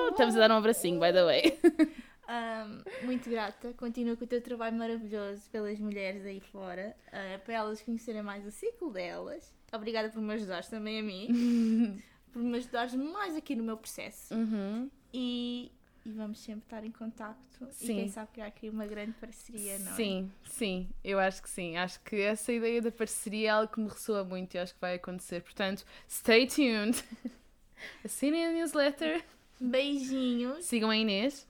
Estamos 0.10 0.36
a 0.36 0.40
dar 0.40 0.52
um 0.52 0.58
abracinho, 0.58 1.00
by 1.00 1.14
the 1.14 1.24
way. 1.24 1.60
Ahm, 2.28 2.82
muito 3.04 3.30
grata. 3.30 3.74
Continua 3.74 4.16
com 4.16 4.24
o 4.24 4.28
teu 4.28 4.42
trabalho 4.42 4.78
maravilhoso 4.78 5.50
pelas 5.50 5.80
mulheres 5.80 6.26
aí 6.26 6.40
fora, 6.40 6.96
ah, 7.12 7.40
para 7.44 7.56
elas 7.56 7.82
conhecerem 7.82 8.22
mais 8.22 8.46
o 8.46 8.52
ciclo 8.52 8.92
delas. 8.92 9.54
Obrigada 9.74 10.10
por 10.10 10.22
me 10.22 10.34
ajudares 10.34 10.68
também 10.70 11.00
a 11.00 11.04
mim, 11.04 12.02
por 12.32 12.42
me 12.42 12.58
ajudares 12.58 12.94
mais 12.94 13.36
aqui 13.36 13.56
no 13.56 13.64
meu 13.64 13.78
processo. 13.78 14.34
Uhum. 14.34 14.90
E, 15.14 15.72
e 16.06 16.12
vamos 16.12 16.40
sempre 16.40 16.64
estar 16.64 16.84
em 16.84 16.92
contacto 16.92 17.68
e 17.70 17.74
Sim. 17.86 17.96
quem 17.96 18.10
sabe 18.10 18.32
criar 18.32 18.48
aqui 18.48 18.70
uma 18.70 18.88
grande 18.88 19.14
parceria, 19.14 19.78
não 19.80 19.92
é? 19.92 19.96
Sim, 19.96 20.32
sim, 20.46 20.90
eu 21.04 21.20
acho 21.20 21.42
que 21.42 21.50
sim. 21.50 21.78
Acho 21.78 22.00
que 22.02 22.16
essa 22.22 22.52
ideia 22.52 22.82
da 22.82 22.92
parceria 22.92 23.48
é 23.48 23.52
algo 23.52 23.72
que 23.72 23.80
me 23.80 23.88
ressoa 23.88 24.24
muito 24.24 24.56
e 24.56 24.58
acho 24.58 24.74
que 24.74 24.82
vai 24.82 24.96
acontecer. 24.96 25.42
Portanto, 25.42 25.86
stay 26.10 26.48
tuned. 26.48 27.04
Assinem 28.06 28.46
a 28.46 28.52
newsletter. 28.52 29.24
Beijinhos. 29.60 30.66
Sigam 30.66 30.90
a 30.90 30.98
Inês. 30.98 31.48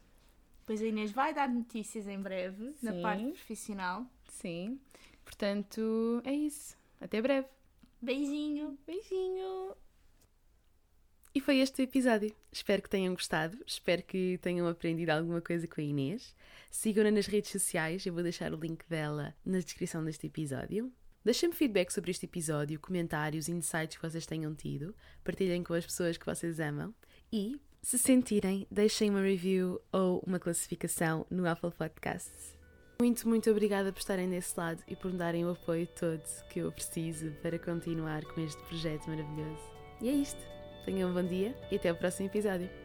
Pois 0.65 0.82
a 0.82 0.86
Inês 0.86 1.11
vai 1.11 1.34
dar 1.34 1.49
notícias 1.49 2.07
em 2.07 2.19
breve 2.19 2.73
na 2.82 2.93
Sim. 2.93 3.01
parte 3.01 3.32
profissional. 3.32 4.05
Sim. 4.29 4.79
Portanto, 5.23 6.21
é 6.25 6.34
isso. 6.34 6.77
Até 6.99 7.21
breve. 7.21 7.47
Beijinho. 8.01 8.77
Beijinho. 8.86 9.75
E 11.34 11.39
foi 11.39 11.59
este 11.59 11.82
o 11.82 11.84
episódio. 11.84 12.36
Espero 12.51 12.82
que 12.82 12.89
tenham 12.89 13.13
gostado. 13.13 13.57
Espero 13.65 14.03
que 14.03 14.38
tenham 14.41 14.67
aprendido 14.67 15.11
alguma 15.11 15.39
coisa 15.39 15.65
com 15.65 15.79
a 15.79 15.84
Inês. 15.84 16.36
Sigam-na 16.69 17.09
nas 17.09 17.25
redes 17.25 17.51
sociais. 17.51 18.05
Eu 18.05 18.13
vou 18.13 18.21
deixar 18.21 18.53
o 18.53 18.57
link 18.57 18.84
dela 18.89 19.34
na 19.45 19.59
descrição 19.59 20.03
deste 20.03 20.27
episódio. 20.27 20.91
Deixem-me 21.23 21.55
feedback 21.55 21.91
sobre 21.91 22.11
este 22.11 22.25
episódio, 22.25 22.79
comentários, 22.79 23.47
insights 23.47 23.95
que 23.95 24.01
vocês 24.01 24.25
tenham 24.25 24.53
tido. 24.53 24.93
Partilhem 25.23 25.63
com 25.63 25.73
as 25.73 25.86
pessoas 25.86 26.17
que 26.17 26.25
vocês 26.25 26.59
amam. 26.59 26.93
E, 27.32 27.61
se 27.82 27.97
sentirem, 27.97 28.67
deixem 28.69 29.09
uma 29.09 29.21
review 29.21 29.79
ou 29.91 30.21
uma 30.27 30.39
classificação 30.39 31.25
no 31.29 31.47
Apple 31.47 31.71
Podcasts. 31.71 32.59
Muito, 32.99 33.27
muito 33.27 33.49
obrigada 33.49 33.93
por 33.93 33.99
estarem 33.99 34.29
desse 34.29 34.59
lado 34.59 34.84
e 34.88 34.95
por 34.95 35.11
me 35.11 35.17
darem 35.17 35.45
o 35.45 35.51
apoio 35.51 35.88
todo 35.88 36.21
que 36.49 36.59
eu 36.59 36.71
preciso 36.71 37.32
para 37.41 37.57
continuar 37.57 38.25
com 38.25 38.41
este 38.41 38.61
projeto 38.63 39.07
maravilhoso. 39.07 39.71
E 40.01 40.09
é 40.09 40.11
isto. 40.11 40.61
Tenham 40.86 41.09
um 41.09 41.13
bom 41.13 41.23
dia 41.23 41.53
e 41.71 41.75
até 41.75 41.91
o 41.91 41.95
próximo 41.95 42.27
episódio. 42.27 42.80